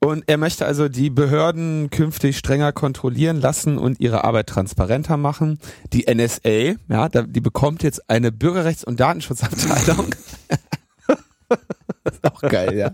Und 0.00 0.24
er 0.26 0.36
möchte 0.36 0.66
also 0.66 0.88
die 0.88 1.10
Behörden 1.10 1.90
künftig 1.90 2.36
strenger 2.36 2.72
kontrollieren 2.72 3.40
lassen 3.40 3.78
und 3.78 4.00
ihre 4.00 4.24
Arbeit 4.24 4.48
transparenter 4.48 5.16
machen. 5.16 5.58
Die 5.92 6.12
NSA, 6.12 6.74
ja, 6.88 7.08
die 7.08 7.40
bekommt 7.40 7.82
jetzt 7.82 8.10
eine 8.10 8.30
Bürgerrechts- 8.30 8.84
und 8.84 9.00
Datenschutzabteilung. 9.00 10.14
auch 12.32 12.40
geil, 12.42 12.76
ja. 12.76 12.92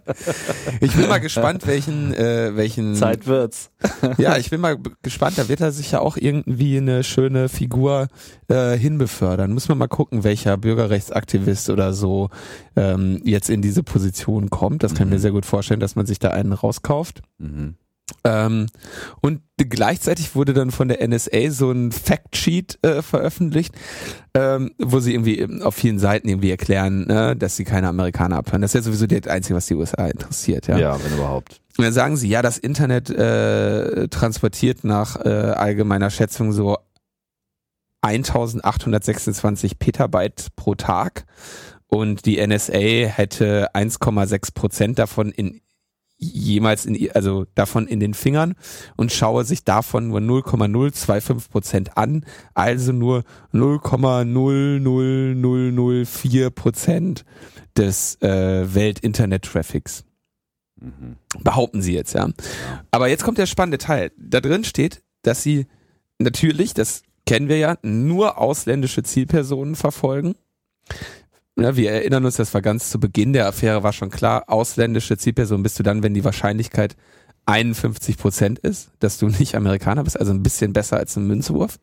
Ich 0.81 0.95
bin 0.95 1.09
mal 1.09 1.19
gespannt, 1.19 1.67
welchen, 1.67 2.13
äh, 2.15 2.57
welchen. 2.57 2.95
Zeit 2.95 3.27
wird's. 3.27 3.71
Ja, 4.19 4.37
ich 4.37 4.51
bin 4.51 4.61
mal 4.61 4.77
gespannt. 5.03 5.39
Da 5.39 5.49
wird 5.49 5.61
er 5.61 5.73
sich 5.73 5.93
ja 5.93 6.01
auch 6.01 6.17
irgendwie 6.17 6.77
eine 6.79 7.03
schöne 7.05 7.49
Figur 7.49 8.09
äh, 8.49 8.77
hinbefördern. 8.77 9.53
Muss 9.53 9.69
man 9.69 9.79
mal 9.79 9.89
gucken, 9.89 10.25
welcher 10.25 10.57
Bürgerrechtsaktivist 10.57 11.71
oder 11.71 11.93
so 11.93 12.31
ähm, 12.77 13.21
jetzt 13.25 13.51
in 13.51 13.63
diese 13.63 13.83
Position 13.83 14.51
kommt. 14.51 14.83
Das 14.83 14.95
kann 14.95 15.07
ich 15.07 15.11
Mhm. 15.11 15.15
mir 15.15 15.21
sehr 15.21 15.33
gut 15.33 15.47
vorstellen, 15.47 15.81
dass 15.81 15.97
man 15.97 16.07
sich 16.07 16.19
da 16.19 16.31
einen 16.31 16.53
rauskauft. 16.53 17.23
Mhm. 17.39 17.75
Ähm, 18.25 18.67
und 19.21 19.41
gleichzeitig 19.57 20.35
wurde 20.35 20.55
dann 20.55 20.71
von 20.71 20.89
der 20.89 21.07
NSA 21.07 21.51
so 21.51 21.71
ein 21.71 21.93
Factsheet 21.93 22.79
äh, 22.83 23.03
veröffentlicht, 23.03 23.75
ähm, 24.35 24.73
wo 24.79 25.01
sie 25.01 25.15
irgendwie 25.15 25.63
auf 25.63 25.75
vielen 25.75 25.99
Seiten 25.99 26.29
irgendwie 26.29 26.51
erklären, 26.51 27.07
ne, 27.07 27.37
dass 27.37 27.57
sie 27.57 27.65
keine 27.65 27.89
Amerikaner 27.89 28.37
abhören. 28.37 28.63
Das 28.63 28.71
ist 28.71 28.75
ja 28.75 28.83
sowieso 28.83 29.07
das 29.07 29.31
Einzige, 29.31 29.57
was 29.57 29.67
die 29.67 29.75
USA 29.75 30.07
interessiert. 30.07 30.69
Ja. 30.69 30.79
Ja, 30.79 31.05
wenn 31.05 31.15
überhaupt. 31.15 31.61
Und 31.79 31.85
dann 31.85 31.93
sagen 31.93 32.17
sie, 32.17 32.29
ja, 32.29 32.43
das 32.43 32.59
Internet 32.59 33.11
äh, 33.11 34.09
transportiert 34.09 34.85
nach 34.85 35.17
äh, 35.25 35.29
allgemeiner 35.29 36.11
Schätzung 36.11 36.53
so 36.53 36.77
1826 38.03 39.79
Petabyte 39.79 40.49
pro 40.57 40.75
Tag 40.75 41.25
und 41.87 42.27
die 42.27 42.45
NSA 42.45 43.07
hätte 43.07 43.69
1,6 43.75 44.55
Prozent 44.55 44.99
davon 44.99 45.31
in 45.31 45.61
jemals 46.23 46.87
in 46.87 47.11
also 47.13 47.45
davon 47.55 47.87
in 47.87 48.01
den 48.01 48.15
Fingern 48.15 48.55
und 48.97 49.13
schaue 49.13 49.45
sich 49.45 49.63
davon 49.65 50.09
nur 50.09 50.21
0,025 50.21 51.51
Prozent 51.51 51.97
an, 51.97 52.25
also 52.55 52.93
nur 52.93 53.25
0,00004 53.53 56.51
Prozent 56.51 57.25
des 57.77 58.21
äh, 58.23 58.75
Welt-Internet-Traffics. 58.75 60.05
Mhm. 60.81 61.17
Behaupten 61.43 61.83
sie 61.83 61.95
jetzt, 61.95 62.15
ja. 62.15 62.29
Aber 62.91 63.09
jetzt 63.09 63.25
kommt 63.25 63.39
der 63.39 63.47
spannende 63.47 63.79
Teil. 63.79 64.13
Da 64.17 64.41
drin 64.41 64.65
steht, 64.65 65.03
dass 65.23 65.43
sie 65.43 65.67
natürlich, 66.19 66.75
das 66.75 67.03
kennen 67.27 67.49
wir 67.49 67.57
ja, 67.59 67.77
nur 67.83 68.39
ausländische 68.39 69.03
Zielpersonen 69.03 69.75
verfolgen. 69.75 70.35
Ja, 71.59 71.77
wir 71.77 71.91
erinnern 71.91 72.25
uns, 72.25 72.37
das 72.37 72.55
war 72.55 72.63
ganz 72.63 72.91
zu 72.91 72.99
Beginn 72.99 73.35
der 73.35 73.47
Affäre, 73.47 73.83
war 73.83 73.93
schon 73.93 74.11
klar, 74.11 74.45
ausländische 74.47 75.19
Zielpersonen 75.19 75.63
bist 75.63 75.79
du 75.79 75.83
dann, 75.83 76.03
wenn 76.03 76.15
die 76.15 76.25
Wahrscheinlichkeit 76.25 76.97
51 77.47 78.17
Prozent 78.17 78.59
ist, 78.59 78.91
dass 79.01 79.19
du 79.19 79.29
nicht 79.29 79.55
Amerikaner 79.55 80.05
bist, 80.05 80.19
also 80.19 80.33
ein 80.33 80.43
bisschen 80.43 80.73
besser 80.73 80.97
als 80.97 81.17
ein 81.17 81.27
Münzwurf. 81.27 81.79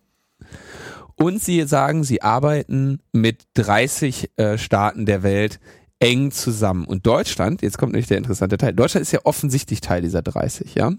Und 1.16 1.44
sie 1.44 1.62
sagen, 1.64 2.04
sie 2.04 2.22
arbeiten 2.22 3.02
mit 3.12 3.44
30 3.56 4.32
äh, 4.38 4.58
Staaten 4.58 5.06
der 5.06 5.22
Welt 5.22 5.60
eng 6.00 6.32
zusammen. 6.32 6.86
Und 6.86 7.06
Deutschland, 7.06 7.62
jetzt 7.62 7.78
kommt 7.78 7.92
nämlich 7.92 8.08
der 8.08 8.18
interessante 8.18 8.58
Teil, 8.58 8.74
Deutschland 8.74 9.02
ist 9.04 9.12
ja 9.12 9.20
offensichtlich 9.26 9.82
Teil 9.82 10.02
dieser 10.02 10.22
30, 10.22 10.76
ja. 10.76 10.94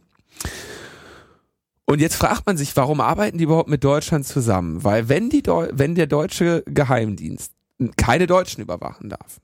Und 1.86 2.00
jetzt 2.00 2.14
fragt 2.14 2.46
man 2.46 2.56
sich, 2.56 2.76
warum 2.76 3.00
arbeiten 3.00 3.38
die 3.38 3.44
überhaupt 3.44 3.68
mit 3.68 3.82
Deutschland 3.82 4.26
zusammen? 4.26 4.84
Weil 4.84 5.08
wenn 5.08 5.28
die 5.28 5.42
Deu 5.42 5.68
wenn 5.72 5.96
der 5.96 6.06
deutsche 6.06 6.62
Geheimdienst 6.66 7.52
keine 7.97 8.26
Deutschen 8.26 8.62
überwachen 8.62 9.09
darf 9.09 9.41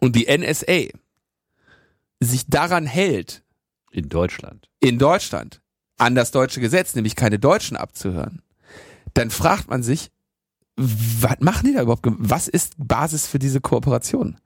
und 0.00 0.16
die 0.16 0.26
NSA 0.26 0.88
sich 2.20 2.46
daran 2.46 2.86
hält, 2.86 3.42
In 3.90 4.08
Deutschland. 4.08 4.68
in 4.80 4.98
Deutschland 4.98 5.60
an 5.98 6.14
das 6.14 6.30
deutsche 6.30 6.60
Gesetz, 6.60 6.94
nämlich 6.94 7.14
keine 7.16 7.38
Deutschen 7.38 7.76
abzuhören, 7.76 8.42
dann 9.14 9.30
fragt 9.30 9.68
man 9.68 9.82
sich, 9.82 10.10
was 10.76 11.38
machen 11.40 11.66
die 11.66 11.74
da 11.74 11.82
überhaupt? 11.82 12.06
Was 12.18 12.48
ist 12.48 12.74
Basis 12.78 13.26
für 13.26 13.38
diese 13.38 13.60
Kooperation? 13.60 14.38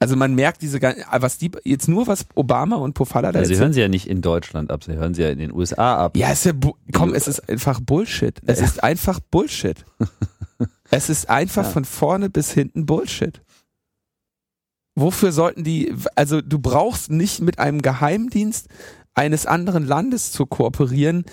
Also 0.00 0.16
man 0.16 0.34
merkt 0.34 0.62
diese, 0.62 0.80
was 0.82 1.38
die 1.38 1.52
jetzt 1.64 1.88
nur 1.88 2.06
was 2.06 2.26
Obama 2.34 2.76
und 2.76 2.94
Pofalla 2.94 3.30
da 3.32 3.38
Also 3.38 3.54
sie 3.54 3.60
hören 3.60 3.72
sie 3.72 3.80
ja 3.80 3.88
nicht 3.88 4.08
in 4.08 4.22
Deutschland 4.22 4.70
ab, 4.70 4.82
sie 4.82 4.94
hören 4.94 5.14
sie 5.14 5.22
ja 5.22 5.30
in 5.30 5.38
den 5.38 5.52
USA 5.52 6.04
ab. 6.04 6.16
ja, 6.16 6.32
ist 6.32 6.44
ja, 6.46 6.52
komm, 6.92 7.14
es 7.14 7.28
ist 7.28 7.48
einfach 7.48 7.80
Bullshit. 7.80 8.40
Es 8.46 8.60
ist 8.60 8.82
einfach 8.82 9.20
Bullshit. 9.20 9.84
Es 10.90 11.08
ist 11.08 11.28
einfach 11.30 11.64
Ja. 11.64 11.70
von 11.70 11.84
vorne 11.84 12.30
bis 12.30 12.52
hinten 12.52 12.86
Bullshit. 12.86 13.42
Wofür 14.96 15.32
sollten 15.32 15.64
die, 15.64 15.92
also 16.14 16.40
du 16.40 16.58
brauchst 16.60 17.10
nicht 17.10 17.40
mit 17.40 17.58
einem 17.58 17.82
Geheimdienst 17.82 18.68
eines 19.14 19.46
anderen 19.46 19.84
Landes 19.84 20.30
zu 20.30 20.46
kooperieren, 20.46 21.24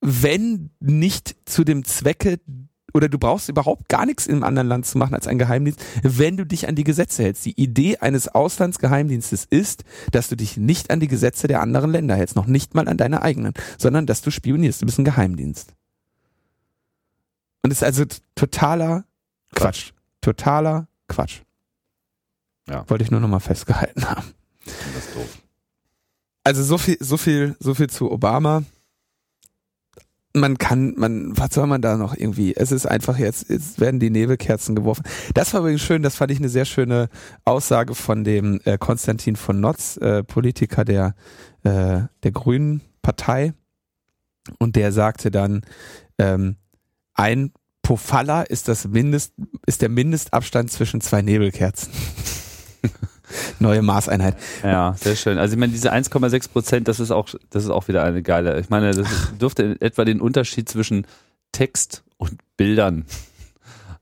wenn 0.00 0.70
nicht 0.80 1.36
zu 1.44 1.64
dem 1.64 1.84
Zwecke 1.84 2.40
oder 2.94 3.08
du 3.08 3.18
brauchst 3.18 3.48
überhaupt 3.48 3.88
gar 3.88 4.04
nichts 4.04 4.26
im 4.26 4.42
anderen 4.42 4.68
Land 4.68 4.84
zu 4.86 4.98
machen 4.98 5.14
als 5.14 5.26
ein 5.26 5.38
Geheimdienst, 5.38 5.80
wenn 6.02 6.36
du 6.36 6.44
dich 6.44 6.68
an 6.68 6.74
die 6.74 6.84
Gesetze 6.84 7.22
hältst. 7.22 7.44
Die 7.46 7.58
Idee 7.60 7.98
eines 7.98 8.28
Auslandsgeheimdienstes 8.28 9.46
ist, 9.48 9.84
dass 10.10 10.28
du 10.28 10.36
dich 10.36 10.56
nicht 10.58 10.90
an 10.90 11.00
die 11.00 11.08
Gesetze 11.08 11.48
der 11.48 11.62
anderen 11.62 11.90
Länder 11.90 12.16
hältst, 12.16 12.36
noch 12.36 12.46
nicht 12.46 12.74
mal 12.74 12.88
an 12.88 12.98
deine 12.98 13.22
eigenen, 13.22 13.54
sondern 13.78 14.06
dass 14.06 14.20
du 14.22 14.30
spionierst. 14.30 14.82
Du 14.82 14.86
bist 14.86 14.98
ein 14.98 15.04
Geheimdienst. 15.04 15.72
Und 17.62 17.70
es 17.70 17.78
ist 17.78 17.84
also 17.84 18.04
totaler 18.34 19.04
Quatsch. 19.54 19.92
Totaler 20.20 20.88
Quatsch. 21.08 21.40
Ja. 22.68 22.88
Wollte 22.88 23.04
ich 23.04 23.10
nur 23.10 23.20
nochmal 23.20 23.40
festgehalten 23.40 24.08
haben. 24.08 24.34
Das 24.64 25.06
ist 25.06 25.14
doof. 25.16 25.42
Also 26.44 26.62
so 26.62 26.78
viel, 26.78 26.96
so 27.00 27.16
viel, 27.16 27.56
so 27.60 27.74
viel 27.74 27.88
zu 27.88 28.10
Obama. 28.10 28.64
Man 30.34 30.56
kann, 30.56 30.94
man, 30.96 31.36
was 31.36 31.54
soll 31.54 31.66
man 31.66 31.82
da 31.82 31.96
noch 31.96 32.16
irgendwie? 32.16 32.54
Es 32.56 32.72
ist 32.72 32.86
einfach 32.86 33.18
jetzt, 33.18 33.50
jetzt 33.50 33.80
werden 33.80 34.00
die 34.00 34.10
Nebelkerzen 34.10 34.74
geworfen. 34.74 35.04
Das 35.34 35.52
war 35.52 35.60
übrigens 35.60 35.82
schön, 35.82 36.02
das 36.02 36.16
fand 36.16 36.30
ich 36.30 36.38
eine 36.38 36.48
sehr 36.48 36.64
schöne 36.64 37.10
Aussage 37.44 37.94
von 37.94 38.24
dem 38.24 38.60
äh, 38.64 38.78
Konstantin 38.78 39.36
von 39.36 39.60
Notz, 39.60 39.98
äh, 39.98 40.24
Politiker 40.24 40.84
der, 40.84 41.14
äh, 41.64 42.02
der 42.22 42.32
Grünen 42.32 42.80
Partei. 43.02 43.52
Und 44.58 44.74
der 44.74 44.90
sagte 44.90 45.30
dann, 45.30 45.62
ähm, 46.18 46.56
ein 47.14 47.52
Pofalla 47.82 48.42
ist 48.42 48.68
das 48.68 48.86
Mindest, 48.86 49.34
ist 49.66 49.82
der 49.82 49.88
Mindestabstand 49.88 50.70
zwischen 50.70 51.00
zwei 51.00 51.22
Nebelkerzen. 51.22 51.92
Neue 53.58 53.82
Maßeinheit. 53.82 54.36
Ja, 54.62 54.94
sehr 54.98 55.16
schön. 55.16 55.38
Also 55.38 55.54
ich 55.54 55.60
meine, 55.60 55.72
diese 55.72 55.92
1,6 55.92 56.50
Prozent, 56.50 56.88
das 56.88 57.00
ist 57.00 57.10
auch, 57.10 57.28
das 57.50 57.64
ist 57.64 57.70
auch 57.70 57.88
wieder 57.88 58.04
eine 58.04 58.22
geile. 58.22 58.60
Ich 58.60 58.70
meine, 58.70 58.92
das 58.92 59.08
dürfte 59.40 59.76
etwa 59.80 60.04
den 60.04 60.20
Unterschied 60.20 60.68
zwischen 60.68 61.06
Text 61.50 62.04
und 62.18 62.40
Bildern. 62.56 63.04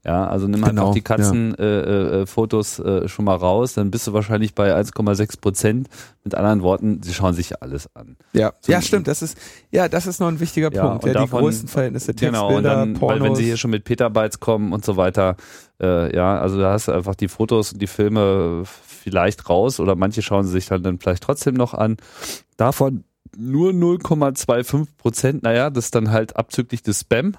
Ja, 0.02 0.26
also 0.28 0.46
nimm 0.48 0.64
halt 0.64 0.76
Genau, 0.76 0.86
auch 0.88 0.94
die 0.94 1.02
Katzenfotos 1.02 1.58
äh, 1.60 2.20
äh, 2.22 2.26
Fotos, 2.26 2.78
äh, 2.78 3.06
schon 3.06 3.26
mal 3.26 3.34
raus, 3.36 3.74
dann 3.74 3.90
bist 3.90 4.06
du 4.06 4.14
wahrscheinlich 4.14 4.54
bei 4.54 4.74
1,6 4.74 5.38
Prozent. 5.40 5.88
Mit 6.24 6.34
anderen 6.34 6.62
Worten, 6.62 7.02
sie 7.02 7.12
schauen 7.12 7.34
sich 7.34 7.60
alles 7.62 7.94
an. 7.94 8.16
Ja, 8.32 8.52
So- 8.60 8.72
ja, 8.72 8.80
stimmt. 8.80 9.08
Das 9.08 9.20
ist, 9.20 9.36
ja, 9.70 9.88
das 9.88 10.06
ist 10.06 10.18
noch 10.18 10.28
ein 10.28 10.40
wichtiger 10.40 10.72
Ja, 10.72 10.86
Punkt. 10.88 11.04
Ja, 11.04 11.12
die 11.12 11.18
davon- 11.18 11.42
Größenverhältnisse, 11.42 12.14
Textbilder, 12.14 12.38
Genau, 12.48 12.56
und 12.56 12.62
dann, 12.64 12.94
Pornos. 12.94 13.20
weil 13.20 13.28
wenn 13.28 13.34
sie 13.36 13.44
hier 13.44 13.58
schon 13.58 13.70
mit 13.70 13.84
Petabytes 13.84 14.40
kommen 14.40 14.72
und 14.72 14.84
so 14.86 14.96
weiter, 14.96 15.36
äh, 15.82 16.14
ja, 16.16 16.40
also 16.40 16.58
da 16.58 16.72
hast 16.72 16.88
du 16.88 16.92
einfach 16.92 17.14
die 17.14 17.28
Fotos 17.28 17.72
und 17.74 17.82
die 17.82 17.86
Filme 17.86 18.62
vielleicht 18.64 19.50
raus 19.50 19.80
oder 19.80 19.96
manche 19.96 20.22
schauen 20.22 20.44
sie 20.44 20.52
sich 20.52 20.66
dann, 20.66 20.82
dann 20.82 20.98
vielleicht 20.98 21.22
trotzdem 21.22 21.54
noch 21.54 21.74
an. 21.74 21.98
Davon 22.56 23.04
nur 23.36 23.72
0,25 23.72 24.86
Prozent. 24.98 25.42
Naja, 25.42 25.68
das 25.70 25.86
ist 25.86 25.94
dann 25.94 26.10
halt 26.10 26.36
abzüglich 26.36 26.82
des 26.82 27.00
Spam. 27.00 27.34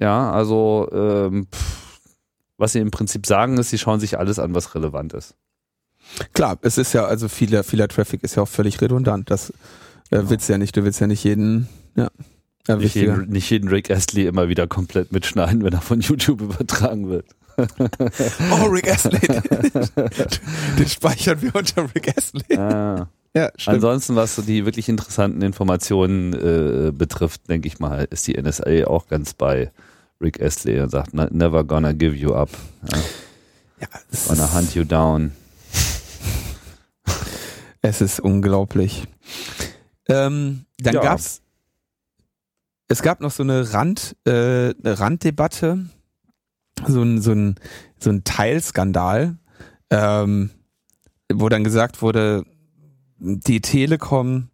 Ja, 0.00 0.30
also 0.32 0.88
ähm, 0.92 1.46
pff, 1.52 1.86
was 2.58 2.72
sie 2.72 2.80
im 2.80 2.90
Prinzip 2.90 3.26
sagen 3.26 3.58
ist, 3.58 3.70
sie 3.70 3.78
schauen 3.78 4.00
sich 4.00 4.18
alles 4.18 4.38
an, 4.38 4.54
was 4.54 4.74
relevant 4.74 5.12
ist. 5.12 5.34
Klar, 6.34 6.58
es 6.62 6.78
ist 6.78 6.92
ja, 6.92 7.04
also 7.04 7.28
vieler, 7.28 7.64
vieler 7.64 7.88
Traffic 7.88 8.22
ist 8.22 8.36
ja 8.36 8.42
auch 8.42 8.48
völlig 8.48 8.80
redundant. 8.80 9.30
Das 9.30 9.50
äh, 9.50 9.54
Genau. 10.10 10.30
willst 10.30 10.48
du 10.48 10.52
ja 10.52 10.58
nicht, 10.58 10.76
du 10.76 10.84
willst 10.84 11.00
ja 11.00 11.06
nicht 11.08 11.24
jeden, 11.24 11.68
ja. 11.96 12.08
ja 12.68 12.76
Nicht 12.76 12.94
jeden, 12.94 13.28
nicht 13.28 13.50
jeden 13.50 13.68
Rick 13.68 13.90
Astley 13.90 14.26
immer 14.26 14.48
wieder 14.48 14.68
komplett 14.68 15.10
mitschneiden, 15.12 15.64
wenn 15.64 15.72
er 15.72 15.80
von 15.80 16.00
YouTube 16.00 16.40
übertragen 16.42 17.08
wird. 17.08 17.26
Oh, 17.58 18.66
Rick 18.66 18.88
Astley. 18.90 19.18
Den 20.78 20.88
speichern 20.88 21.40
wir 21.42 21.54
unter 21.56 21.92
Rick 21.94 22.16
Astley. 22.16 22.56
Ah. 22.56 23.08
Ja, 23.36 23.50
stimmt. 23.56 23.74
Ansonsten, 23.76 24.16
was 24.16 24.34
so 24.34 24.42
die 24.42 24.64
wirklich 24.64 24.88
interessanten 24.88 25.42
Informationen 25.42 26.32
äh, 26.32 26.90
betrifft, 26.90 27.48
denke 27.50 27.68
ich 27.68 27.78
mal, 27.78 28.08
ist 28.10 28.26
die 28.26 28.40
NSA 28.40 28.86
auch 28.86 29.08
ganz 29.08 29.34
bei 29.34 29.70
Rick 30.22 30.40
Astley 30.42 30.80
und 30.80 30.88
sagt, 30.90 31.12
"Ne- 31.12 31.28
never 31.30 31.62
gonna 31.64 31.92
give 31.92 32.16
you 32.16 32.32
up. 32.32 32.48
Ja, 32.90 32.98
ja, 33.82 33.88
gonna 34.26 34.54
hunt 34.54 34.74
you 34.74 34.84
down. 34.84 35.32
es 37.82 38.00
ist 38.00 38.20
unglaublich. 38.20 39.04
Ähm, 40.08 40.64
dann 40.78 40.94
Ja. 40.94 41.02
gab's, 41.02 41.42
es 42.88 43.02
gab 43.02 43.20
noch 43.20 43.30
so 43.32 43.42
eine 43.42 43.72
Rand, 43.74 44.16
äh, 44.26 44.30
eine 44.72 44.98
Randdebatte, 44.98 45.86
so 46.86 47.02
ein, 47.02 47.20
so 47.20 47.32
ein, 47.32 47.56
so 47.98 48.10
ein 48.10 48.24
Teilskandal, 48.24 49.36
ähm, 49.90 50.50
wo 51.32 51.48
dann 51.48 51.64
gesagt 51.64 52.02
wurde, 52.02 52.44
die 53.18 53.60
Telekom 53.60 54.50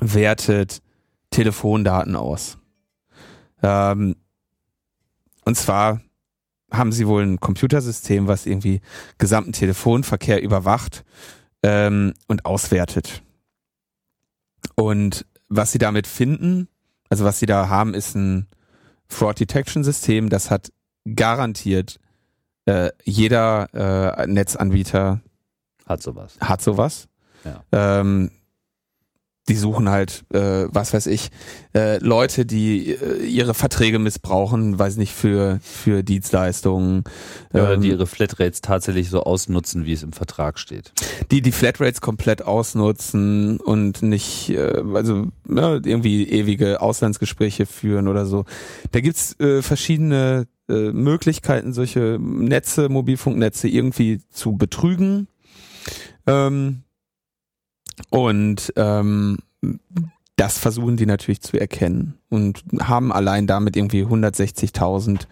wertet 0.00 0.82
Telefondaten 1.30 2.16
aus. 2.16 2.58
Ähm, 3.62 4.16
und 5.44 5.56
zwar 5.56 6.00
haben 6.72 6.92
sie 6.92 7.06
wohl 7.06 7.24
ein 7.24 7.40
Computersystem, 7.40 8.26
was 8.28 8.46
irgendwie 8.46 8.80
gesamten 9.18 9.52
Telefonverkehr 9.52 10.42
überwacht 10.42 11.04
ähm, 11.62 12.14
und 12.28 12.44
auswertet. 12.44 13.22
Und 14.76 15.26
was 15.48 15.72
sie 15.72 15.78
damit 15.78 16.06
finden, 16.06 16.68
also 17.08 17.24
was 17.24 17.40
sie 17.40 17.46
da 17.46 17.68
haben, 17.68 17.94
ist 17.94 18.14
ein 18.14 18.46
Fraud 19.08 19.40
Detection 19.40 19.82
System, 19.82 20.28
das 20.28 20.50
hat 20.50 20.72
garantiert 21.16 21.98
äh, 22.66 22.90
jeder 23.02 23.68
äh, 23.74 24.26
Netzanbieter 24.26 25.20
Hat 25.86 26.02
sowas. 26.02 26.36
hat 26.40 26.62
sowas. 26.62 27.08
Ja. 27.44 27.64
Ähm, 27.72 28.30
die 29.50 29.56
suchen 29.56 29.88
halt, 29.88 30.24
äh, 30.32 30.66
was 30.68 30.94
weiß 30.94 31.08
ich, 31.08 31.30
äh, 31.74 31.98
Leute, 31.98 32.46
die 32.46 32.92
äh, 32.92 33.24
ihre 33.26 33.52
Verträge 33.52 33.98
missbrauchen, 33.98 34.78
weiß 34.78 34.96
nicht, 34.96 35.12
für, 35.12 35.58
für 35.60 36.04
Dienstleistungen. 36.04 37.02
Oder 37.52 37.74
ähm, 37.74 37.80
die 37.80 37.88
ihre 37.88 38.06
Flatrates 38.06 38.60
tatsächlich 38.60 39.10
so 39.10 39.24
ausnutzen, 39.24 39.86
wie 39.86 39.92
es 39.92 40.04
im 40.04 40.12
Vertrag 40.12 40.60
steht. 40.60 40.92
die 41.32 41.42
die 41.42 41.50
Flatrates 41.50 42.00
komplett 42.00 42.42
ausnutzen 42.42 43.58
und 43.58 44.02
nicht, 44.02 44.50
äh, 44.50 44.84
also 44.94 45.26
ne, 45.48 45.82
irgendwie 45.84 46.28
ewige 46.28 46.80
Auslandsgespräche 46.80 47.66
führen 47.66 48.06
oder 48.06 48.26
so. 48.26 48.44
Da 48.92 49.00
gibt's 49.00 49.38
äh, 49.40 49.62
verschiedene 49.62 50.46
äh, 50.68 50.92
Möglichkeiten, 50.92 51.72
solche 51.72 52.18
Netze, 52.20 52.88
Mobilfunknetze 52.88 53.66
irgendwie 53.66 54.20
zu 54.30 54.52
betrügen. 54.56 55.26
Ähm, 56.28 56.84
und 58.08 58.72
ähm, 58.76 59.38
das 60.36 60.58
versuchen 60.58 60.96
die 60.96 61.06
natürlich 61.06 61.42
zu 61.42 61.60
erkennen 61.60 62.14
und 62.30 62.64
haben 62.80 63.12
allein 63.12 63.46
damit 63.46 63.76
irgendwie 63.76 64.04
160.000 64.04 65.26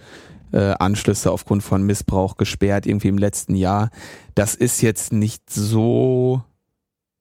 äh, 0.52 0.74
Anschlüsse 0.78 1.30
aufgrund 1.30 1.62
von 1.62 1.82
Missbrauch 1.82 2.36
gesperrt, 2.36 2.86
irgendwie 2.86 3.08
im 3.08 3.18
letzten 3.18 3.54
Jahr. 3.54 3.90
Das 4.34 4.54
ist 4.54 4.82
jetzt 4.82 5.12
nicht 5.12 5.48
so 5.50 6.42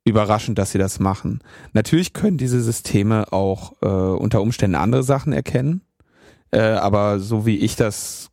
überraschend, 0.05 0.57
dass 0.57 0.71
sie 0.71 0.77
das 0.77 0.99
machen. 0.99 1.41
Natürlich 1.73 2.13
können 2.13 2.37
diese 2.37 2.61
Systeme 2.61 3.31
auch 3.31 3.73
äh, 3.81 3.87
unter 3.87 4.41
Umständen 4.41 4.75
andere 4.75 5.03
Sachen 5.03 5.33
erkennen, 5.33 5.81
äh, 6.51 6.59
aber 6.59 7.19
so 7.19 7.45
wie 7.45 7.57
ich 7.57 7.75
das 7.75 8.29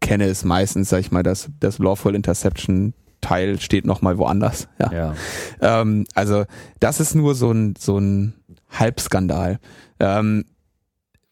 kenne, 0.00 0.26
ist 0.26 0.44
meistens, 0.44 0.88
sag 0.88 1.00
ich 1.00 1.12
mal, 1.12 1.22
das, 1.22 1.48
das 1.60 1.78
Lawful 1.78 2.14
Interception 2.14 2.94
Teil 3.26 3.60
steht 3.60 3.86
noch 3.86 4.02
mal 4.02 4.18
woanders. 4.18 4.68
Ja. 4.78 4.92
Ja. 4.92 5.14
Ähm, 5.60 6.04
also 6.14 6.44
das 6.78 7.00
ist 7.00 7.14
nur 7.14 7.34
so 7.34 7.50
ein 7.50 7.74
so 7.76 7.98
ein 7.98 8.34
Halbskandal. 8.70 9.58
Ähm, 9.98 10.44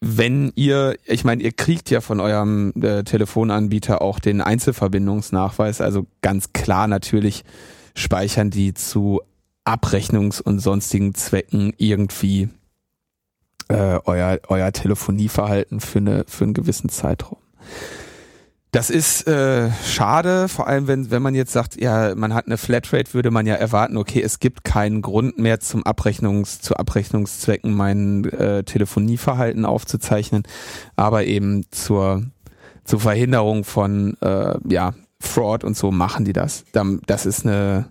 wenn 0.01 0.51
ihr, 0.55 0.97
ich 1.05 1.23
meine, 1.23 1.41
ihr 1.41 1.51
kriegt 1.51 1.89
ja 1.89 2.01
von 2.01 2.19
eurem 2.19 2.73
äh, 2.81 3.03
Telefonanbieter 3.03 4.01
auch 4.01 4.19
den 4.19 4.41
Einzelverbindungsnachweis, 4.41 5.81
also 5.81 6.05
ganz 6.21 6.53
klar 6.53 6.87
natürlich 6.87 7.43
speichern 7.95 8.49
die 8.49 8.73
zu 8.73 9.21
Abrechnungs- 9.63 10.41
und 10.41 10.59
sonstigen 10.59 11.15
Zwecken 11.15 11.73
irgendwie 11.77 12.49
äh, 13.69 13.99
euer, 14.05 14.39
euer 14.47 14.71
Telefonieverhalten 14.71 15.79
für, 15.79 15.99
eine, 15.99 16.25
für 16.27 16.43
einen 16.43 16.53
gewissen 16.53 16.89
Zeitraum. 16.89 17.39
Das 18.75 18.89
ist 18.89 19.25
äh, 19.25 19.71
schade, 19.85 20.49
vor 20.49 20.67
allem 20.67 20.87
wenn, 20.87 21.09
wenn 21.09 21.21
man 21.21 21.33
jetzt 21.33 21.53
sagt, 21.53 21.79
ja, 21.79 22.13
man 22.13 22.33
hat 22.33 22.47
eine 22.47 22.57
Flatrate, 22.57 23.13
würde 23.13 23.31
man 23.31 23.45
ja 23.45 23.55
erwarten, 23.55 23.95
okay, 23.95 24.21
es 24.21 24.39
gibt 24.39 24.65
keinen 24.65 25.01
Grund 25.01 25.37
mehr 25.37 25.61
zum 25.61 25.85
Abrechnungs, 25.85 26.59
zu 26.59 26.75
Abrechnungszwecken 26.75 27.73
mein 27.73 28.25
äh, 28.25 28.63
Telefonieverhalten 28.65 29.63
aufzuzeichnen, 29.63 30.43
aber 30.97 31.23
eben 31.23 31.65
zur, 31.71 32.23
zur 32.83 32.99
Verhinderung 32.99 33.63
von 33.63 34.17
äh, 34.19 34.55
ja, 34.67 34.93
Fraud 35.21 35.63
und 35.63 35.77
so 35.77 35.91
machen 35.91 36.25
die 36.25 36.33
das. 36.33 36.65
Das 36.73 37.25
ist 37.25 37.45
eine 37.45 37.87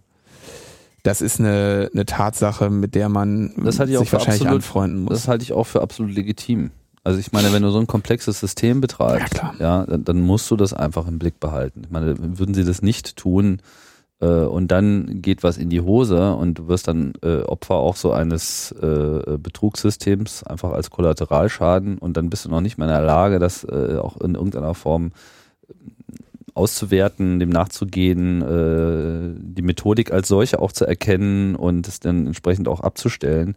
das 1.02 1.20
ist 1.20 1.38
eine, 1.38 1.90
eine 1.92 2.06
Tatsache, 2.06 2.70
mit 2.70 2.94
der 2.94 3.10
man 3.10 3.50
sich 3.56 4.12
wahrscheinlich 4.12 4.42
absolut- 4.42 4.54
anfreunden 4.54 5.02
muss. 5.04 5.12
Das 5.12 5.28
halte 5.28 5.44
ich 5.44 5.52
auch 5.52 5.64
für 5.64 5.82
absolut 5.82 6.14
legitim. 6.14 6.70
Also 7.04 7.18
ich 7.20 7.32
meine, 7.32 7.52
wenn 7.52 7.62
du 7.62 7.70
so 7.70 7.78
ein 7.78 7.86
komplexes 7.86 8.40
System 8.40 8.80
betreibst, 8.80 9.34
Ja, 9.34 9.54
ja, 9.58 9.86
dann, 9.86 10.04
dann 10.04 10.20
musst 10.22 10.50
du 10.50 10.56
das 10.56 10.72
einfach 10.72 11.06
im 11.06 11.18
Blick 11.18 11.38
behalten. 11.38 11.82
Ich 11.84 11.90
meine, 11.90 12.16
würden 12.18 12.54
sie 12.54 12.64
das 12.64 12.80
nicht 12.80 13.16
tun 13.16 13.60
äh, 14.20 14.26
und 14.26 14.68
dann 14.68 15.20
geht 15.20 15.42
was 15.42 15.58
in 15.58 15.68
die 15.68 15.82
Hose 15.82 16.34
und 16.34 16.54
du 16.54 16.68
wirst 16.68 16.88
dann 16.88 17.12
äh, 17.22 17.42
Opfer 17.42 17.74
auch 17.74 17.96
so 17.96 18.12
eines 18.12 18.72
äh, 18.72 19.36
Betrugssystems 19.38 20.44
einfach 20.44 20.72
als 20.72 20.90
Kollateralschaden 20.90 21.98
und 21.98 22.16
dann 22.16 22.30
bist 22.30 22.46
du 22.46 22.48
noch 22.48 22.62
nicht 22.62 22.78
mehr 22.78 22.88
in 22.88 22.94
der 22.94 23.02
Lage, 23.02 23.38
das 23.38 23.64
äh, 23.64 23.98
auch 24.00 24.16
in 24.22 24.34
irgendeiner 24.34 24.74
Form 24.74 25.12
auszuwerten, 26.54 27.40
dem 27.40 27.50
nachzugehen, 27.50 28.40
äh, 28.40 29.38
die 29.38 29.62
Methodik 29.62 30.12
als 30.12 30.28
solche 30.28 30.60
auch 30.60 30.72
zu 30.72 30.86
erkennen 30.86 31.56
und 31.56 31.86
es 31.88 32.00
dann 32.00 32.26
entsprechend 32.26 32.68
auch 32.68 32.80
abzustellen, 32.80 33.56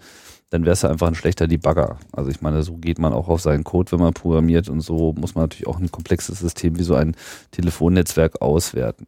dann 0.50 0.66
wärst 0.66 0.84
du 0.84 0.88
einfach 0.88 1.08
ein 1.08 1.16
schlechter 1.16 1.48
Debugger. 1.48 1.98
Also 2.12 2.30
ich 2.30 2.42
meine, 2.42 2.64
so 2.64 2.78
geht 2.78 3.00
man 3.00 3.14
auch 3.14 3.28
auf 3.28 3.42
seinen 3.42 3.64
Code, 3.64 3.92
wenn 3.92 4.00
man 4.00 4.14
programmiert 4.14 4.70
und 4.70 4.82
so 4.82 5.14
muss 5.14 5.36
man 5.36 5.44
natürlich 5.44 5.68
auch 5.68 5.80
ein 5.80 5.92
komplexes 5.92 6.40
System 6.40 6.78
wie 6.78 6.84
so 6.84 6.96
ein 6.96 7.16
Telefonnetzwerk 7.52 8.42
auswerten. 8.42 9.06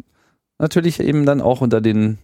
Natürlich 0.57 0.99
eben 0.99 1.25
dann 1.25 1.41
auch 1.41 1.61
unter 1.61 1.79
den 1.79 2.17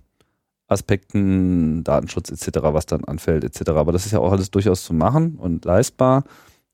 Aspekten 0.68 1.84
Datenschutz 1.84 2.30
etc., 2.30 2.60
was 2.62 2.86
dann 2.86 3.04
anfällt 3.06 3.44
etc. 3.44 3.70
Aber 3.72 3.92
das 3.92 4.06
ist 4.06 4.12
ja 4.12 4.20
auch 4.20 4.32
alles 4.32 4.52
durchaus 4.52 4.84
zu 4.84 4.94
machen 4.94 5.36
und 5.36 5.64
leistbar 5.64 6.24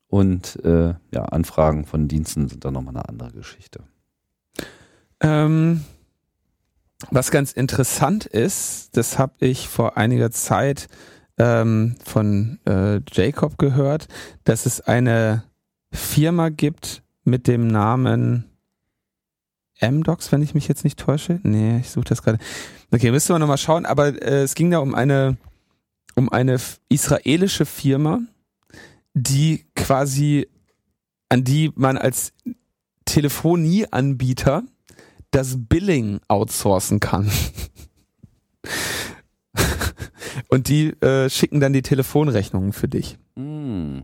und 0.08 0.64
äh, 0.66 0.94
ja, 1.14 1.26
Anfragen 1.26 1.86
von 1.86 2.08
Diensten 2.08 2.50
sind 2.50 2.66
dann 2.66 2.74
nochmal 2.74 2.96
eine 2.96 3.08
andere 3.08 3.32
Geschichte. 3.32 3.84
Ähm, 5.20 5.86
was 7.10 7.32
ganz 7.32 7.52
interessant 7.52 8.26
ist, 8.26 8.96
das 8.98 9.20
habe 9.20 9.34
ich 9.40 9.68
vor 9.68 9.98
einiger 9.98 10.32
Zeit 10.32 10.88
ähm, 11.38 11.96
von 12.04 12.60
äh, 12.66 13.02
Jacob 13.12 13.58
gehört, 13.58 14.08
dass 14.44 14.66
es 14.66 14.82
eine 14.82 15.44
Firma 15.92 16.50
gibt 16.50 17.04
mit 17.24 17.48
dem 17.48 17.68
Namen 17.68 18.46
MDocs, 19.82 20.32
wenn 20.32 20.42
ich 20.42 20.54
mich 20.54 20.68
jetzt 20.68 20.84
nicht 20.84 21.00
täusche. 21.00 21.40
Nee, 21.44 21.80
ich 21.80 21.90
suche 21.90 22.06
das 22.06 22.22
gerade. 22.22 22.40
Okay, 22.92 23.12
müssen 23.12 23.34
wir 23.34 23.40
nochmal 23.40 23.58
schauen, 23.58 23.86
aber 23.86 24.22
äh, 24.22 24.44
es 24.44 24.56
ging 24.56 24.70
da 24.72 24.80
um 24.80 24.94
eine 24.94 25.38
um 26.16 26.30
eine 26.30 26.60
israelische 26.90 27.66
Firma, 27.66 28.20
die 29.14 29.66
quasi 29.76 30.48
an 31.30 31.44
die 31.44 31.72
man 31.76 31.98
als 31.98 32.34
Telefonieanbieter 33.06 34.64
das 35.32 35.56
Billing 35.58 36.20
outsourcen 36.28 37.00
kann. 37.00 37.32
Und 40.48 40.68
die 40.68 40.90
äh, 41.02 41.30
schicken 41.30 41.60
dann 41.60 41.74
die 41.74 41.82
Telefonrechnungen 41.82 42.74
für 42.74 42.88
dich. 42.88 43.18
Mm, 43.36 44.00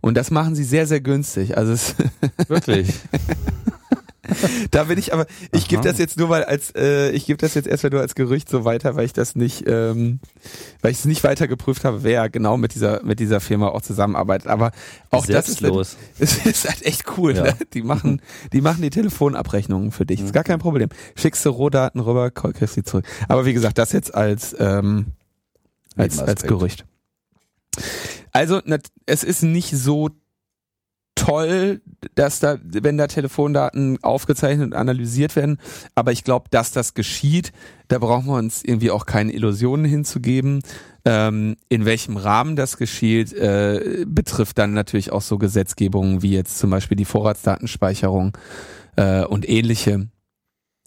Und 0.00 0.16
das 0.16 0.30
machen 0.30 0.54
sie 0.54 0.64
sehr, 0.64 0.86
sehr 0.86 1.00
günstig. 1.00 1.56
Also 1.56 1.72
es, 1.72 1.94
wirklich. 2.48 2.88
da 4.70 4.84
bin 4.84 4.98
ich 4.98 5.12
aber, 5.12 5.26
ich 5.52 5.68
gebe 5.68 5.82
das 5.82 5.98
jetzt 5.98 6.16
nur 6.18 6.28
mal 6.28 6.44
als, 6.44 6.74
äh, 6.74 7.10
ich 7.10 7.26
gebe 7.26 7.36
das 7.36 7.54
jetzt 7.54 7.66
erstmal 7.66 7.90
nur 7.90 8.00
als 8.00 8.14
Gerücht 8.14 8.48
so 8.48 8.64
weiter, 8.64 8.96
weil 8.96 9.04
ich 9.04 9.12
das 9.12 9.36
nicht, 9.36 9.64
ähm, 9.68 10.20
weil 10.80 10.92
ich 10.92 10.98
es 10.98 11.04
nicht 11.04 11.24
weiter 11.24 11.46
geprüft 11.46 11.84
habe, 11.84 12.02
wer 12.04 12.30
genau 12.30 12.56
mit 12.56 12.74
dieser, 12.74 13.02
mit 13.04 13.20
dieser 13.20 13.40
Firma 13.40 13.68
auch 13.68 13.82
zusammenarbeitet. 13.82 14.48
Aber 14.48 14.72
auch 15.10 15.26
Selbstlos. 15.26 15.96
das 16.18 16.32
ist, 16.32 16.40
es 16.46 16.64
ist 16.64 16.68
halt 16.68 16.86
echt 16.86 17.04
cool. 17.18 17.34
Ja. 17.36 17.42
Ne? 17.44 17.56
Die 17.74 17.82
machen, 17.82 18.22
die 18.52 18.60
machen 18.62 18.82
die 18.82 18.90
Telefonabrechnungen 18.90 19.92
für 19.92 20.06
dich. 20.06 20.20
Ist 20.20 20.32
gar 20.32 20.44
kein 20.44 20.58
Problem. 20.58 20.88
Schickst 21.16 21.44
du 21.44 21.50
Rohdaten 21.50 22.00
rüber, 22.00 22.30
kriegst 22.30 22.74
sie 22.74 22.82
zurück. 22.82 23.04
Aber 23.28 23.44
wie 23.44 23.52
gesagt, 23.52 23.78
das 23.78 23.92
jetzt 23.92 24.14
als, 24.14 24.56
ähm, 24.58 25.06
als, 25.96 26.18
als. 26.18 26.42
Gerücht. 26.42 26.84
Also, 28.32 28.60
es 29.06 29.24
ist 29.24 29.42
nicht 29.42 29.70
so 29.70 30.10
toll, 31.14 31.80
dass 32.14 32.40
da, 32.40 32.58
wenn 32.62 32.98
da 32.98 33.06
Telefondaten 33.06 34.02
aufgezeichnet 34.02 34.66
und 34.66 34.74
analysiert 34.74 35.36
werden, 35.36 35.58
aber 35.94 36.12
ich 36.12 36.24
glaube, 36.24 36.46
dass 36.50 36.72
das 36.72 36.94
geschieht, 36.94 37.52
da 37.88 37.98
brauchen 37.98 38.26
wir 38.26 38.36
uns 38.36 38.62
irgendwie 38.64 38.90
auch 38.90 39.06
keine 39.06 39.32
Illusionen 39.32 39.84
hinzugeben. 39.84 40.60
Ähm, 41.04 41.56
in 41.68 41.84
welchem 41.84 42.16
Rahmen 42.16 42.56
das 42.56 42.78
geschieht, 42.78 43.32
äh, 43.34 44.04
betrifft 44.06 44.58
dann 44.58 44.72
natürlich 44.72 45.12
auch 45.12 45.22
so 45.22 45.38
Gesetzgebungen 45.38 46.22
wie 46.22 46.32
jetzt 46.32 46.58
zum 46.58 46.70
Beispiel 46.70 46.96
die 46.96 47.04
Vorratsdatenspeicherung 47.04 48.36
äh, 48.96 49.24
und 49.24 49.48
ähnliche 49.48 50.08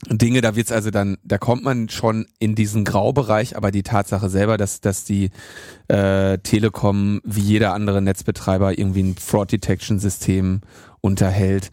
Dinge. 0.06 0.42
Da 0.42 0.56
wird's 0.56 0.72
also 0.72 0.92
dann, 0.92 1.18
da 1.24 1.38
kommt 1.38 1.64
man 1.64 1.90
schon 1.90 2.28
in 2.40 2.56
diesen 2.56 2.84
Graubereich, 2.84 3.58
aber 3.58 3.72
die 3.72 3.84
Tatsache 3.84 4.30
selber, 4.30 4.58
dass, 4.58 4.82
dass 4.82 5.04
die 5.04 5.32
äh, 5.88 6.38
Telekom 6.40 7.22
wie 7.24 7.42
jeder 7.42 7.74
andere 7.74 8.02
Netzbetreiber 8.02 8.78
irgendwie 8.78 9.04
ein 9.04 9.16
Fraud 9.16 9.52
Detection 9.52 10.00
System 10.00 10.62
unterhält, 11.02 11.72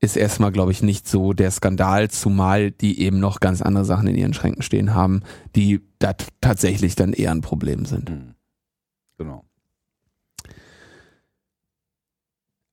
ist 0.00 0.16
erstmal, 0.16 0.52
glaube 0.52 0.72
ich, 0.72 0.82
nicht 0.82 1.08
so 1.08 1.32
der 1.32 1.50
Skandal, 1.50 2.10
zumal 2.10 2.70
die 2.70 3.00
eben 3.00 3.18
noch 3.18 3.40
ganz 3.40 3.62
andere 3.62 3.84
Sachen 3.84 4.08
in 4.08 4.16
ihren 4.16 4.34
Schränken 4.34 4.62
stehen 4.62 4.94
haben, 4.94 5.22
die 5.54 5.80
da 5.98 6.14
tatsächlich 6.40 6.96
dann 6.96 7.12
eher 7.12 7.30
ein 7.30 7.40
Problem 7.40 7.86
sind. 7.86 8.10
Hm. 8.10 8.34
Genau. 9.18 9.45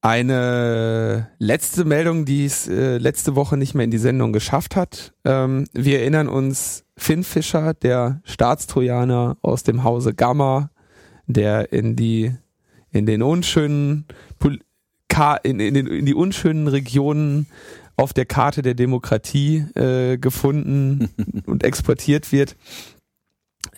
Eine 0.05 1.29
letzte 1.39 1.85
Meldung, 1.85 2.25
die 2.25 2.43
es 2.43 2.67
äh, 2.67 2.97
letzte 2.97 3.37
Woche 3.37 3.55
nicht 3.55 3.73
mehr 3.73 3.85
in 3.85 3.91
die 3.91 3.97
Sendung 3.97 4.33
geschafft 4.33 4.75
hat. 4.75 5.13
Ähm, 5.23 5.65
wir 5.71 6.01
erinnern 6.01 6.27
uns, 6.27 6.83
Finn 6.97 7.23
Fischer, 7.23 7.73
der 7.73 8.21
Staatstrojaner 8.25 9.37
aus 9.41 9.63
dem 9.63 9.85
Hause 9.85 10.13
Gamma, 10.13 10.71
der 11.25 11.71
in 11.71 11.95
die 11.95 12.35
in 12.91 13.05
den 13.05 13.23
unschönen 13.23 14.05
in, 15.43 15.59
in, 15.61 15.73
den, 15.73 15.87
in 15.87 16.05
die 16.05 16.13
unschönen 16.13 16.67
Regionen 16.67 17.47
auf 17.95 18.11
der 18.11 18.25
Karte 18.25 18.61
der 18.61 18.73
Demokratie 18.73 19.59
äh, 19.75 20.17
gefunden 20.17 21.11
und 21.45 21.63
exportiert 21.63 22.33
wird, 22.33 22.57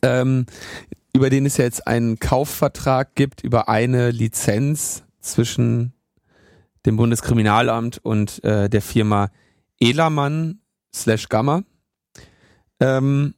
ähm, 0.01 0.47
über 1.13 1.29
den 1.29 1.45
es 1.45 1.57
ja 1.57 1.65
jetzt 1.65 1.85
einen 1.85 2.17
Kaufvertrag 2.17 3.13
gibt 3.13 3.43
über 3.43 3.69
eine 3.69 4.09
Lizenz 4.09 5.03
zwischen 5.19 5.94
dem 6.85 6.97
Bundeskriminalamt 6.97 7.99
und 7.99 8.43
äh, 8.43 8.69
der 8.69 8.81
Firma 8.81 9.29
Elamann 9.79 10.59
slash 10.93 11.29
Gamma. 11.29 11.63
Ähm, 12.79 13.33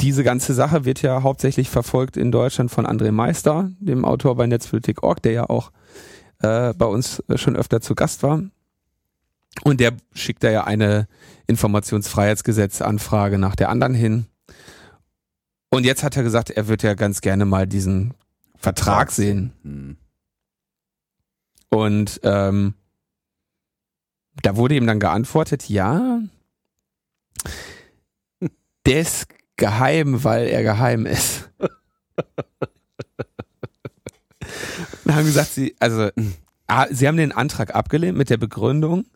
diese 0.00 0.24
ganze 0.24 0.54
Sache 0.54 0.84
wird 0.84 1.02
ja 1.02 1.22
hauptsächlich 1.22 1.68
verfolgt 1.68 2.16
in 2.16 2.32
Deutschland 2.32 2.70
von 2.70 2.86
André 2.86 3.12
Meister, 3.12 3.70
dem 3.80 4.04
Autor 4.04 4.34
bei 4.36 4.46
Netzpolitik.org, 4.46 5.22
der 5.22 5.32
ja 5.32 5.50
auch 5.50 5.72
äh, 6.42 6.72
bei 6.74 6.86
uns 6.86 7.22
schon 7.34 7.56
öfter 7.56 7.80
zu 7.80 7.94
Gast 7.94 8.22
war. 8.22 8.42
Und 9.62 9.80
der 9.80 9.92
schickt 10.12 10.42
da 10.42 10.50
ja 10.50 10.64
eine 10.64 11.06
Informationsfreiheitsgesetzanfrage 11.46 13.36
nach 13.36 13.56
der 13.56 13.68
anderen 13.68 13.94
hin. 13.94 14.26
Und 15.70 15.84
jetzt 15.84 16.02
hat 16.02 16.16
er 16.16 16.22
gesagt, 16.22 16.50
er 16.50 16.68
wird 16.68 16.82
ja 16.82 16.94
ganz 16.94 17.20
gerne 17.20 17.44
mal 17.44 17.66
diesen 17.66 18.14
Vertrag 18.56 19.10
sehen. 19.10 19.52
Hm. 19.62 19.96
Und 21.70 22.20
ähm, 22.24 22.74
da 24.42 24.56
wurde 24.56 24.74
ihm 24.74 24.86
dann 24.86 25.00
geantwortet, 25.00 25.68
ja, 25.68 26.20
der 28.86 29.00
ist 29.00 29.28
geheim, 29.56 30.24
weil 30.24 30.46
er 30.48 30.62
geheim 30.62 31.06
ist. 31.06 31.50
Und 35.04 35.14
haben 35.14 35.24
gesagt, 35.24 35.50
sie, 35.50 35.74
also, 35.78 36.10
ah, 36.66 36.86
sie 36.90 37.08
haben 37.08 37.16
den 37.16 37.32
Antrag 37.32 37.74
abgelehnt 37.74 38.18
mit 38.18 38.30
der 38.30 38.36
Begründung, 38.36 39.06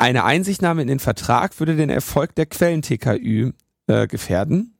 eine 0.00 0.24
Einsichtnahme 0.24 0.80
in 0.80 0.88
den 0.88 0.98
Vertrag 0.98 1.60
würde 1.60 1.76
den 1.76 1.90
Erfolg 1.90 2.34
der 2.34 2.46
Quellen-TKÜ 2.46 3.52
äh, 3.86 4.06
gefährden, 4.06 4.74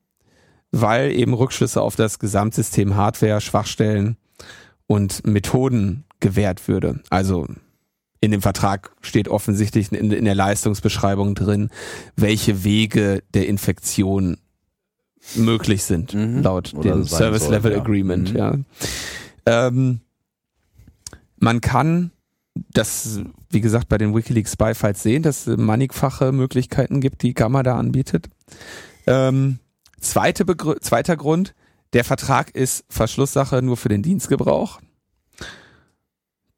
weil 0.70 1.12
eben 1.12 1.34
Rückschlüsse 1.34 1.82
auf 1.82 1.94
das 1.94 2.18
Gesamtsystem 2.18 2.96
Hardware, 2.96 3.42
Schwachstellen 3.42 4.16
und 4.86 5.26
Methoden 5.26 6.04
gewährt 6.20 6.68
würde. 6.68 7.00
Also 7.10 7.46
in 8.20 8.30
dem 8.30 8.42
Vertrag 8.42 8.92
steht 9.00 9.28
offensichtlich 9.28 9.90
in, 9.92 10.10
in 10.12 10.24
der 10.24 10.34
Leistungsbeschreibung 10.34 11.34
drin, 11.34 11.70
welche 12.16 12.64
Wege 12.64 13.22
der 13.34 13.48
Infektion 13.48 14.36
möglich 15.34 15.82
sind, 15.84 16.14
Mhm. 16.14 16.42
laut 16.42 16.74
Oder 16.74 16.92
dem 16.92 17.06
Service 17.06 17.44
soll, 17.44 17.52
Level 17.54 17.72
ja. 17.72 17.78
Agreement. 17.78 18.30
Mhm. 18.32 18.36
Ja. 18.38 18.54
Ähm, 19.46 20.00
man 21.38 21.60
kann 21.60 22.10
das, 22.72 23.20
wie 23.50 23.60
gesagt, 23.60 23.88
bei 23.88 23.96
den 23.96 24.14
WikiLeaks 24.14 24.52
Spy 24.52 24.74
Files 24.74 25.02
sehen, 25.02 25.22
dass 25.22 25.46
es 25.46 25.56
mannigfache 25.56 26.32
Möglichkeiten 26.32 27.00
gibt, 27.00 27.22
die 27.22 27.32
Gamma 27.34 27.62
da 27.62 27.78
anbietet. 27.78 28.28
Ähm, 29.06 29.58
zweite 29.98 30.44
zweiter 30.80 31.16
Grund, 31.16 31.54
der 31.92 32.04
Vertrag 32.04 32.54
ist 32.54 32.84
Verschlusssache 32.88 33.62
nur 33.62 33.76
für 33.76 33.88
den 33.88 34.02
Dienstgebrauch. 34.02 34.80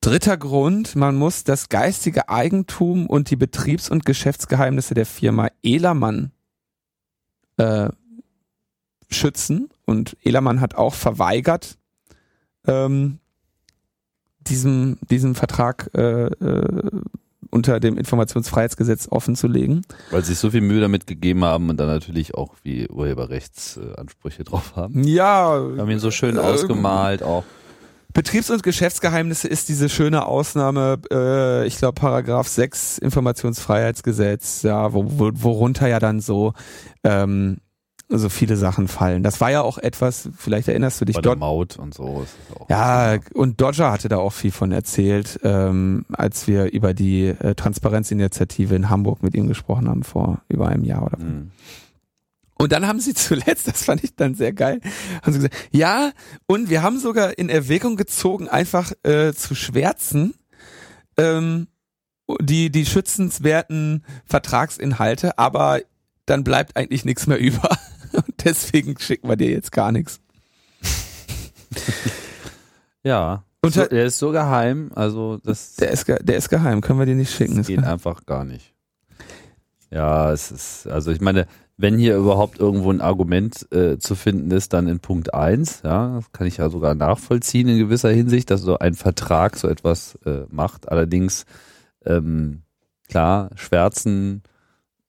Dritter 0.02 0.36
Grund, 0.36 0.96
man 0.96 1.14
muss 1.14 1.44
das 1.44 1.68
geistige 1.68 2.28
Eigentum 2.28 3.06
und 3.06 3.30
die 3.30 3.36
Betriebs- 3.36 3.88
und 3.88 4.04
Geschäftsgeheimnisse 4.04 4.94
der 4.94 5.06
Firma 5.06 5.48
Elamann 5.62 6.32
äh, 7.56 7.88
schützen. 9.08 9.68
Und 9.86 10.16
Elamann 10.24 10.60
hat 10.60 10.74
auch 10.74 10.94
verweigert, 10.94 11.78
ähm, 12.66 13.20
diesem, 14.40 14.98
diesem 15.08 15.36
Vertrag 15.36 15.88
äh, 15.94 16.24
äh, 16.26 16.90
unter 17.50 17.78
dem 17.78 17.96
Informationsfreiheitsgesetz 17.96 19.06
offen 19.08 19.36
zu 19.36 19.46
legen. 19.46 19.82
Weil 20.10 20.22
sie 20.24 20.32
sich 20.32 20.38
so 20.40 20.50
viel 20.50 20.62
Mühe 20.62 20.80
damit 20.80 21.06
gegeben 21.06 21.44
haben 21.44 21.68
und 21.70 21.76
dann 21.76 21.86
natürlich 21.86 22.34
auch 22.34 22.56
wie 22.64 22.88
Urheberrechtsansprüche 22.88 24.42
drauf 24.42 24.74
haben. 24.74 25.04
Ja, 25.04 25.50
Haben 25.78 25.90
ihn 25.90 26.00
so 26.00 26.10
schön 26.10 26.36
Äh, 26.38 26.40
ausgemalt 26.40 27.22
auch. 27.22 27.44
Betriebs- 28.12 28.50
und 28.50 28.62
Geschäftsgeheimnisse 28.62 29.48
ist 29.48 29.68
diese 29.68 29.88
schöne 29.88 30.26
Ausnahme, 30.26 30.98
äh, 31.10 31.66
ich 31.66 31.78
glaube 31.78 31.94
Paragraph 31.94 32.48
6 32.48 32.98
Informationsfreiheitsgesetz, 32.98 34.62
ja, 34.62 34.92
wo, 34.92 35.04
wo, 35.06 35.30
worunter 35.34 35.88
ja 35.88 35.98
dann 35.98 36.20
so 36.20 36.52
ähm, 37.04 37.58
so 38.18 38.28
viele 38.28 38.56
Sachen 38.56 38.88
fallen. 38.88 39.22
Das 39.22 39.40
war 39.40 39.50
ja 39.50 39.62
auch 39.62 39.78
etwas, 39.78 40.28
vielleicht 40.36 40.68
erinnerst 40.68 41.00
du 41.00 41.04
dich 41.04 41.16
Bei 41.16 41.22
der. 41.22 41.36
Maut 41.36 41.78
und 41.78 41.94
so. 41.94 42.22
Ist 42.22 42.34
das 42.48 42.60
auch 42.60 42.68
Ja, 42.68 43.18
und 43.34 43.60
Dodger 43.60 43.90
hatte 43.90 44.08
da 44.08 44.18
auch 44.18 44.32
viel 44.32 44.52
von 44.52 44.72
erzählt, 44.72 45.40
ähm, 45.42 46.04
als 46.12 46.46
wir 46.46 46.72
über 46.72 46.94
die 46.94 47.28
äh, 47.28 47.54
Transparenzinitiative 47.54 48.74
in 48.74 48.90
Hamburg 48.90 49.22
mit 49.22 49.34
ihm 49.34 49.48
gesprochen 49.48 49.88
haben 49.88 50.02
vor 50.02 50.42
über 50.48 50.68
einem 50.68 50.84
Jahr 50.84 51.06
oder 51.06 51.18
Hm. 51.18 51.50
Und 52.58 52.72
dann 52.72 52.86
haben 52.86 53.00
sie 53.00 53.14
zuletzt, 53.14 53.66
das 53.68 53.82
fand 53.84 54.04
ich 54.04 54.14
dann 54.16 54.34
sehr 54.34 54.52
geil, 54.52 54.80
haben 55.22 55.32
sie 55.32 55.38
gesagt, 55.40 55.56
ja, 55.72 56.12
und 56.46 56.70
wir 56.70 56.82
haben 56.82 56.98
sogar 56.98 57.38
in 57.38 57.48
Erwägung 57.48 57.96
gezogen, 57.96 58.48
einfach 58.48 58.92
äh, 59.02 59.32
zu 59.32 59.54
schwärzen, 59.54 60.34
ähm, 61.16 61.68
die, 62.40 62.70
die 62.70 62.86
schützenswerten 62.86 64.04
Vertragsinhalte, 64.26 65.38
aber 65.38 65.80
dann 66.26 66.44
bleibt 66.44 66.76
eigentlich 66.76 67.04
nichts 67.04 67.26
mehr 67.26 67.38
über. 67.40 67.68
Und 68.12 68.44
deswegen 68.44 68.98
schicken 68.98 69.28
wir 69.28 69.36
dir 69.36 69.50
jetzt 69.50 69.72
gar 69.72 69.90
nichts. 69.92 70.20
Ja. 73.04 73.44
Und 73.62 73.74
so, 73.74 73.82
da- 73.82 73.86
der 73.88 74.06
ist 74.06 74.18
so 74.18 74.30
geheim, 74.32 74.90
also 74.94 75.38
das, 75.38 75.74
Der 75.76 75.90
ist, 75.90 76.06
der 76.08 76.36
ist 76.36 76.48
geheim, 76.48 76.80
können 76.80 76.98
wir 76.98 77.06
dir 77.06 77.14
nicht 77.14 77.32
schicken. 77.34 77.56
das 77.56 77.66
geht 77.68 77.82
einfach 77.82 78.26
gar 78.26 78.44
nicht. 78.44 78.74
Ja, 79.90 80.32
es 80.32 80.50
ist, 80.50 80.86
also 80.86 81.10
ich 81.12 81.20
meine, 81.20 81.46
wenn 81.82 81.98
hier 81.98 82.16
überhaupt 82.16 82.60
irgendwo 82.60 82.92
ein 82.92 83.00
Argument 83.00 83.66
äh, 83.72 83.98
zu 83.98 84.14
finden 84.14 84.52
ist, 84.52 84.72
dann 84.72 84.86
in 84.86 85.00
Punkt 85.00 85.34
eins, 85.34 85.82
ja, 85.82 86.14
das 86.14 86.30
kann 86.30 86.46
ich 86.46 86.58
ja 86.58 86.70
sogar 86.70 86.94
nachvollziehen 86.94 87.66
in 87.66 87.76
gewisser 87.76 88.10
Hinsicht, 88.10 88.50
dass 88.50 88.60
so 88.60 88.78
ein 88.78 88.94
Vertrag 88.94 89.56
so 89.56 89.66
etwas 89.66 90.16
äh, 90.24 90.44
macht. 90.48 90.88
Allerdings, 90.88 91.44
ähm, 92.06 92.62
klar, 93.08 93.50
Schwärzen, 93.56 94.44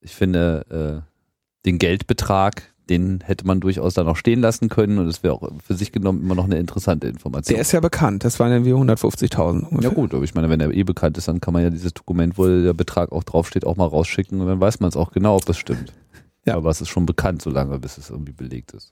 ich 0.02 0.16
finde, 0.16 1.04
äh, 1.06 1.68
den 1.68 1.78
Geldbetrag, 1.78 2.64
den 2.90 3.20
hätte 3.24 3.46
man 3.46 3.60
durchaus 3.60 3.94
da 3.94 4.04
noch 4.04 4.18
stehen 4.18 4.42
lassen 4.42 4.68
können 4.68 4.98
und 4.98 5.08
es 5.08 5.22
wäre 5.22 5.36
auch 5.36 5.48
für 5.64 5.76
sich 5.76 5.92
genommen 5.92 6.24
immer 6.24 6.36
noch 6.36 6.46
eine 6.46 6.58
interessante 6.58 7.08
Information. 7.08 7.54
Der 7.54 7.62
ist 7.62 7.72
ja 7.72 7.82
bekannt, 7.82 8.26
das 8.26 8.40
waren 8.40 8.52
ja 8.52 8.66
wie 8.66 8.74
150.000 8.74 9.80
Ja 9.84 9.90
gut, 9.90 10.16
aber 10.16 10.24
ich 10.24 10.34
meine, 10.34 10.50
wenn 10.50 10.60
er 10.60 10.72
eh 10.72 10.84
bekannt 10.84 11.20
ist, 11.20 11.28
dann 11.28 11.40
kann 11.40 11.54
man 11.54 11.62
ja 11.62 11.70
dieses 11.70 11.94
Dokument, 11.94 12.36
wo 12.40 12.48
der 12.48 12.74
Betrag 12.74 13.12
auch 13.12 13.24
draufsteht, 13.24 13.64
auch 13.64 13.78
mal 13.78 13.86
rausschicken 13.86 14.42
und 14.42 14.48
dann 14.48 14.60
weiß 14.60 14.80
man 14.80 14.90
es 14.90 14.98
auch 14.98 15.12
genau, 15.12 15.36
ob 15.36 15.48
es 15.48 15.58
stimmt. 15.58 15.94
Ja. 16.46 16.56
Aber 16.56 16.70
es 16.70 16.82
ist 16.82 16.90
schon 16.90 17.06
bekannt, 17.06 17.42
solange 17.42 17.80
bis 17.80 17.98
es 17.98 18.10
irgendwie 18.10 18.34
belegt 18.34 18.74
ist. 18.74 18.92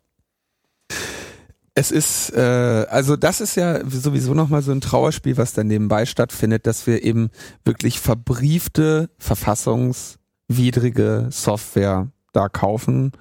Es 1.74 1.92
ist, 1.92 2.34
äh, 2.34 2.86
also 2.90 3.16
das 3.16 3.40
ist 3.40 3.56
ja 3.56 3.90
sowieso 3.90 4.34
nochmal 4.34 4.62
so 4.62 4.74
ein 4.74 4.82
Trauerspiel, 4.82 5.38
was 5.38 5.54
da 5.54 5.64
nebenbei 5.64 6.06
stattfindet, 6.06 6.68
dass 6.68 6.86
wir 6.86 7.02
eben 7.04 7.30
wirklich 7.64 8.02
verbriefte, 8.02 9.10
verfassungswidrige 9.18 11.28
Software 11.30 12.12
da 12.34 12.50
kaufen. 12.50 13.14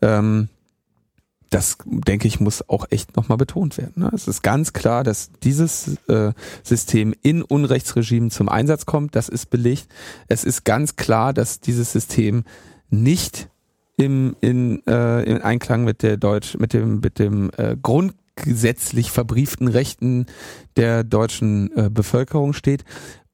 Ähm, 0.00 0.48
das, 1.52 1.76
denke 1.84 2.26
ich, 2.26 2.40
muss 2.40 2.68
auch 2.68 2.86
echt 2.90 3.16
nochmal 3.16 3.38
betont 3.38 3.78
werden. 3.78 4.02
Ne? 4.02 4.10
Es 4.14 4.26
ist 4.26 4.42
ganz 4.42 4.72
klar, 4.72 5.04
dass 5.04 5.30
dieses 5.42 5.98
äh, 6.08 6.32
System 6.62 7.14
in 7.22 7.42
Unrechtsregimen 7.42 8.30
zum 8.30 8.48
Einsatz 8.48 8.86
kommt. 8.86 9.14
Das 9.14 9.28
ist 9.28 9.50
belegt. 9.50 9.86
Es 10.28 10.44
ist 10.44 10.64
ganz 10.64 10.96
klar, 10.96 11.32
dass 11.32 11.60
dieses 11.60 11.92
System 11.92 12.44
nicht 12.88 13.48
im, 13.96 14.36
in, 14.40 14.86
äh, 14.86 15.22
in 15.22 15.42
Einklang 15.42 15.84
mit 15.84 16.02
der 16.02 16.16
Deutsch, 16.16 16.56
mit 16.58 16.72
dem, 16.72 17.00
mit 17.00 17.18
dem 17.18 17.50
äh, 17.56 17.76
grundgesetzlich 17.80 19.10
verbrieften 19.10 19.68
Rechten 19.68 20.26
der 20.76 21.04
deutschen 21.04 21.76
äh, 21.76 21.90
Bevölkerung 21.90 22.52
steht. 22.52 22.84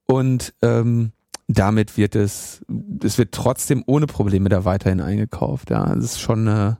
Und 0.07 0.55
ähm, 0.63 1.13
damit 1.47 1.97
wird 1.97 2.15
es, 2.15 2.65
es 3.03 3.19
wird 3.19 3.33
trotzdem 3.33 3.83
ohne 3.87 4.07
Probleme 4.07 4.49
da 4.49 4.65
weiterhin 4.65 5.01
eingekauft. 5.01 5.71
Ja, 5.71 5.93
es 5.95 6.05
ist 6.05 6.21
schon 6.21 6.47
eine, 6.47 6.79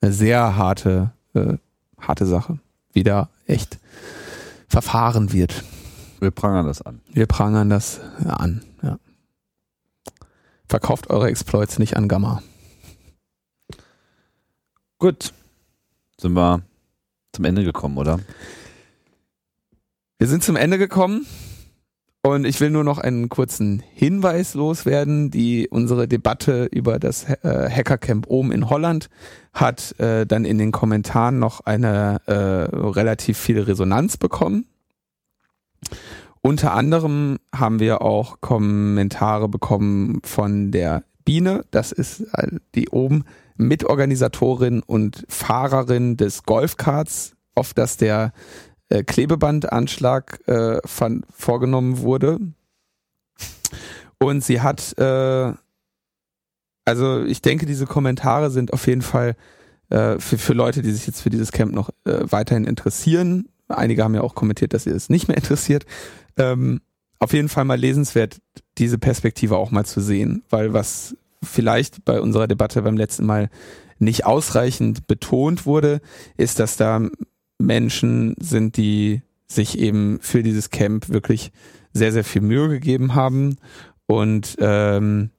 eine 0.00 0.12
sehr 0.12 0.56
harte, 0.56 1.12
äh, 1.34 1.54
harte 1.98 2.26
Sache, 2.26 2.58
wie 2.92 3.02
da 3.02 3.30
echt 3.46 3.78
verfahren 4.68 5.32
wird. 5.32 5.64
Wir 6.20 6.30
prangern 6.30 6.66
das 6.66 6.82
an. 6.82 7.00
Wir 7.12 7.26
prangern 7.26 7.70
das 7.70 8.00
an. 8.24 8.62
Verkauft 10.68 11.10
eure 11.10 11.28
Exploits 11.28 11.78
nicht 11.78 11.96
an 11.96 12.08
Gamma. 12.08 12.42
Gut. 14.98 15.32
Sind 16.20 16.34
wir 16.34 16.62
zum 17.32 17.44
Ende 17.44 17.64
gekommen, 17.64 17.98
oder? 17.98 18.18
Wir 20.18 20.26
sind 20.26 20.42
zum 20.42 20.56
Ende 20.56 20.78
gekommen. 20.78 21.26
Und 22.22 22.44
ich 22.44 22.60
will 22.60 22.70
nur 22.70 22.82
noch 22.82 22.98
einen 22.98 23.28
kurzen 23.28 23.82
Hinweis 23.94 24.54
loswerden. 24.54 25.30
Die 25.30 25.68
unsere 25.70 26.08
Debatte 26.08 26.64
über 26.64 26.98
das 26.98 27.24
äh, 27.24 27.70
Hackercamp 27.70 28.26
oben 28.28 28.50
in 28.50 28.68
Holland 28.68 29.08
hat 29.54 29.98
äh, 30.00 30.26
dann 30.26 30.44
in 30.44 30.58
den 30.58 30.72
Kommentaren 30.72 31.38
noch 31.38 31.60
eine 31.60 32.20
äh, 32.26 32.32
relativ 32.32 33.38
viel 33.38 33.60
Resonanz 33.60 34.16
bekommen. 34.16 34.66
Unter 36.42 36.72
anderem 36.72 37.38
haben 37.54 37.80
wir 37.80 38.02
auch 38.02 38.40
Kommentare 38.40 39.48
bekommen 39.48 40.20
von 40.24 40.70
der 40.70 41.04
Biene. 41.24 41.64
Das 41.70 41.92
ist 41.92 42.20
äh, 42.34 42.48
die 42.74 42.88
oben 42.88 43.24
Mitorganisatorin 43.56 44.82
und 44.82 45.24
Fahrerin 45.28 46.16
des 46.16 46.44
Golfkarts, 46.44 47.34
auf 47.54 47.74
das 47.74 47.96
der 47.96 48.32
äh, 48.88 49.02
Klebebandanschlag 49.02 50.40
äh, 50.48 50.78
von, 50.84 51.24
vorgenommen 51.30 51.98
wurde. 51.98 52.38
Und 54.18 54.42
sie 54.42 54.60
hat, 54.60 54.96
äh, 54.98 55.52
also 56.84 57.24
ich 57.24 57.42
denke, 57.42 57.66
diese 57.66 57.86
Kommentare 57.86 58.50
sind 58.50 58.72
auf 58.72 58.86
jeden 58.86 59.02
Fall 59.02 59.36
äh, 59.90 60.18
für, 60.18 60.38
für 60.38 60.54
Leute, 60.54 60.82
die 60.82 60.92
sich 60.92 61.06
jetzt 61.06 61.20
für 61.20 61.30
dieses 61.30 61.52
Camp 61.52 61.72
noch 61.72 61.90
äh, 62.04 62.20
weiterhin 62.22 62.64
interessieren. 62.64 63.48
Einige 63.68 64.02
haben 64.02 64.14
ja 64.14 64.22
auch 64.22 64.34
kommentiert, 64.34 64.72
dass 64.72 64.84
sie 64.84 64.90
es 64.90 65.10
nicht 65.10 65.28
mehr 65.28 65.36
interessiert. 65.36 65.84
Ähm, 66.38 66.80
auf 67.18 67.32
jeden 67.32 67.48
Fall 67.48 67.64
mal 67.64 67.78
lesenswert, 67.78 68.40
diese 68.78 68.98
Perspektive 68.98 69.56
auch 69.56 69.70
mal 69.70 69.84
zu 69.84 70.00
sehen, 70.00 70.44
weil 70.50 70.72
was 70.72 71.16
vielleicht 71.42 72.04
bei 72.04 72.20
unserer 72.20 72.46
Debatte 72.46 72.82
beim 72.82 72.96
letzten 72.96 73.26
Mal 73.26 73.50
nicht 73.98 74.24
ausreichend 74.24 75.06
betont 75.06 75.66
wurde, 75.66 76.00
ist, 76.36 76.60
dass 76.60 76.76
da 76.76 77.00
Menschen 77.58 78.34
sind, 78.40 78.76
die 78.76 79.22
sich 79.48 79.78
eben 79.78 80.18
für 80.20 80.42
dieses 80.42 80.70
Camp 80.70 81.08
wirklich 81.08 81.50
sehr, 81.92 82.12
sehr 82.12 82.24
viel 82.24 82.42
Mühe 82.42 82.68
gegeben 82.68 83.14
haben 83.14 83.56
und 84.06 84.56
ähm, 84.60 85.30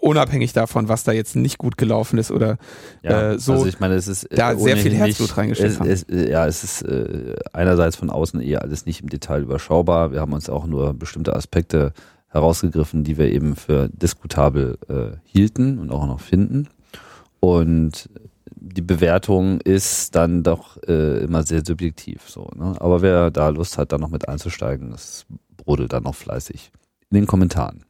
unabhängig 0.00 0.52
davon, 0.52 0.88
was 0.88 1.04
da 1.04 1.12
jetzt 1.12 1.36
nicht 1.36 1.58
gut 1.58 1.76
gelaufen 1.76 2.18
ist 2.18 2.30
oder 2.30 2.58
ja, 3.02 3.32
äh, 3.32 3.38
so, 3.38 3.52
also 3.52 3.66
ich 3.66 3.80
meine, 3.80 3.94
es 3.94 4.08
ist 4.08 4.28
da 4.30 4.56
sehr 4.56 4.76
viel 4.76 4.94
Herzblut 4.94 5.36
reingesteckt. 5.36 5.80
Es, 5.86 6.06
ja, 6.08 6.46
es 6.46 6.64
ist 6.64 6.82
äh, 6.82 7.36
einerseits 7.52 7.96
von 7.96 8.10
außen 8.10 8.40
eher 8.40 8.62
alles 8.62 8.86
nicht 8.86 9.02
im 9.02 9.08
Detail 9.08 9.42
überschaubar. 9.42 10.12
Wir 10.12 10.20
haben 10.20 10.32
uns 10.32 10.48
auch 10.48 10.66
nur 10.66 10.94
bestimmte 10.94 11.34
Aspekte 11.34 11.92
herausgegriffen, 12.28 13.04
die 13.04 13.18
wir 13.18 13.30
eben 13.32 13.56
für 13.56 13.88
diskutabel 13.88 14.78
äh, 14.88 15.16
hielten 15.24 15.78
und 15.78 15.90
auch 15.90 16.06
noch 16.06 16.20
finden. 16.20 16.68
Und 17.40 18.08
die 18.60 18.82
Bewertung 18.82 19.60
ist 19.60 20.14
dann 20.14 20.42
doch 20.42 20.76
äh, 20.86 21.22
immer 21.22 21.42
sehr 21.42 21.62
subjektiv 21.64 22.28
so. 22.28 22.50
Ne? 22.54 22.74
Aber 22.80 23.02
wer 23.02 23.30
da 23.30 23.48
Lust 23.48 23.78
hat, 23.78 23.92
da 23.92 23.98
noch 23.98 24.10
mit 24.10 24.28
einzusteigen, 24.28 24.90
das 24.90 25.26
brodelt 25.56 25.92
dann 25.92 26.02
noch 26.02 26.14
fleißig 26.14 26.70
in 27.10 27.14
den 27.14 27.26
Kommentaren. 27.26 27.84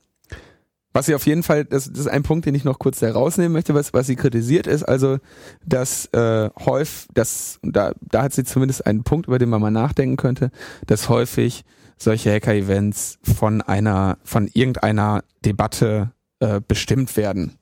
Was 0.93 1.07
sie 1.07 1.15
auf 1.15 1.27
jeden 1.27 1.43
Fall, 1.43 1.65
das, 1.65 1.91
das 1.91 2.01
ist 2.01 2.09
ein 2.09 2.23
Punkt, 2.23 2.47
den 2.47 2.55
ich 2.55 2.65
noch 2.65 2.79
kurz 2.79 3.01
herausnehmen 3.03 3.53
möchte, 3.53 3.75
was, 3.75 3.93
was 3.93 4.07
sie 4.07 4.17
kritisiert 4.17 4.67
ist, 4.67 4.83
also 4.83 5.19
dass 5.65 6.07
äh, 6.07 6.51
häufig, 6.59 7.09
das, 7.13 7.59
da, 7.63 7.93
da 8.01 8.23
hat 8.23 8.33
sie 8.33 8.45
zumindest 8.45 8.87
einen 8.87 9.05
Punkt, 9.05 9.29
über 9.29 9.39
den 9.39 9.51
man 9.51 9.61
mal 9.61 9.71
nachdenken 9.71 10.17
könnte, 10.17 10.51
dass 10.87 11.09
häufig 11.09 11.65
solche 11.99 12.33
Hacker-Events 12.33 13.19
von 13.23 13.61
einer, 13.61 14.19
von 14.25 14.49
irgendeiner 14.53 15.25
Debatte 15.45 16.13
äh, 16.41 16.61
bestimmt 16.67 17.17
werden 17.17 17.59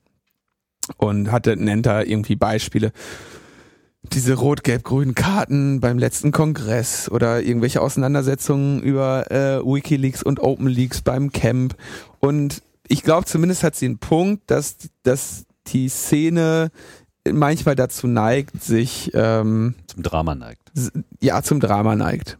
und 0.95 1.31
hatte, 1.31 1.57
nennt 1.57 1.85
da 1.85 2.01
irgendwie 2.01 2.35
Beispiele. 2.35 2.91
Diese 4.13 4.35
rot-gelb-grünen 4.35 5.15
Karten 5.15 5.81
beim 5.81 5.97
letzten 5.97 6.31
Kongress 6.31 7.09
oder 7.09 7.41
irgendwelche 7.41 7.81
Auseinandersetzungen 7.81 8.81
über 8.81 9.29
äh, 9.31 9.59
Wikileaks 9.59 10.23
und 10.23 10.39
OpenLeaks 10.39 11.01
beim 11.01 11.31
Camp. 11.33 11.75
Und 12.19 12.61
ich 12.89 13.03
glaube, 13.03 13.25
zumindest 13.25 13.63
hat 13.63 13.75
sie 13.75 13.85
einen 13.85 13.99
Punkt, 13.99 14.49
dass, 14.49 14.77
dass 15.03 15.45
die 15.67 15.89
Szene 15.89 16.71
manchmal 17.31 17.75
dazu 17.75 18.07
neigt, 18.07 18.63
sich 18.63 19.11
ähm, 19.13 19.75
zum 19.87 20.03
Drama 20.03 20.35
neigt. 20.35 20.71
Ja, 21.21 21.41
zum 21.43 21.59
Drama 21.59 21.95
neigt. 21.95 22.37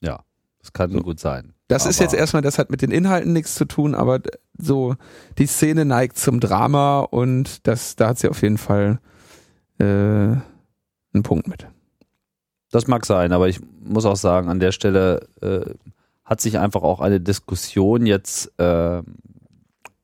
Ja, 0.00 0.20
das 0.60 0.72
kann 0.72 0.90
so. 0.90 1.00
gut 1.00 1.20
sein. 1.20 1.54
Das 1.68 1.82
aber 1.82 1.90
ist 1.90 2.00
jetzt 2.00 2.14
erstmal, 2.14 2.42
das 2.42 2.58
hat 2.58 2.70
mit 2.70 2.82
den 2.82 2.90
Inhalten 2.90 3.32
nichts 3.32 3.54
zu 3.54 3.64
tun, 3.64 3.94
aber 3.94 4.20
so 4.58 4.96
die 5.38 5.46
Szene 5.46 5.84
neigt 5.84 6.18
zum 6.18 6.40
Drama 6.40 7.00
und 7.00 7.66
das, 7.66 7.94
da 7.94 8.08
hat 8.08 8.18
sie 8.18 8.28
auf 8.28 8.42
jeden 8.42 8.58
Fall 8.58 8.98
äh, 9.78 9.84
einen 9.84 11.22
Punkt 11.22 11.46
mit. 11.46 11.68
Das 12.72 12.86
mag 12.86 13.06
sein, 13.06 13.32
aber 13.32 13.48
ich 13.48 13.60
muss 13.80 14.04
auch 14.04 14.16
sagen, 14.16 14.48
an 14.48 14.60
der 14.60 14.72
Stelle 14.72 15.28
äh, 15.40 15.74
hat 16.24 16.40
sich 16.40 16.58
einfach 16.58 16.82
auch 16.82 17.00
eine 17.00 17.20
Diskussion 17.20 18.06
jetzt 18.06 18.52
äh, 18.58 19.02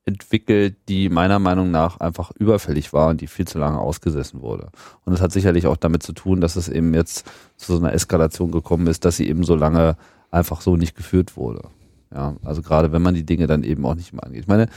entwickelt, 0.07 0.77
die 0.87 1.09
meiner 1.09 1.37
Meinung 1.37 1.69
nach 1.69 1.99
einfach 1.99 2.31
überfällig 2.31 2.93
war 2.93 3.09
und 3.09 3.19
die 3.19 3.27
viel 3.27 3.45
zu 3.45 3.59
lange 3.59 3.79
ausgesessen 3.79 4.41
wurde. 4.41 4.69
Und 5.03 5.11
das 5.11 5.21
hat 5.21 5.33
sicherlich 5.33 5.67
auch 5.67 5.75
damit 5.75 6.01
zu 6.01 6.13
tun, 6.13 6.39
dass 6.39 6.55
es 6.55 6.69
eben 6.69 6.93
jetzt 6.93 7.29
zu 7.57 7.73
so 7.73 7.79
einer 7.79 7.93
Eskalation 7.93 8.51
gekommen 8.51 8.87
ist, 8.87 9.03
dass 9.03 9.17
sie 9.17 9.27
eben 9.27 9.43
so 9.43 9.55
lange 9.55 9.97
einfach 10.31 10.61
so 10.61 10.77
nicht 10.77 10.95
geführt 10.95 11.35
wurde. 11.35 11.69
Ja, 12.13 12.37
also 12.45 12.61
gerade 12.61 12.93
wenn 12.93 13.01
man 13.01 13.15
die 13.15 13.25
Dinge 13.25 13.47
dann 13.47 13.63
eben 13.63 13.85
auch 13.85 13.95
nicht 13.95 14.13
mehr 14.13 14.23
angeht. 14.23 14.43
Ich 14.43 14.47
meine, 14.47 14.69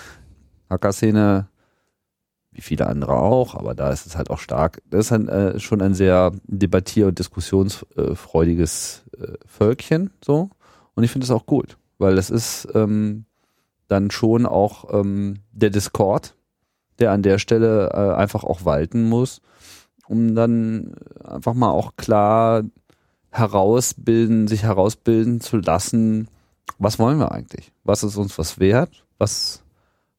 Hacker-Szene, 0.69 1.47
wie 2.51 2.61
viele 2.61 2.89
andere 2.89 3.15
auch, 3.15 3.55
aber 3.55 3.77
da 3.77 3.91
ist 3.91 4.07
es 4.07 4.17
halt 4.17 4.31
auch 4.31 4.41
stark. 4.41 4.83
Das 4.91 5.07
ist 5.07 5.13
ein, 5.13 5.29
äh, 5.29 5.61
schon 5.61 5.81
ein 5.81 5.95
sehr 5.95 6.33
debattier- 6.49 7.07
und 7.07 7.21
diskussionsfreudiges 7.21 9.05
äh, 9.17 9.35
Völkchen, 9.47 10.11
so. 10.25 10.51
Und 10.95 11.05
ich 11.05 11.13
finde 11.13 11.25
es 11.25 11.31
auch 11.31 11.47
gut, 11.47 11.79
weil 11.99 12.17
das 12.17 12.31
ist 12.31 12.67
ähm, 12.75 13.27
dann 13.91 14.11
schon 14.11 14.47
auch 14.47 14.93
ähm, 14.93 15.41
der 15.53 15.71
Discord, 15.71 16.37
der 16.99 17.13
an 17.13 17.23
der 17.23 17.39
Stelle 17.39 17.91
äh, 17.93 18.15
einfach 18.15 18.45
auch 18.45 18.65
walten 18.65 19.09
muss, 19.09 19.41
um 20.07 20.35
dann 20.35 20.95
einfach 21.25 21.55
mal 21.55 21.71
auch 21.71 21.97
klar 21.97 22.63
herausbilden, 23.31 24.49
sich 24.49 24.63
herausbilden 24.63 25.41
zu 25.41 25.57
lassen, 25.57 26.29
was 26.79 26.99
wollen 26.99 27.19
wir 27.19 27.33
eigentlich? 27.33 27.73
Was 27.85 28.03
ist 28.03 28.17
uns 28.17 28.39
was 28.39 28.59
wert? 28.59 29.05
Was, 29.19 29.63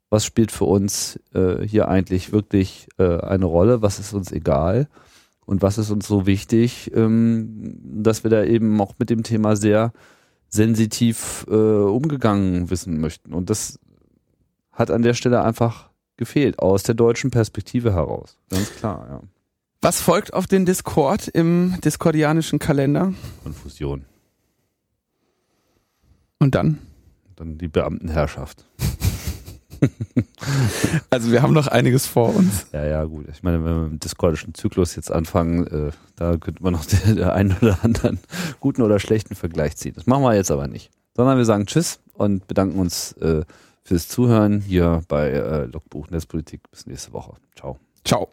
was 0.10 0.26
spielt 0.26 0.52
für 0.52 0.66
uns 0.66 1.20
äh, 1.34 1.66
hier 1.66 1.88
eigentlich 1.88 2.32
wirklich 2.32 2.88
äh, 2.98 3.20
eine 3.20 3.46
Rolle? 3.46 3.82
Was 3.82 4.00
ist 4.00 4.14
uns 4.14 4.32
egal? 4.32 4.88
Und 5.46 5.62
was 5.62 5.78
ist 5.78 5.92
uns 5.92 6.08
so 6.08 6.28
wichtig, 6.28 6.92
ähm, 6.94 7.80
dass 7.84 8.24
wir 8.24 8.32
da 8.32 8.44
eben 8.44 8.80
auch 8.80 8.94
mit 9.00 9.10
dem 9.10 9.24
Thema 9.24 9.56
sehr 9.56 9.92
sensitiv 10.52 11.46
äh, 11.50 11.54
umgegangen 11.56 12.70
wissen 12.70 13.00
möchten. 13.00 13.34
Und 13.34 13.50
das 13.50 13.80
hat 14.72 14.92
an 14.92 15.02
der 15.02 15.14
Stelle 15.14 15.42
einfach 15.42 15.90
gefehlt, 16.18 16.60
aus 16.60 16.84
der 16.84 16.94
deutschen 16.94 17.32
Perspektive 17.32 17.94
heraus. 17.94 18.38
Ganz 18.50 18.76
klar, 18.76 19.08
ja. 19.10 19.22
Was 19.82 20.00
folgt 20.00 20.34
auf 20.36 20.46
den 20.46 20.66
Discord 20.66 21.28
im 21.28 21.80
discordianischen 21.84 22.60
Kalender? 22.60 23.14
Konfusion. 23.44 24.06
Und 26.38 26.54
dann? 26.54 26.78
Dann 27.36 27.58
die 27.58 27.68
Beamtenherrschaft. 27.68 28.66
Also 31.10 31.32
wir 31.32 31.42
haben 31.42 31.54
noch 31.54 31.68
einiges 31.68 32.08
vor 32.08 32.36
uns. 32.36 32.66
Ja, 32.72 32.86
ja, 32.86 33.04
gut. 33.04 33.28
Ich 33.32 33.44
meine, 33.44 33.64
wenn 33.64 33.76
wir 33.76 33.82
mit 33.84 33.92
dem 33.92 34.00
discordischen 34.00 34.54
Zyklus 34.54 34.96
jetzt 34.96 35.12
anfangen, 35.12 35.68
äh, 35.68 35.92
da 36.16 36.38
könnte 36.38 36.64
man 36.64 36.74
noch 36.74 36.86
den, 37.06 37.16
der 37.16 37.34
einen 37.34 37.56
oder 37.62 37.78
anderen 37.84 38.20
guten 38.60 38.82
oder 38.82 39.00
schlechten 39.00 39.36
Vergleich 39.36 39.76
ziehen. 39.76 39.94
Das 39.96 40.06
machen 40.06 40.24
wir 40.24 40.36
jetzt 40.36 40.52
aber 40.52 40.68
nicht. 40.68 40.90
Sondern 41.16 41.38
wir 41.38 41.46
sagen 41.46 41.66
Tschüss 41.66 42.00
und 42.14 42.48
bedanken 42.48 42.80
uns 42.80 43.14
äh, 43.14 43.44
fürs 43.84 44.08
Zuhören 44.08 44.62
hier 44.62 45.02
bei 45.08 45.30
äh, 45.30 45.66
Logbuch 45.66 46.10
Netzpolitik. 46.10 46.62
Bis 46.72 46.86
nächste 46.88 47.14
Woche. 47.14 47.34
Ciao. 47.56 47.78
Ciao. 48.06 48.30